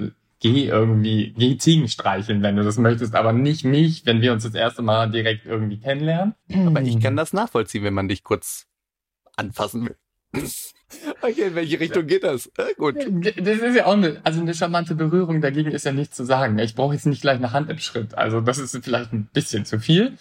geh 0.40 0.66
irgendwie, 0.66 1.32
geh 1.36 1.56
Ziegen 1.56 1.88
streicheln, 1.88 2.42
wenn 2.42 2.56
du 2.56 2.64
das 2.64 2.76
möchtest, 2.76 3.14
aber 3.14 3.32
nicht 3.32 3.64
mich, 3.64 4.04
wenn 4.06 4.20
wir 4.20 4.32
uns 4.32 4.42
das 4.42 4.54
erste 4.54 4.82
Mal 4.82 5.10
direkt 5.10 5.46
irgendwie 5.46 5.78
kennenlernen. 5.78 6.34
Aber 6.66 6.82
ich 6.82 7.00
kann 7.00 7.16
das 7.16 7.32
nachvollziehen, 7.32 7.84
wenn 7.84 7.94
man 7.94 8.08
dich 8.08 8.24
kurz 8.24 8.66
anfassen 9.36 9.86
will. 9.86 9.96
Okay, 11.22 11.46
in 11.46 11.54
welche 11.54 11.80
Richtung 11.80 12.06
geht 12.06 12.22
das? 12.22 12.48
Äh, 12.58 12.74
gut. 12.76 12.96
Das 12.96 13.58
ist 13.58 13.76
ja 13.76 13.86
auch 13.86 13.94
eine, 13.94 14.20
also 14.24 14.40
eine 14.40 14.52
charmante 14.52 14.94
Berührung, 14.94 15.40
dagegen 15.40 15.70
ist 15.70 15.86
ja 15.86 15.92
nichts 15.92 16.16
zu 16.16 16.24
sagen. 16.24 16.58
Ich 16.58 16.74
brauche 16.74 16.92
jetzt 16.92 17.06
nicht 17.06 17.22
gleich 17.22 17.36
eine 17.36 17.52
Hand 17.52 17.70
im 17.70 17.78
Schritt. 17.78 18.14
Also 18.14 18.42
das 18.42 18.58
ist 18.58 18.76
vielleicht 18.84 19.12
ein 19.12 19.30
bisschen 19.32 19.64
zu 19.64 19.78
viel. 19.78 20.18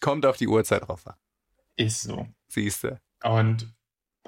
Kommt 0.00 0.24
auf 0.24 0.38
die 0.38 0.48
Uhrzeit 0.48 0.88
drauf 0.88 1.06
an. 1.06 1.16
Ist 1.76 2.02
so. 2.02 2.26
Siehste. 2.48 3.00
Und 3.22 3.68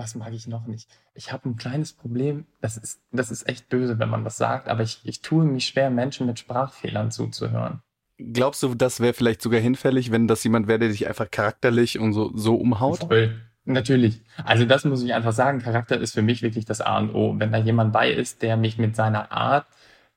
was 0.02 0.16
mag 0.16 0.32
ich 0.32 0.48
noch 0.48 0.66
nicht? 0.66 0.88
Ich 1.14 1.32
habe 1.32 1.48
ein 1.48 1.56
kleines 1.56 1.92
Problem. 1.92 2.46
Das 2.60 2.76
ist, 2.76 3.00
das 3.12 3.30
ist 3.30 3.48
echt 3.48 3.68
böse, 3.68 3.98
wenn 4.00 4.08
man 4.08 4.24
das 4.24 4.36
sagt, 4.36 4.68
aber 4.68 4.82
ich, 4.82 5.00
ich 5.04 5.22
tue 5.22 5.44
mich 5.44 5.66
schwer, 5.66 5.90
Menschen 5.90 6.26
mit 6.26 6.40
Sprachfehlern 6.40 7.12
zuzuhören. 7.12 7.82
Glaubst 8.18 8.62
du, 8.62 8.74
das 8.74 9.00
wäre 9.00 9.14
vielleicht 9.14 9.42
sogar 9.42 9.60
hinfällig, 9.60 10.10
wenn 10.10 10.26
das 10.26 10.42
jemand 10.42 10.66
wäre, 10.66 10.80
der 10.80 10.88
dich 10.88 11.06
einfach 11.06 11.30
charakterlich 11.30 11.98
und 11.98 12.12
so, 12.12 12.36
so 12.36 12.56
umhaut? 12.56 12.98
Voll. 12.98 13.40
Natürlich. 13.64 14.22
Also 14.44 14.64
das 14.64 14.84
muss 14.84 15.04
ich 15.04 15.14
einfach 15.14 15.32
sagen. 15.32 15.60
Charakter 15.60 15.98
ist 15.98 16.14
für 16.14 16.22
mich 16.22 16.42
wirklich 16.42 16.64
das 16.64 16.80
A 16.80 16.98
und 16.98 17.14
O. 17.14 17.38
Wenn 17.38 17.52
da 17.52 17.58
jemand 17.58 17.92
bei 17.92 18.10
ist, 18.10 18.42
der 18.42 18.56
mich 18.56 18.76
mit 18.76 18.96
seiner 18.96 19.30
Art 19.30 19.66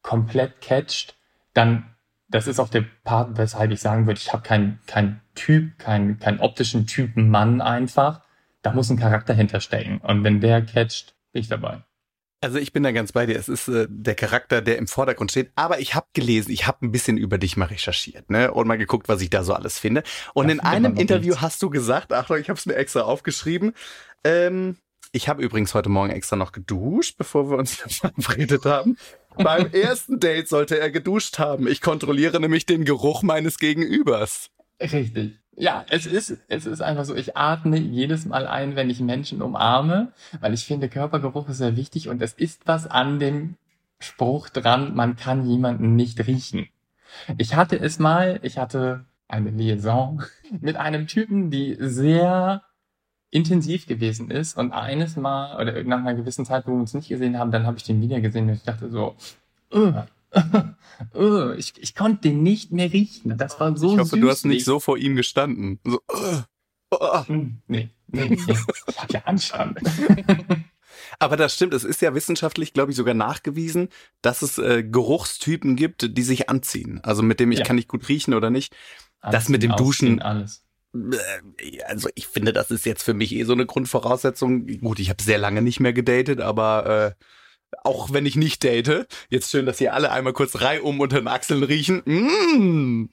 komplett 0.01 0.61
catcht, 0.61 1.15
dann 1.53 1.85
das 2.27 2.47
ist 2.47 2.59
auch 2.59 2.69
der 2.69 2.83
Part, 3.03 3.37
weshalb 3.37 3.69
ich 3.71 3.81
sagen 3.81 4.07
würde, 4.07 4.19
ich 4.19 4.33
habe 4.33 4.41
keinen 4.41 4.79
kein 4.87 5.21
Typ, 5.35 5.77
keinen 5.77 6.17
keinen 6.17 6.39
optischen 6.39 6.87
Typen 6.87 7.29
Mann 7.29 7.61
einfach. 7.61 8.24
Da 8.65 8.73
muss 8.73 8.89
ein 8.89 8.97
Charakter 8.97 9.36
hinterstecken. 9.36 9.99
Und 9.99 10.23
wenn 10.23 10.41
der 10.41 10.65
catcht, 10.65 11.15
bin 11.32 11.41
ich 11.41 11.47
dabei. 11.47 11.84
Also 12.41 12.58
ich 12.58 12.73
bin 12.73 12.82
da 12.82 12.91
ganz 12.91 13.12
bei 13.12 13.28
dir. 13.28 13.38
Es 13.38 13.47
ist 13.47 13.67
äh, 13.67 13.86
der 13.88 14.15
Charakter, 14.15 14.60
der 14.60 14.80
im 14.80 14.88
Vordergrund 14.88 15.30
steht. 15.30 15.51
Aber 15.56 15.80
ich 15.80 15.93
habe 15.93 16.08
gelesen, 16.13 16.49
ich 16.51 16.65
habe 16.65 16.84
ein 16.84 16.91
bisschen 16.91 17.17
über 17.17 17.38
dich 17.38 17.58
mal 17.58 17.65
recherchiert, 17.65 18.32
ne, 18.32 18.51
und 18.51 18.67
mal 18.67 18.80
geguckt, 18.80 19.08
was 19.08 19.21
ich 19.21 19.30
da 19.30 19.43
so 19.43 19.54
alles 19.54 19.78
finde. 19.78 20.01
Und 20.34 20.47
Da 20.47 20.54
in 20.54 20.60
einem 20.62 20.95
Interview 20.95 21.30
nichts. 21.30 21.41
hast 21.41 21.62
du 21.62 21.69
gesagt, 21.69 22.12
Achtung, 22.12 22.38
ich 22.38 22.49
habe 22.49 22.58
es 22.58 22.65
mir 22.65 22.73
extra 22.75 23.01
aufgeschrieben. 23.01 23.73
Ähm, 24.23 24.78
ich 25.12 25.30
habe 25.30 25.43
übrigens 25.43 25.75
heute 25.75 25.89
Morgen 25.89 26.10
extra 26.10 26.36
noch 26.36 26.51
geduscht, 26.51 27.17
bevor 27.19 27.51
wir 27.51 27.58
uns 27.60 27.75
verabredet 27.88 28.65
haben. 28.65 28.97
Beim 29.38 29.67
ersten 29.73 30.19
Date 30.19 30.47
sollte 30.49 30.80
er 30.80 30.89
geduscht 30.89 31.38
haben. 31.38 31.67
Ich 31.67 31.82
kontrolliere 31.82 32.39
nämlich 32.39 32.65
den 32.65 32.84
Geruch 32.84 33.21
meines 33.21 33.60
Gegenübers. 33.60 34.49
Richtig. 34.82 35.39
Ja, 35.57 35.85
es 35.89 36.05
ist, 36.05 36.37
es 36.49 36.65
ist 36.65 36.81
einfach 36.81 37.05
so, 37.05 37.15
ich 37.15 37.37
atme 37.37 37.77
jedes 37.77 38.25
Mal 38.25 38.45
ein, 38.45 38.75
wenn 38.75 38.89
ich 38.89 38.99
Menschen 38.99 39.41
umarme, 39.41 40.11
weil 40.41 40.53
ich 40.53 40.65
finde, 40.65 40.89
Körpergeruch 40.89 41.47
ist 41.49 41.59
sehr 41.59 41.77
wichtig 41.77 42.09
und 42.09 42.21
es 42.21 42.33
ist 42.33 42.67
was 42.67 42.87
an 42.87 43.19
dem 43.19 43.55
Spruch 43.99 44.49
dran, 44.49 44.95
man 44.95 45.15
kann 45.15 45.47
jemanden 45.47 45.95
nicht 45.95 46.25
riechen. 46.27 46.67
Ich 47.37 47.55
hatte 47.55 47.79
es 47.79 47.99
mal, 47.99 48.39
ich 48.43 48.57
hatte 48.57 49.05
eine 49.29 49.49
Liaison 49.51 50.23
mit 50.61 50.75
einem 50.75 51.07
Typen, 51.07 51.49
die 51.51 51.77
sehr 51.79 52.63
intensiv 53.31 53.87
gewesen 53.87 54.31
ist 54.31 54.57
und 54.57 54.71
eines 54.73 55.15
Mal 55.15 55.59
oder 55.61 55.83
nach 55.83 55.99
einer 55.99 56.15
gewissen 56.15 56.45
Zeit, 56.45 56.67
wo 56.67 56.71
wir 56.71 56.79
uns 56.79 56.93
nicht 56.93 57.09
gesehen 57.09 57.37
haben, 57.39 57.51
dann 57.51 57.65
habe 57.65 57.77
ich 57.77 57.83
den 57.83 58.01
wieder 58.01 58.21
gesehen 58.21 58.49
und 58.49 58.55
ich 58.55 58.63
dachte 58.63 58.89
so, 58.89 59.15
"Ugh, 59.73 59.93
ugh, 59.95 60.05
ich, 61.57 61.73
ich 61.77 61.95
konnte 61.95 62.29
den 62.29 62.43
nicht 62.43 62.71
mehr 62.71 62.91
riechen. 62.91 63.37
Das 63.37 63.59
war 63.59 63.75
so 63.77 63.93
Ich 63.93 63.99
hoffe, 63.99 64.17
du 64.19 64.29
hast 64.29 64.45
nicht 64.45 64.59
süßlich. 64.59 64.65
so 64.65 64.79
vor 64.79 64.97
ihm 64.97 65.15
gestanden. 65.15 65.79
So, 65.85 65.99
äh, 66.11 66.41
oh. 66.91 67.25
Hm, 67.27 67.61
Nee, 67.67 67.89
nee, 68.07 68.25
nee. 68.29 68.37
Ich 68.87 68.97
hab 68.97 69.11
ja 69.13 69.21
Anstand. 69.25 69.79
Aber 71.19 71.37
das 71.37 71.53
stimmt, 71.55 71.73
es 71.73 71.83
ist 71.83 72.01
ja 72.01 72.13
wissenschaftlich, 72.13 72.73
glaube 72.73 72.91
ich, 72.91 72.97
sogar 72.97 73.13
nachgewiesen, 73.13 73.89
dass 74.21 74.41
es 74.41 74.57
äh, 74.57 74.83
Geruchstypen 74.83 75.75
gibt, 75.75 76.17
die 76.17 76.23
sich 76.23 76.49
anziehen. 76.49 76.99
Also 77.03 77.23
mit 77.23 77.39
dem 77.39 77.51
ich 77.51 77.59
Ja. 77.59 77.65
kann 77.65 77.75
nicht 77.77 77.87
gut 77.87 78.09
riechen 78.09 78.33
oder 78.33 78.49
nicht. 78.49 78.75
Das 79.21 79.47
mit 79.49 79.63
dem 79.63 79.71
Anziehen, 79.71 79.85
Duschen- 79.85 80.21
Alles. 80.21 80.63
Äh, 80.93 81.81
Also 81.87 82.09
ich 82.15 82.27
finde, 82.27 82.53
das 82.53 82.69
ist 82.71 82.85
jetzt 82.85 83.03
für 83.03 83.13
mich 83.13 83.33
eh 83.33 83.43
so 83.43 83.53
eine 83.53 83.65
Grundvoraussetzung. 83.65 84.67
Gut, 84.81 84.99
ich 84.99 85.09
habe 85.09 85.21
sehr 85.23 85.37
lange 85.37 85.61
nicht 85.61 85.79
mehr 85.79 85.93
gedatet, 85.93 86.41
aber 86.41 87.15
äh, 87.17 87.23
auch 87.83 88.13
wenn 88.13 88.25
ich 88.25 88.35
nicht 88.35 88.63
date, 88.63 89.07
jetzt 89.29 89.51
schön, 89.51 89.65
dass 89.65 89.77
hier 89.77 89.93
alle 89.93 90.11
einmal 90.11 90.33
kurz 90.33 90.61
reihum 90.61 90.99
unter 90.99 91.17
den 91.19 91.27
Achseln 91.27 91.63
riechen. 91.63 92.01
Mm, 92.05 93.09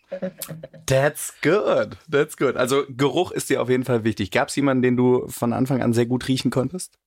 that's 0.86 1.34
good, 1.42 1.96
that's 2.10 2.36
good. 2.36 2.56
Also 2.56 2.84
Geruch 2.88 3.30
ist 3.32 3.50
dir 3.50 3.62
auf 3.62 3.68
jeden 3.68 3.84
Fall 3.84 4.04
wichtig. 4.04 4.30
Gab 4.30 4.48
es 4.48 4.56
jemanden, 4.56 4.82
den 4.82 4.96
du 4.96 5.26
von 5.28 5.52
Anfang 5.52 5.82
an 5.82 5.92
sehr 5.92 6.06
gut 6.06 6.28
riechen 6.28 6.50
konntest? 6.50 6.98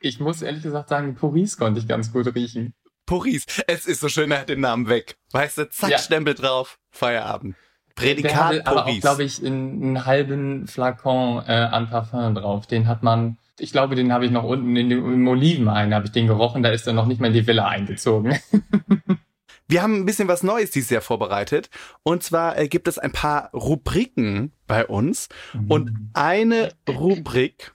Ich 0.00 0.20
muss 0.20 0.42
ehrlich 0.42 0.62
gesagt 0.62 0.88
sagen, 0.90 1.14
Paris 1.14 1.56
konnte 1.56 1.80
ich 1.80 1.88
ganz 1.88 2.12
gut 2.12 2.34
riechen. 2.34 2.74
Paris. 3.06 3.46
Es 3.66 3.86
ist 3.86 4.00
so 4.00 4.08
schön, 4.08 4.30
er 4.30 4.40
hat 4.40 4.48
den 4.50 4.60
Namen 4.60 4.88
weg. 4.88 5.16
Weißt 5.32 5.56
du, 5.58 5.68
zack, 5.70 5.90
Ja. 5.90 5.98
Stempel 5.98 6.34
drauf. 6.34 6.78
Feierabend. 6.90 7.56
Der 7.96 8.02
Prädikat 8.04 8.34
hatte 8.34 8.66
aber 8.66 8.80
auch, 8.82 8.84
Paris. 8.84 9.00
glaube 9.00 9.24
ich, 9.24 9.42
in 9.42 9.54
einen 9.82 10.06
halben 10.06 10.66
Flakon 10.68 11.42
äh, 11.46 11.52
an 11.52 11.88
Parfum 11.88 12.34
drauf. 12.34 12.66
Den 12.66 12.86
hat 12.86 13.02
man, 13.02 13.38
ich 13.58 13.72
glaube, 13.72 13.94
den 13.94 14.12
habe 14.12 14.24
ich 14.24 14.30
noch 14.30 14.44
unten 14.44 14.76
in 14.76 14.88
dem, 14.88 15.12
im 15.12 15.28
Olivenhain, 15.28 15.94
habe 15.94 16.06
ich 16.06 16.12
den 16.12 16.26
gerochen, 16.26 16.62
da 16.62 16.70
ist 16.70 16.86
er 16.86 16.92
noch 16.92 17.06
nicht 17.06 17.20
mal 17.20 17.28
in 17.28 17.32
die 17.32 17.46
Villa 17.46 17.66
eingezogen. 17.66 18.38
Wir 19.70 19.82
haben 19.82 19.96
ein 19.96 20.06
bisschen 20.06 20.28
was 20.28 20.42
Neues 20.42 20.70
dieses 20.70 20.88
Jahr 20.88 21.02
vorbereitet. 21.02 21.68
Und 22.02 22.22
zwar 22.22 22.56
äh, 22.56 22.68
gibt 22.68 22.88
es 22.88 22.98
ein 22.98 23.12
paar 23.12 23.50
Rubriken 23.52 24.52
bei 24.66 24.86
uns. 24.86 25.28
Und 25.68 25.92
eine 26.14 26.72
Rubrik, 26.88 27.74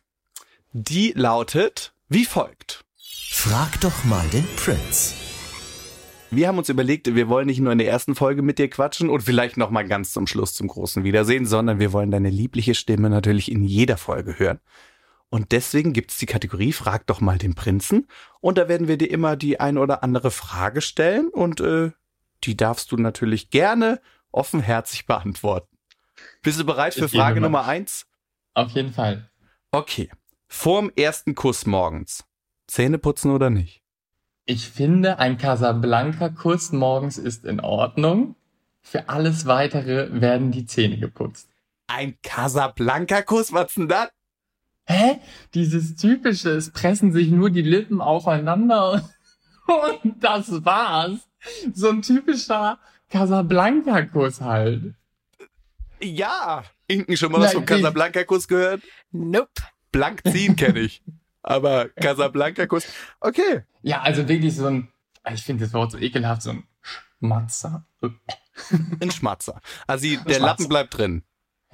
die 0.71 1.13
lautet 1.15 1.93
wie 2.09 2.25
folgt. 2.25 2.83
Frag 3.31 3.79
doch 3.81 4.03
mal 4.05 4.25
den 4.29 4.47
Prince. 4.55 5.13
Wir 6.31 6.47
haben 6.47 6.57
uns 6.57 6.69
überlegt, 6.69 7.13
wir 7.13 7.29
wollen 7.29 7.45
nicht 7.45 7.59
nur 7.59 7.71
in 7.71 7.77
der 7.77 7.87
ersten 7.87 8.15
Folge 8.15 8.41
mit 8.41 8.57
dir 8.57 8.69
quatschen 8.69 9.07
und 9.09 9.21
vielleicht 9.21 9.57
noch 9.57 9.69
mal 9.69 9.87
ganz 9.87 10.13
zum 10.13 10.25
Schluss 10.25 10.55
zum 10.55 10.67
großen 10.67 11.03
Wiedersehen, 11.03 11.45
sondern 11.45 11.79
wir 11.79 11.93
wollen 11.93 12.09
deine 12.09 12.31
liebliche 12.31 12.73
Stimme 12.73 13.11
natürlich 13.11 13.51
in 13.51 13.63
jeder 13.63 13.97
Folge 13.97 14.39
hören. 14.39 14.59
Und 15.33 15.51
deswegen 15.51 15.93
gibt's 15.93 16.19
die 16.19 16.27
Kategorie 16.27 16.73
Frag 16.73 17.07
doch 17.07 17.19
mal 17.19 17.39
den 17.39 17.55
Prinzen. 17.55 18.07
Und 18.39 18.59
da 18.59 18.67
werden 18.67 18.87
wir 18.87 18.99
dir 18.99 19.09
immer 19.09 19.35
die 19.35 19.59
ein 19.59 19.79
oder 19.79 20.03
andere 20.03 20.29
Frage 20.29 20.79
stellen 20.79 21.29
und 21.29 21.59
äh, 21.59 21.89
die 22.43 22.55
darfst 22.55 22.91
du 22.91 22.97
natürlich 22.97 23.49
gerne 23.49 23.99
offenherzig 24.31 25.07
beantworten. 25.07 25.75
Bist 26.43 26.59
du 26.59 26.65
bereit 26.65 26.93
für 26.93 27.05
Ich 27.05 27.13
Frage. 27.13 27.41
Nummer 27.41 27.65
eins? 27.65 28.05
Auf 28.53 28.73
jeden 28.73 28.93
Fall. 28.93 29.27
Okay. 29.71 30.11
Vorm 30.47 30.91
ersten 30.95 31.33
Kuss 31.33 31.65
morgens. 31.65 32.25
Zähne 32.67 32.99
putzen 32.99 33.31
oder 33.31 33.49
nicht? 33.49 33.81
Ich 34.45 34.69
finde, 34.69 35.17
ein 35.17 35.39
Casablanca-Kuss 35.39 36.73
morgens 36.73 37.17
ist 37.17 37.43
in 37.45 37.59
Ordnung. 37.59 38.35
Für 38.83 39.09
alles 39.09 39.47
Weitere 39.47 40.21
werden 40.21 40.51
die 40.51 40.67
Zähne 40.67 40.99
geputzt. 40.99 41.49
Ein 41.87 42.19
Casablanca-Kuss? 42.21 43.51
Was 43.51 43.73
denn 43.73 43.87
das? 43.87 44.11
Hä? 44.85 45.19
Dieses 45.53 45.95
typische, 45.95 46.51
es 46.51 46.71
pressen 46.71 47.11
sich 47.13 47.29
nur 47.29 47.49
die 47.49 47.61
Lippen 47.61 48.01
aufeinander 48.01 49.09
und 49.67 50.23
das 50.23 50.65
war's. 50.65 51.29
So 51.73 51.89
ein 51.89 52.01
typischer 52.01 52.79
Casablanca-Kuss 53.09 54.41
halt. 54.41 54.95
Ja. 56.01 56.63
Inken 56.87 57.15
schon 57.15 57.31
mal 57.31 57.41
was 57.41 57.53
vom 57.53 57.65
Casablanca-Kuss 57.65 58.47
gehört? 58.47 58.81
Nope. 59.11 59.49
Blank 59.91 60.21
ziehen 60.27 60.55
kenne 60.55 60.79
ich. 60.79 61.03
Aber 61.43 61.89
Casablanca-Kuss. 61.89 62.87
Okay. 63.19 63.63
Ja, 63.81 64.01
also 64.01 64.27
wirklich 64.27 64.55
so 64.55 64.67
ein, 64.67 64.89
ich 65.33 65.43
finde 65.43 65.65
das 65.65 65.73
Wort 65.73 65.91
so 65.91 65.97
ekelhaft, 65.97 66.41
so 66.41 66.51
ein 66.51 66.63
Schmatzer. 66.81 67.85
Ein 68.99 69.11
Schmatzer. 69.11 69.61
Also 69.87 70.03
die, 70.03 70.17
der 70.17 70.35
Schmatzer. 70.35 70.39
Lappen 70.39 70.67
bleibt 70.67 70.97
drin. 70.97 71.23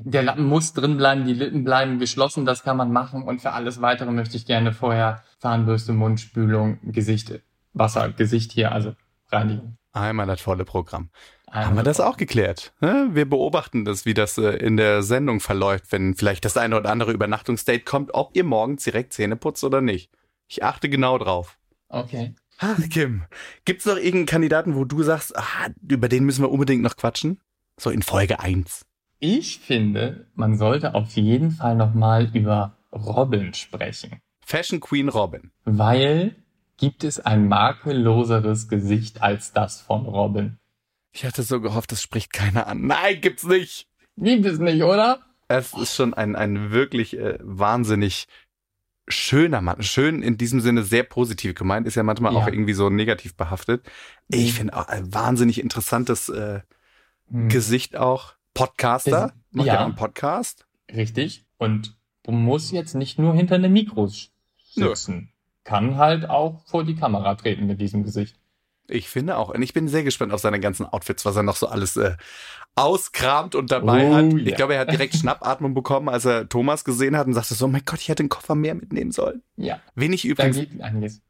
Der 0.04 0.24
Lappen 0.24 0.46
muss 0.46 0.74
drin 0.74 0.98
bleiben, 0.98 1.26
die 1.26 1.34
Lippen 1.34 1.64
bleiben 1.64 2.00
geschlossen, 2.00 2.46
das 2.46 2.64
kann 2.64 2.78
man 2.78 2.92
machen. 2.92 3.24
Und 3.24 3.42
für 3.42 3.52
alles 3.52 3.82
weitere 3.82 4.12
möchte 4.12 4.38
ich 4.38 4.46
gerne 4.46 4.72
vorher 4.72 5.24
Zahnbürste, 5.40 5.94
Mundspülung, 5.94 6.80
Gesicht, 6.84 7.42
Wasser, 7.74 8.10
Gesicht 8.10 8.52
hier, 8.52 8.72
also 8.72 8.94
Reinigung. 9.32 9.78
Einmal 9.92 10.28
das 10.28 10.42
volle 10.42 10.66
Programm. 10.66 11.10
Einmal 11.48 11.66
Haben 11.66 11.76
wir 11.78 11.84
das 11.84 12.00
auch 12.00 12.18
geklärt? 12.18 12.74
Wir 12.80 13.28
beobachten 13.28 13.86
das, 13.86 14.06
wie 14.06 14.14
das 14.14 14.38
äh, 14.38 14.52
in 14.52 14.78
der 14.78 15.02
Sendung 15.02 15.40
verläuft, 15.40 15.92
wenn 15.92 16.16
vielleicht 16.16 16.46
das 16.46 16.58
eine 16.58 16.78
oder 16.78 16.92
andere 16.92 17.12
Übernachtungsdate 17.12 17.84
kommt, 17.84 18.14
ob 18.14 18.36
ihr 18.36 18.44
morgens 18.44 18.84
direkt 18.84 19.14
Zähne 19.14 19.36
putzt 19.36 19.64
oder 19.64 19.82
nicht. 19.82 20.12
Ich 20.48 20.64
achte 20.64 20.90
genau 20.90 21.18
drauf. 21.18 21.58
Okay. 21.90 22.36
Ach, 22.60 22.78
Kim, 22.90 23.24
gibt's 23.66 23.86
noch 23.86 23.96
irgendeinen 23.96 24.26
Kandidaten, 24.26 24.76
wo 24.76 24.84
du 24.84 25.02
sagst, 25.02 25.36
ah, 25.38 25.70
über 25.88 26.10
den 26.10 26.26
müssen 26.26 26.44
wir 26.44 26.52
unbedingt 26.52 26.84
noch 26.84 26.98
quatschen? 26.98 27.40
So 27.80 27.90
in 27.90 28.04
Folge 28.04 28.40
1. 28.42 28.86
Ich 29.20 29.60
finde, 29.60 30.28
man 30.36 30.58
sollte 30.58 30.96
auf 30.96 31.12
jeden 31.16 31.52
Fall 31.52 31.76
nochmal 31.76 32.30
über 32.34 32.78
Robin 32.94 33.54
sprechen. 33.54 34.22
Fashion 34.46 34.80
Queen 34.80 35.10
Robin. 35.10 35.52
Weil 35.66 36.36
gibt 36.78 37.04
es 37.04 37.20
ein 37.20 37.48
makelloseres 37.48 38.68
Gesicht 38.70 39.22
als 39.22 39.52
das 39.52 39.82
von 39.82 40.06
Robin? 40.06 40.58
Ich 41.12 41.26
hatte 41.26 41.44
so 41.44 41.60
gehofft, 41.60 41.92
das 41.92 42.02
spricht 42.02 42.32
keiner 42.32 42.68
an. 42.68 42.88
Nein, 42.88 43.20
gibt's 43.20 43.44
nicht. 43.44 43.88
Gibt 44.16 44.46
es 44.46 44.60
nicht, 44.60 44.84
oder? 44.84 45.20
Es 45.48 45.74
ist 45.74 45.96
schon 45.96 46.14
ein, 46.14 46.36
ein 46.36 46.72
wirklich 46.72 47.18
äh, 47.18 47.38
wahnsinnig 47.42 48.28
schöner 49.08 49.60
Mann. 49.62 49.82
Schön 49.82 50.22
in 50.22 50.38
diesem 50.38 50.62
Sinne 50.62 50.84
sehr 50.84 51.04
positiv 51.04 51.56
gemeint, 51.56 51.88
ist 51.88 51.96
ja 51.96 52.04
manchmal 52.04 52.34
Ja. 52.34 52.40
auch 52.40 52.48
irgendwie 52.48 52.74
so 52.74 52.90
negativ 52.90 53.36
behaftet. 53.36 53.86
Ich 54.30 54.54
finde 54.54 54.76
auch 54.78 54.88
ein 54.88 55.14
wahnsinnig 55.14 55.60
interessantes 55.60 56.30
äh, 56.30 56.62
Hm. 57.32 57.50
Gesicht 57.50 57.96
auch. 57.96 58.34
Podcaster, 58.60 59.34
macht 59.52 59.68
ja 59.68 59.74
ja. 59.76 59.80
auch 59.82 59.86
einen 59.86 59.96
Podcast. 59.96 60.66
Richtig. 60.94 61.46
Und 61.58 61.98
du 62.24 62.32
musst 62.32 62.72
jetzt 62.72 62.96
nicht 62.96 63.20
nur 63.20 63.34
hinter 63.34 63.56
einem 63.56 63.74
Mikro 63.74 64.06
sch- 64.06 64.30
Nö. 64.76 64.88
sitzen. 64.90 65.32
Kann 65.64 65.98
halt 65.98 66.30
auch 66.30 66.66
vor 66.68 66.84
die 66.84 66.96
Kamera 66.96 67.36
treten 67.36 67.68
mit 67.68 67.80
diesem 67.82 68.04
Gesicht. 68.04 68.38
Ich 68.88 69.08
finde 69.08 69.38
auch. 69.38 69.50
Und 69.50 69.62
ich 69.62 69.74
bin 69.74 69.88
sehr 69.88 70.04
gespannt 70.04 70.34
auf 70.34 70.42
seine 70.42 70.60
ganzen 70.60 70.86
Outfits, 70.88 71.24
was 71.26 71.36
er 71.36 71.44
noch 71.44 71.56
so 71.58 71.68
alles 71.68 71.96
äh, 71.96 72.16
auskramt 72.76 73.54
und 73.56 73.72
dabei 73.72 74.08
Oh, 74.10 74.14
hat. 74.16 74.34
ja. 74.34 74.38
Ich 74.40 74.56
glaube, 74.56 74.74
er 74.76 74.82
hat 74.82 74.92
direkt 74.92 75.16
Schnappatmung 75.18 75.74
bekommen, 75.74 76.10
als 76.10 76.26
er 76.26 76.50
Thomas 76.50 76.84
gesehen 76.84 77.16
hat 77.18 77.28
und 77.28 77.34
sagte 77.34 77.54
so, 77.54 77.66
oh 77.66 77.68
mein 77.68 77.84
Gott, 77.86 78.00
ich 78.00 78.10
hätte 78.10 78.22
einen 78.22 78.30
Koffer 78.30 78.56
mehr 78.56 78.74
mitnehmen 78.76 79.12
sollen. 79.12 79.44
Ja, 79.58 79.80
Wen 79.96 80.14
ich 80.14 80.24
da 80.24 80.28
übrigens 80.30 80.58
geht 80.58 80.82
einiges. 80.82 81.22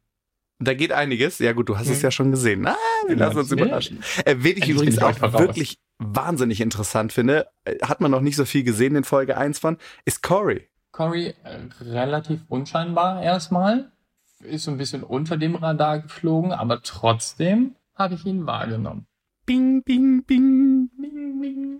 Da 0.60 0.74
geht 0.74 0.92
einiges. 0.92 1.40
Ja 1.40 1.54
gut, 1.54 1.70
du 1.70 1.78
hast 1.78 1.88
es 1.90 1.98
Mhm. 2.00 2.04
ja 2.04 2.12
schon 2.12 2.32
gesehen. 2.32 2.66
Ah, 2.68 2.76
wir 3.06 3.16
Genau. 3.16 3.26
lassen 3.28 3.40
uns 3.40 3.50
Ja. 3.50 3.56
überraschen. 3.58 4.04
Äh, 4.26 4.36
wen 4.40 4.58
ich 4.58 4.68
übrigens 4.70 4.98
auch 5.00 5.20
wirklich 5.22 5.80
wahnsinnig 6.00 6.62
interessant 6.62 7.14
finde, 7.14 7.48
äh, 7.66 7.78
hat 7.84 8.02
man 8.02 8.12
noch 8.12 8.22
nicht 8.22 8.36
so 8.36 8.46
viel 8.46 8.64
gesehen 8.64 8.96
in 8.96 9.04
Folge 9.04 9.38
1 9.38 9.60
von, 9.60 9.78
ist 10.06 10.24
Corey. 10.24 10.68
Cory 10.92 11.36
äh, 11.44 11.60
relativ 11.82 12.42
unscheinbar 12.48 13.22
erstmal. 13.22 13.92
Ist 14.40 14.64
so 14.64 14.72
ein 14.72 14.78
bisschen 14.78 15.04
unter 15.04 15.38
dem 15.38 15.56
Radar 15.56 16.00
geflogen, 16.00 16.54
aber 16.54 16.82
trotzdem 16.82 17.76
habe 17.96 18.16
ich 18.16 18.26
ihn 18.26 18.48
wahrgenommen. 18.48 19.06
Bing, 19.46 19.84
bing, 19.84 20.24
bing. 20.24 20.90
Bing, 21.30 21.80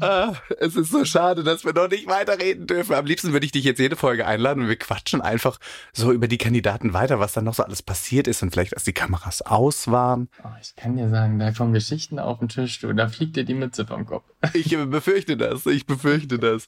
Ah, 0.00 0.34
es 0.58 0.76
ist 0.76 0.90
so 0.90 1.04
schade, 1.04 1.44
dass 1.44 1.64
wir 1.64 1.72
noch 1.72 1.88
nicht 1.88 2.06
weiterreden 2.06 2.66
dürfen. 2.66 2.94
Am 2.94 3.06
liebsten 3.06 3.32
würde 3.32 3.46
ich 3.46 3.52
dich 3.52 3.64
jetzt 3.64 3.78
jede 3.78 3.96
Folge 3.96 4.26
einladen 4.26 4.62
und 4.62 4.68
wir 4.68 4.76
quatschen 4.76 5.20
einfach 5.20 5.58
so 5.92 6.12
über 6.12 6.26
die 6.26 6.38
Kandidaten 6.38 6.92
weiter, 6.92 7.20
was 7.20 7.32
dann 7.32 7.44
noch 7.44 7.54
so 7.54 7.62
alles 7.62 7.82
passiert 7.82 8.26
ist 8.26 8.42
und 8.42 8.50
vielleicht, 8.50 8.74
als 8.74 8.84
die 8.84 8.92
Kameras 8.92 9.42
aus 9.42 9.90
waren. 9.90 10.28
Oh, 10.42 10.48
ich 10.60 10.74
kann 10.76 10.96
dir 10.96 11.08
sagen, 11.10 11.38
da 11.38 11.52
kommen 11.52 11.72
Geschichten 11.72 12.18
auf 12.18 12.38
den 12.38 12.48
Tisch, 12.48 12.80
du, 12.80 12.92
da 12.92 13.08
fliegt 13.08 13.36
dir 13.36 13.44
die 13.44 13.54
Mütze 13.54 13.86
vom 13.86 14.06
Kopf. 14.06 14.24
Ich 14.54 14.70
befürchte 14.70 15.36
das, 15.36 15.66
ich 15.66 15.86
befürchte 15.86 16.38
das. 16.38 16.66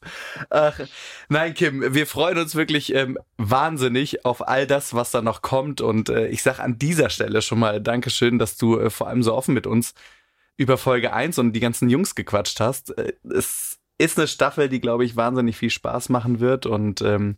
Ach, 0.51 0.79
nein, 1.29 1.55
Kim, 1.55 1.95
wir 1.95 2.07
freuen 2.07 2.39
uns 2.39 2.55
wirklich 2.55 2.95
ähm, 2.95 3.19
wahnsinnig 3.39 4.27
auf 4.27 4.47
all 4.47 4.67
das, 4.67 4.95
was 4.95 5.11
da 5.11 5.23
noch 5.23 5.41
kommt. 5.41 5.81
Und 5.81 6.11
äh, 6.11 6.29
ich 6.29 6.43
sag 6.43 6.59
an 6.61 6.79
dieser 6.79 7.09
Stelle 7.09 7.41
schon 7.41 7.59
mal 7.59 7.81
Dankeschön, 7.81 8.39
dass 8.39 8.57
du 8.57 8.79
äh, 8.79 8.91
vor 8.91 9.09
allem 9.09 9.23
so 9.23 9.35
offen 9.35 9.55
mit 9.55 9.67
uns 9.67 9.95
über 10.57 10.79
Folge 10.79 11.13
1 11.13 11.39
und 11.39 11.53
die 11.53 11.61
ganzen 11.61 11.89
Jungs 11.89 12.15
gequatscht 12.15 12.61
hast. 12.61 12.97
Äh, 12.97 13.15
es 13.25 13.79
ist 13.99 14.19
eine 14.19 14.29
Staffel, 14.29 14.69
die, 14.69 14.81
glaube 14.81 15.05
ich, 15.05 15.17
wahnsinnig 15.17 15.57
viel 15.57 15.71
Spaß 15.71 16.09
machen 16.09 16.41
wird. 16.41 16.67
Und 16.67 17.03
ähm, 17.03 17.37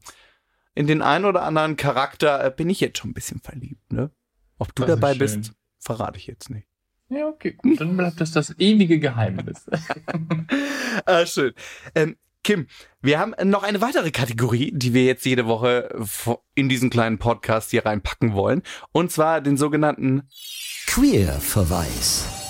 in 0.74 0.86
den 0.86 1.02
einen 1.02 1.24
oder 1.24 1.42
anderen 1.42 1.76
Charakter 1.76 2.44
äh, 2.44 2.50
bin 2.50 2.70
ich 2.70 2.80
jetzt 2.80 2.98
schon 2.98 3.10
ein 3.10 3.14
bisschen 3.14 3.40
verliebt. 3.40 3.92
Ne? 3.92 4.10
Ob 4.58 4.74
du 4.74 4.82
Das 4.82 4.90
ist 4.90 4.96
dabei 4.96 5.12
schön. 5.12 5.18
bist, 5.18 5.52
verrate 5.78 6.18
ich 6.18 6.26
jetzt 6.26 6.50
nicht. 6.50 6.66
Ja, 7.10 7.28
okay, 7.28 7.52
gut, 7.52 7.80
dann 7.80 7.96
bleibt 7.96 8.20
das 8.20 8.32
das 8.32 8.58
ewige 8.58 8.98
Geheimnis. 8.98 9.66
ah, 11.04 11.26
schön. 11.26 11.52
Ähm, 11.94 12.16
Kim, 12.42 12.66
wir 13.00 13.18
haben 13.18 13.34
noch 13.50 13.62
eine 13.62 13.80
weitere 13.80 14.10
Kategorie, 14.10 14.72
die 14.74 14.94
wir 14.94 15.04
jetzt 15.04 15.24
jede 15.24 15.46
Woche 15.46 15.94
in 16.54 16.68
diesen 16.68 16.90
kleinen 16.90 17.18
Podcast 17.18 17.70
hier 17.70 17.86
reinpacken 17.86 18.34
wollen. 18.34 18.62
Und 18.92 19.12
zwar 19.12 19.40
den 19.40 19.56
sogenannten, 19.56 20.28
Queer-Verweis. 20.86 22.43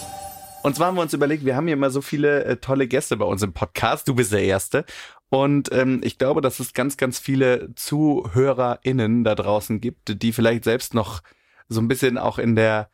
Und 0.64 0.74
zwar 0.74 0.86
haben 0.86 0.94
wir 0.94 1.02
uns 1.02 1.12
überlegt, 1.12 1.44
wir 1.44 1.56
haben 1.56 1.66
hier 1.66 1.74
immer 1.74 1.90
so 1.90 2.00
viele 2.00 2.42
äh, 2.44 2.56
tolle 2.56 2.88
Gäste 2.88 3.18
bei 3.18 3.26
uns 3.26 3.42
im 3.42 3.52
Podcast. 3.52 4.08
Du 4.08 4.14
bist 4.14 4.32
der 4.32 4.44
Erste. 4.44 4.86
Und 5.28 5.70
ähm, 5.72 6.00
ich 6.02 6.16
glaube, 6.16 6.40
dass 6.40 6.58
es 6.58 6.72
ganz, 6.72 6.96
ganz 6.96 7.18
viele 7.18 7.74
ZuhörerInnen 7.74 9.24
da 9.24 9.34
draußen 9.34 9.82
gibt, 9.82 10.22
die 10.22 10.32
vielleicht 10.32 10.64
selbst 10.64 10.94
noch 10.94 11.20
so 11.68 11.82
ein 11.82 11.88
bisschen 11.88 12.16
auch 12.16 12.38
in 12.38 12.56
der, 12.56 12.88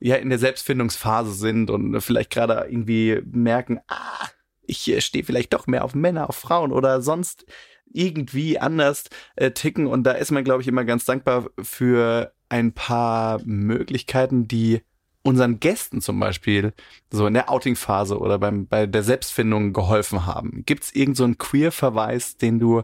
ja, 0.00 0.16
in 0.16 0.28
der 0.28 0.38
Selbstfindungsphase 0.38 1.32
sind 1.32 1.70
und 1.70 1.98
vielleicht 2.02 2.28
gerade 2.28 2.66
irgendwie 2.68 3.22
merken, 3.24 3.80
ah, 3.88 4.28
ich 4.60 4.86
äh, 4.92 5.00
stehe 5.00 5.24
vielleicht 5.24 5.54
doch 5.54 5.66
mehr 5.66 5.84
auf 5.84 5.94
Männer, 5.94 6.28
auf 6.28 6.36
Frauen 6.36 6.72
oder 6.72 7.00
sonst 7.00 7.46
irgendwie 7.90 8.58
anders 8.58 9.04
äh, 9.36 9.52
ticken. 9.52 9.86
Und 9.86 10.02
da 10.02 10.12
ist 10.12 10.30
man, 10.30 10.44
glaube 10.44 10.60
ich, 10.60 10.68
immer 10.68 10.84
ganz 10.84 11.06
dankbar 11.06 11.48
für 11.62 12.34
ein 12.50 12.72
paar 12.72 13.40
Möglichkeiten, 13.46 14.46
die 14.46 14.82
unseren 15.24 15.58
Gästen 15.58 16.00
zum 16.00 16.20
Beispiel 16.20 16.72
so 17.10 17.26
in 17.26 17.34
der 17.34 17.50
Outing-Phase 17.50 18.18
oder 18.18 18.38
beim, 18.38 18.66
bei 18.66 18.86
der 18.86 19.02
Selbstfindung 19.02 19.72
geholfen 19.72 20.26
haben. 20.26 20.62
Gibt 20.66 20.84
es 20.84 20.94
irgendeinen 20.94 21.32
so 21.32 21.38
Queer-Verweis, 21.38 22.36
den 22.36 22.58
du 22.58 22.82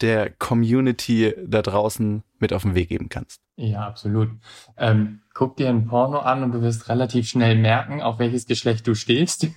der 0.00 0.30
Community 0.30 1.34
da 1.44 1.62
draußen 1.62 2.22
mit 2.38 2.52
auf 2.52 2.62
den 2.62 2.74
Weg 2.74 2.88
geben 2.88 3.08
kannst? 3.08 3.40
Ja, 3.56 3.86
absolut. 3.86 4.30
Ähm, 4.76 5.20
guck 5.32 5.56
dir 5.56 5.68
ein 5.68 5.86
Porno 5.86 6.18
an 6.18 6.42
und 6.42 6.52
du 6.52 6.62
wirst 6.62 6.88
relativ 6.88 7.28
schnell 7.28 7.56
merken, 7.56 8.02
auf 8.02 8.18
welches 8.18 8.46
Geschlecht 8.46 8.86
du 8.86 8.94
stehst. 8.94 9.48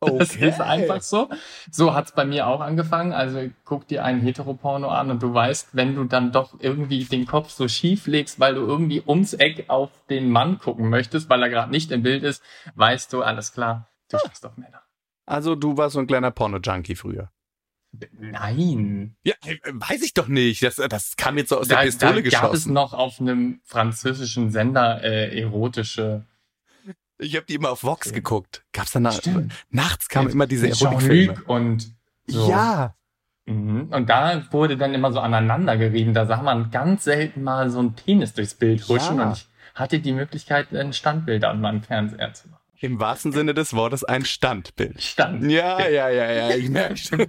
Das 0.00 0.30
Okay. 0.36 0.48
ist 0.48 0.60
einfach 0.60 1.02
so. 1.02 1.28
So 1.72 1.92
hat's 1.94 2.12
bei 2.12 2.24
mir 2.24 2.46
auch 2.46 2.60
angefangen. 2.60 3.12
Also 3.12 3.50
guck 3.64 3.88
dir 3.88 4.04
einen 4.04 4.20
Heteroporno 4.20 4.88
an 4.88 5.10
und 5.10 5.22
du 5.22 5.34
weißt, 5.34 5.70
wenn 5.72 5.94
du 5.96 6.04
dann 6.04 6.30
doch 6.30 6.54
irgendwie 6.60 7.04
den 7.04 7.26
Kopf 7.26 7.50
so 7.50 7.66
schief 7.66 8.06
legst, 8.06 8.38
weil 8.38 8.54
du 8.54 8.60
irgendwie 8.60 9.02
ums 9.06 9.32
Eck 9.34 9.64
auf 9.68 9.90
den 10.08 10.30
Mann 10.30 10.58
gucken 10.58 10.88
möchtest, 10.88 11.28
weil 11.28 11.42
er 11.42 11.48
gerade 11.48 11.72
nicht 11.72 11.90
im 11.90 12.02
Bild 12.02 12.22
ist, 12.22 12.42
weißt 12.76 13.12
du, 13.12 13.22
alles 13.22 13.52
klar, 13.52 13.88
du 14.10 14.18
stehst 14.18 14.46
auf 14.46 14.56
Männer. 14.56 14.82
Also 15.26 15.54
du 15.56 15.76
warst 15.76 15.94
so 15.94 15.98
ein 16.00 16.06
kleiner 16.06 16.30
Porno-Junkie 16.30 16.94
früher. 16.94 17.30
Nein. 18.12 19.16
Ja, 19.24 19.34
äh, 19.44 19.56
weiß 19.72 20.02
ich 20.02 20.14
doch 20.14 20.28
nicht. 20.28 20.62
Das, 20.62 20.76
das 20.76 21.16
kam 21.16 21.38
jetzt 21.38 21.48
so 21.48 21.58
aus 21.58 21.68
Da, 21.68 21.76
der 21.76 21.82
Pistole 21.86 22.22
da 22.22 22.30
gab 22.30 22.44
es 22.44 22.50
geschossen. 22.52 22.72
noch 22.72 22.92
auf 22.94 23.20
einem 23.20 23.60
französischen 23.64 24.50
Sender 24.50 25.02
äh, 25.02 25.40
erotische. 25.40 26.24
Ich 27.18 27.34
habe 27.36 27.46
die 27.46 27.54
immer 27.54 27.70
auf 27.70 27.82
Vox 27.82 28.12
geguckt. 28.12 28.64
Gab's 28.72 28.92
dann 28.92 29.02
nach, 29.02 29.12
Stimmt. 29.14 29.52
nachts 29.70 30.08
kamen 30.08 30.30
immer 30.30 30.46
diese 30.46 30.68
Erotikfilme. 30.68 31.42
Und 31.46 31.92
so. 32.26 32.48
Ja. 32.48 32.94
Mhm. 33.46 33.88
Und 33.90 34.08
da 34.08 34.42
wurde 34.52 34.76
dann 34.76 34.94
immer 34.94 35.12
so 35.12 35.20
aneinander 35.20 35.76
gerieben. 35.76 36.14
Da 36.14 36.26
sah 36.26 36.42
man 36.42 36.70
ganz 36.70 37.04
selten 37.04 37.42
mal 37.42 37.70
so 37.70 37.80
ein 37.80 37.94
Penis 37.94 38.34
durchs 38.34 38.54
Bild 38.54 38.86
huschen. 38.88 39.18
Ja. 39.18 39.28
Und 39.30 39.36
ich 39.38 39.48
hatte 39.74 39.98
die 40.00 40.12
Möglichkeit, 40.12 40.72
ein 40.74 40.92
Standbild 40.92 41.44
an 41.44 41.60
meinem 41.60 41.82
Fernseher 41.82 42.32
zu 42.34 42.48
machen. 42.48 42.58
Im 42.80 43.00
wahrsten 43.00 43.32
Sinne 43.32 43.54
des 43.54 43.74
Wortes 43.74 44.04
ein 44.04 44.24
Standbild. 44.24 45.02
Stand. 45.02 45.50
Ja, 45.50 45.80
ja, 45.88 46.08
ja, 46.10 46.30
ja, 46.30 46.50
ich 46.56 46.68
merke 46.68 46.96
schon. 46.96 47.26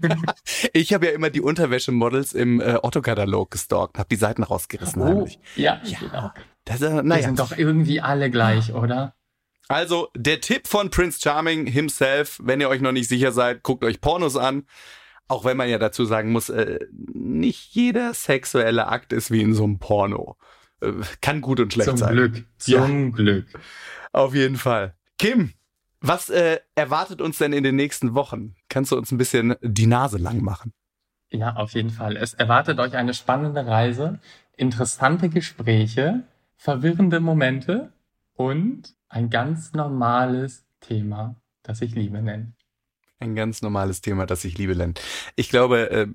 Ich 0.73 0.93
habe 0.93 1.07
ja 1.07 1.11
immer 1.13 1.31
die 1.31 1.41
Unterwäschemodels 1.41 2.33
im 2.33 2.61
äh, 2.61 2.77
Otto-Katalog 2.83 3.49
gestalkt, 3.49 3.97
habe 3.97 4.09
die 4.09 4.15
Seiten 4.17 4.43
rausgerissen 4.43 5.01
Oh, 5.01 5.05
heimlich. 5.05 5.39
ja, 5.55 5.79
Ja. 5.83 5.97
genau. 5.99 6.31
Das, 6.65 6.81
äh, 6.81 7.01
Die 7.01 7.07
naja. 7.07 7.23
sind 7.23 7.39
doch 7.39 7.57
irgendwie 7.57 7.99
alle 8.01 8.29
gleich, 8.29 8.73
oder? 8.73 9.15
Also, 9.69 10.09
der 10.15 10.41
Tipp 10.41 10.67
von 10.67 10.89
Prince 10.89 11.19
Charming 11.21 11.67
himself, 11.67 12.39
wenn 12.43 12.59
ihr 12.59 12.69
euch 12.69 12.81
noch 12.81 12.91
nicht 12.91 13.07
sicher 13.07 13.31
seid, 13.31 13.61
guckt 13.61 13.83
euch 13.83 14.01
Pornos 14.01 14.35
an. 14.35 14.65
Auch 15.27 15.45
wenn 15.45 15.57
man 15.57 15.69
ja 15.69 15.77
dazu 15.77 16.05
sagen 16.05 16.31
muss, 16.31 16.49
äh, 16.49 16.79
nicht 17.13 17.75
jeder 17.75 18.15
sexuelle 18.15 18.87
Akt 18.87 19.13
ist 19.13 19.29
wie 19.29 19.41
in 19.41 19.53
so 19.53 19.63
einem 19.63 19.77
Porno. 19.77 20.37
Äh, 20.81 20.93
kann 21.21 21.41
gut 21.41 21.59
und 21.59 21.71
schlecht 21.71 21.87
Zum 21.87 21.97
sein. 21.97 22.13
Glück. 22.13 22.45
Zum 22.57 23.11
Glück. 23.11 23.45
Auf 24.11 24.33
jeden 24.33 24.55
Fall. 24.55 24.95
Kim, 25.19 25.53
was 26.01 26.31
äh, 26.31 26.57
erwartet 26.73 27.21
uns 27.21 27.37
denn 27.37 27.53
in 27.53 27.63
den 27.63 27.75
nächsten 27.75 28.15
Wochen? 28.15 28.55
Kannst 28.69 28.91
du 28.91 28.97
uns 28.97 29.11
ein 29.11 29.19
bisschen 29.19 29.55
die 29.61 29.85
Nase 29.85 30.17
lang 30.17 30.41
machen? 30.41 30.73
Ja, 31.29 31.57
auf 31.57 31.73
jeden 31.73 31.91
Fall. 31.91 32.17
Es 32.17 32.33
erwartet 32.33 32.79
euch 32.79 32.95
eine 32.95 33.13
spannende 33.13 33.67
Reise, 33.67 34.17
interessante 34.57 35.29
Gespräche, 35.29 36.23
verwirrende 36.57 37.19
Momente 37.19 37.93
und 38.39 38.95
ein 39.09 39.29
ganz 39.29 39.73
normales 39.73 40.65
Thema, 40.79 41.35
das 41.61 41.81
ich 41.81 41.93
Liebe 41.93 42.21
nenne. 42.21 42.53
Ein 43.19 43.35
ganz 43.35 43.61
normales 43.61 43.99
Thema, 43.99 44.25
das 44.25 44.45
ich 44.45 44.57
liebe, 44.57 44.71
Len. 44.71 44.93
Ich 45.35 45.49
glaube, 45.49 45.91
äh, 45.91 46.07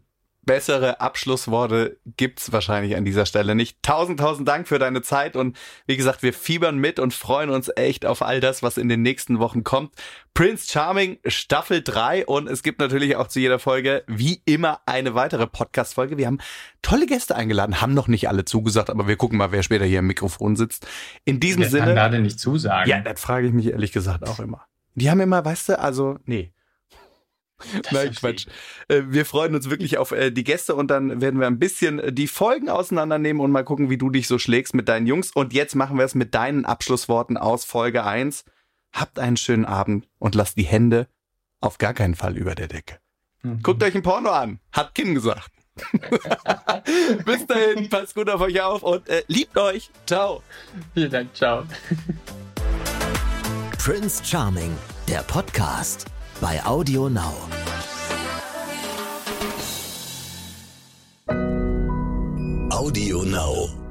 bessere 0.45 1.01
Abschlussworte 1.01 1.99
gibt's 2.17 2.53
wahrscheinlich 2.53 2.97
an 2.97 3.05
dieser 3.05 3.27
Stelle 3.27 3.55
nicht. 3.55 3.83
Tausend, 3.83 4.21
tausend 4.21 4.49
Dank 4.49 4.69
für 4.69 4.79
deine 4.79 5.03
Zeit 5.03 5.37
und 5.37 5.57
wie 5.87 5.97
gesagt, 5.97 6.23
wir 6.23 6.33
fiebern 6.33 6.79
mit 6.79 6.99
und 6.99 7.15
freuen 7.15 7.51
uns 7.51 7.71
echt 7.75 8.07
auf 8.07 8.23
all 8.23 8.41
das, 8.41 8.63
was 8.63 8.77
in 8.77 8.89
den 8.89 9.03
nächsten 9.03 9.39
Wochen 9.39 9.65
kommt. 9.65 9.93
Prince 10.35 10.71
Charming 10.71 11.19
Staffel 11.27 11.83
3 11.83 12.27
und 12.27 12.49
es 12.49 12.63
gibt 12.63 12.81
natürlich 12.81 13.17
auch 13.17 13.29
zu 13.29 13.41
jeder 13.41 13.59
Folge 13.59 14.03
wie 14.07 14.43
immer 14.45 14.81
eine 14.87 15.15
weitere 15.15 15.47
Podcast-Folge. 15.47 16.19
Wir 16.19 16.27
haben 16.27 16.39
tolle 16.83 17.07
Gäste 17.07 17.37
eingeladen, 17.37 17.81
haben 17.81 17.95
noch 17.95 18.09
nicht 18.09 18.29
alle 18.29 18.45
zugesagt, 18.45 18.91
aber 18.91 19.07
wir 19.07 19.17
gucken 19.17 19.39
mal, 19.39 19.53
wer 19.53 19.63
später 19.63 19.85
hier 19.85 20.01
im 20.01 20.07
Mikrofon 20.07 20.57
sitzt. 20.57 20.87
In 21.25 21.41
diesem 21.41 21.63
kann 21.63 21.71
Sinne. 21.71 21.95
da 21.95 22.09
denn 22.09 22.23
nicht 22.23 22.41
zusagen? 22.41 22.91
Ja, 22.91 23.01
das 23.01 23.21
frage 23.21 23.47
ich 23.47 23.53
mich 23.53 23.69
ehrlich 23.69 23.93
gesagt 23.93 24.29
auch 24.29 24.41
immer. 24.41 24.67
Die 24.95 25.11
haben 25.11 25.21
immer, 25.21 25.45
weißt 25.45 25.71
du, 25.71 25.79
also, 25.79 26.19
nee. 26.25 26.53
Das 27.59 27.93
Nein, 27.93 28.13
Quatsch. 28.13 28.47
Äh, 28.89 29.03
Wir 29.09 29.25
freuen 29.25 29.55
uns 29.55 29.71
wirklich 29.71 29.99
auf 29.99 30.13
äh, 30.13 30.31
die 30.31 30.45
Gäste 30.45 30.75
und 30.75 30.91
dann 30.91 31.21
werden 31.21 31.41
wir 31.41 31.47
ein 31.47 31.59
bisschen 31.59 31.99
äh, 31.99 32.13
die 32.13 32.27
Folgen 32.27 32.69
auseinandernehmen 32.69 33.41
und 33.41 33.51
mal 33.53 33.65
gucken, 33.65 33.91
wie 33.91 33.99
du 33.99 34.11
dich 34.11 34.27
so 34.27 34.39
schlägst 34.39 34.75
mit 34.75 34.89
deinen 34.89 35.07
Jungs. 35.07 35.31
Und 35.33 35.53
jetzt 35.53 35.75
machen 35.75 35.97
wir 35.97 36.05
es 36.05 36.15
mit 36.15 36.35
deinen 36.35 36.65
Abschlussworten 36.65 37.37
aus 37.37 37.65
Folge 37.65 38.05
1. 38.05 38.45
Habt 38.93 39.19
einen 39.19 39.37
schönen 39.37 39.65
Abend 39.65 40.09
und 40.19 40.35
lasst 40.35 40.57
die 40.57 40.65
Hände 40.65 41.09
auf 41.61 41.79
gar 41.79 41.95
keinen 41.95 42.15
Fall 42.15 42.37
über 42.37 42.55
der 42.55 42.69
Decke. 42.69 42.99
Mhm. 43.43 43.63
Guckt 43.63 43.83
euch 43.83 43.95
ein 43.95 44.03
Porno 44.03 44.31
an, 44.31 44.61
hat 44.73 44.95
Kim 44.95 45.15
gesagt. 45.15 45.51
Bis 47.25 47.47
dahin, 47.47 47.89
passt 47.89 48.15
gut 48.15 48.31
auf 48.31 48.41
euch 48.41 48.61
auf 48.61 48.83
und 48.85 49.09
äh, 49.09 49.25
liebt 49.27 49.57
euch. 49.59 49.91
Ciao. 50.07 50.43
Vielen 50.93 51.11
Dank, 51.11 51.35
ciao. 51.35 51.65
Prince 53.79 54.25
Charming, 54.25 54.77
der 55.09 55.23
Podcast 55.23 56.07
bei 56.41 56.65
Audio 56.65 57.09
Now. 57.09 57.35
Audio 62.71 63.23
Now. 63.25 63.84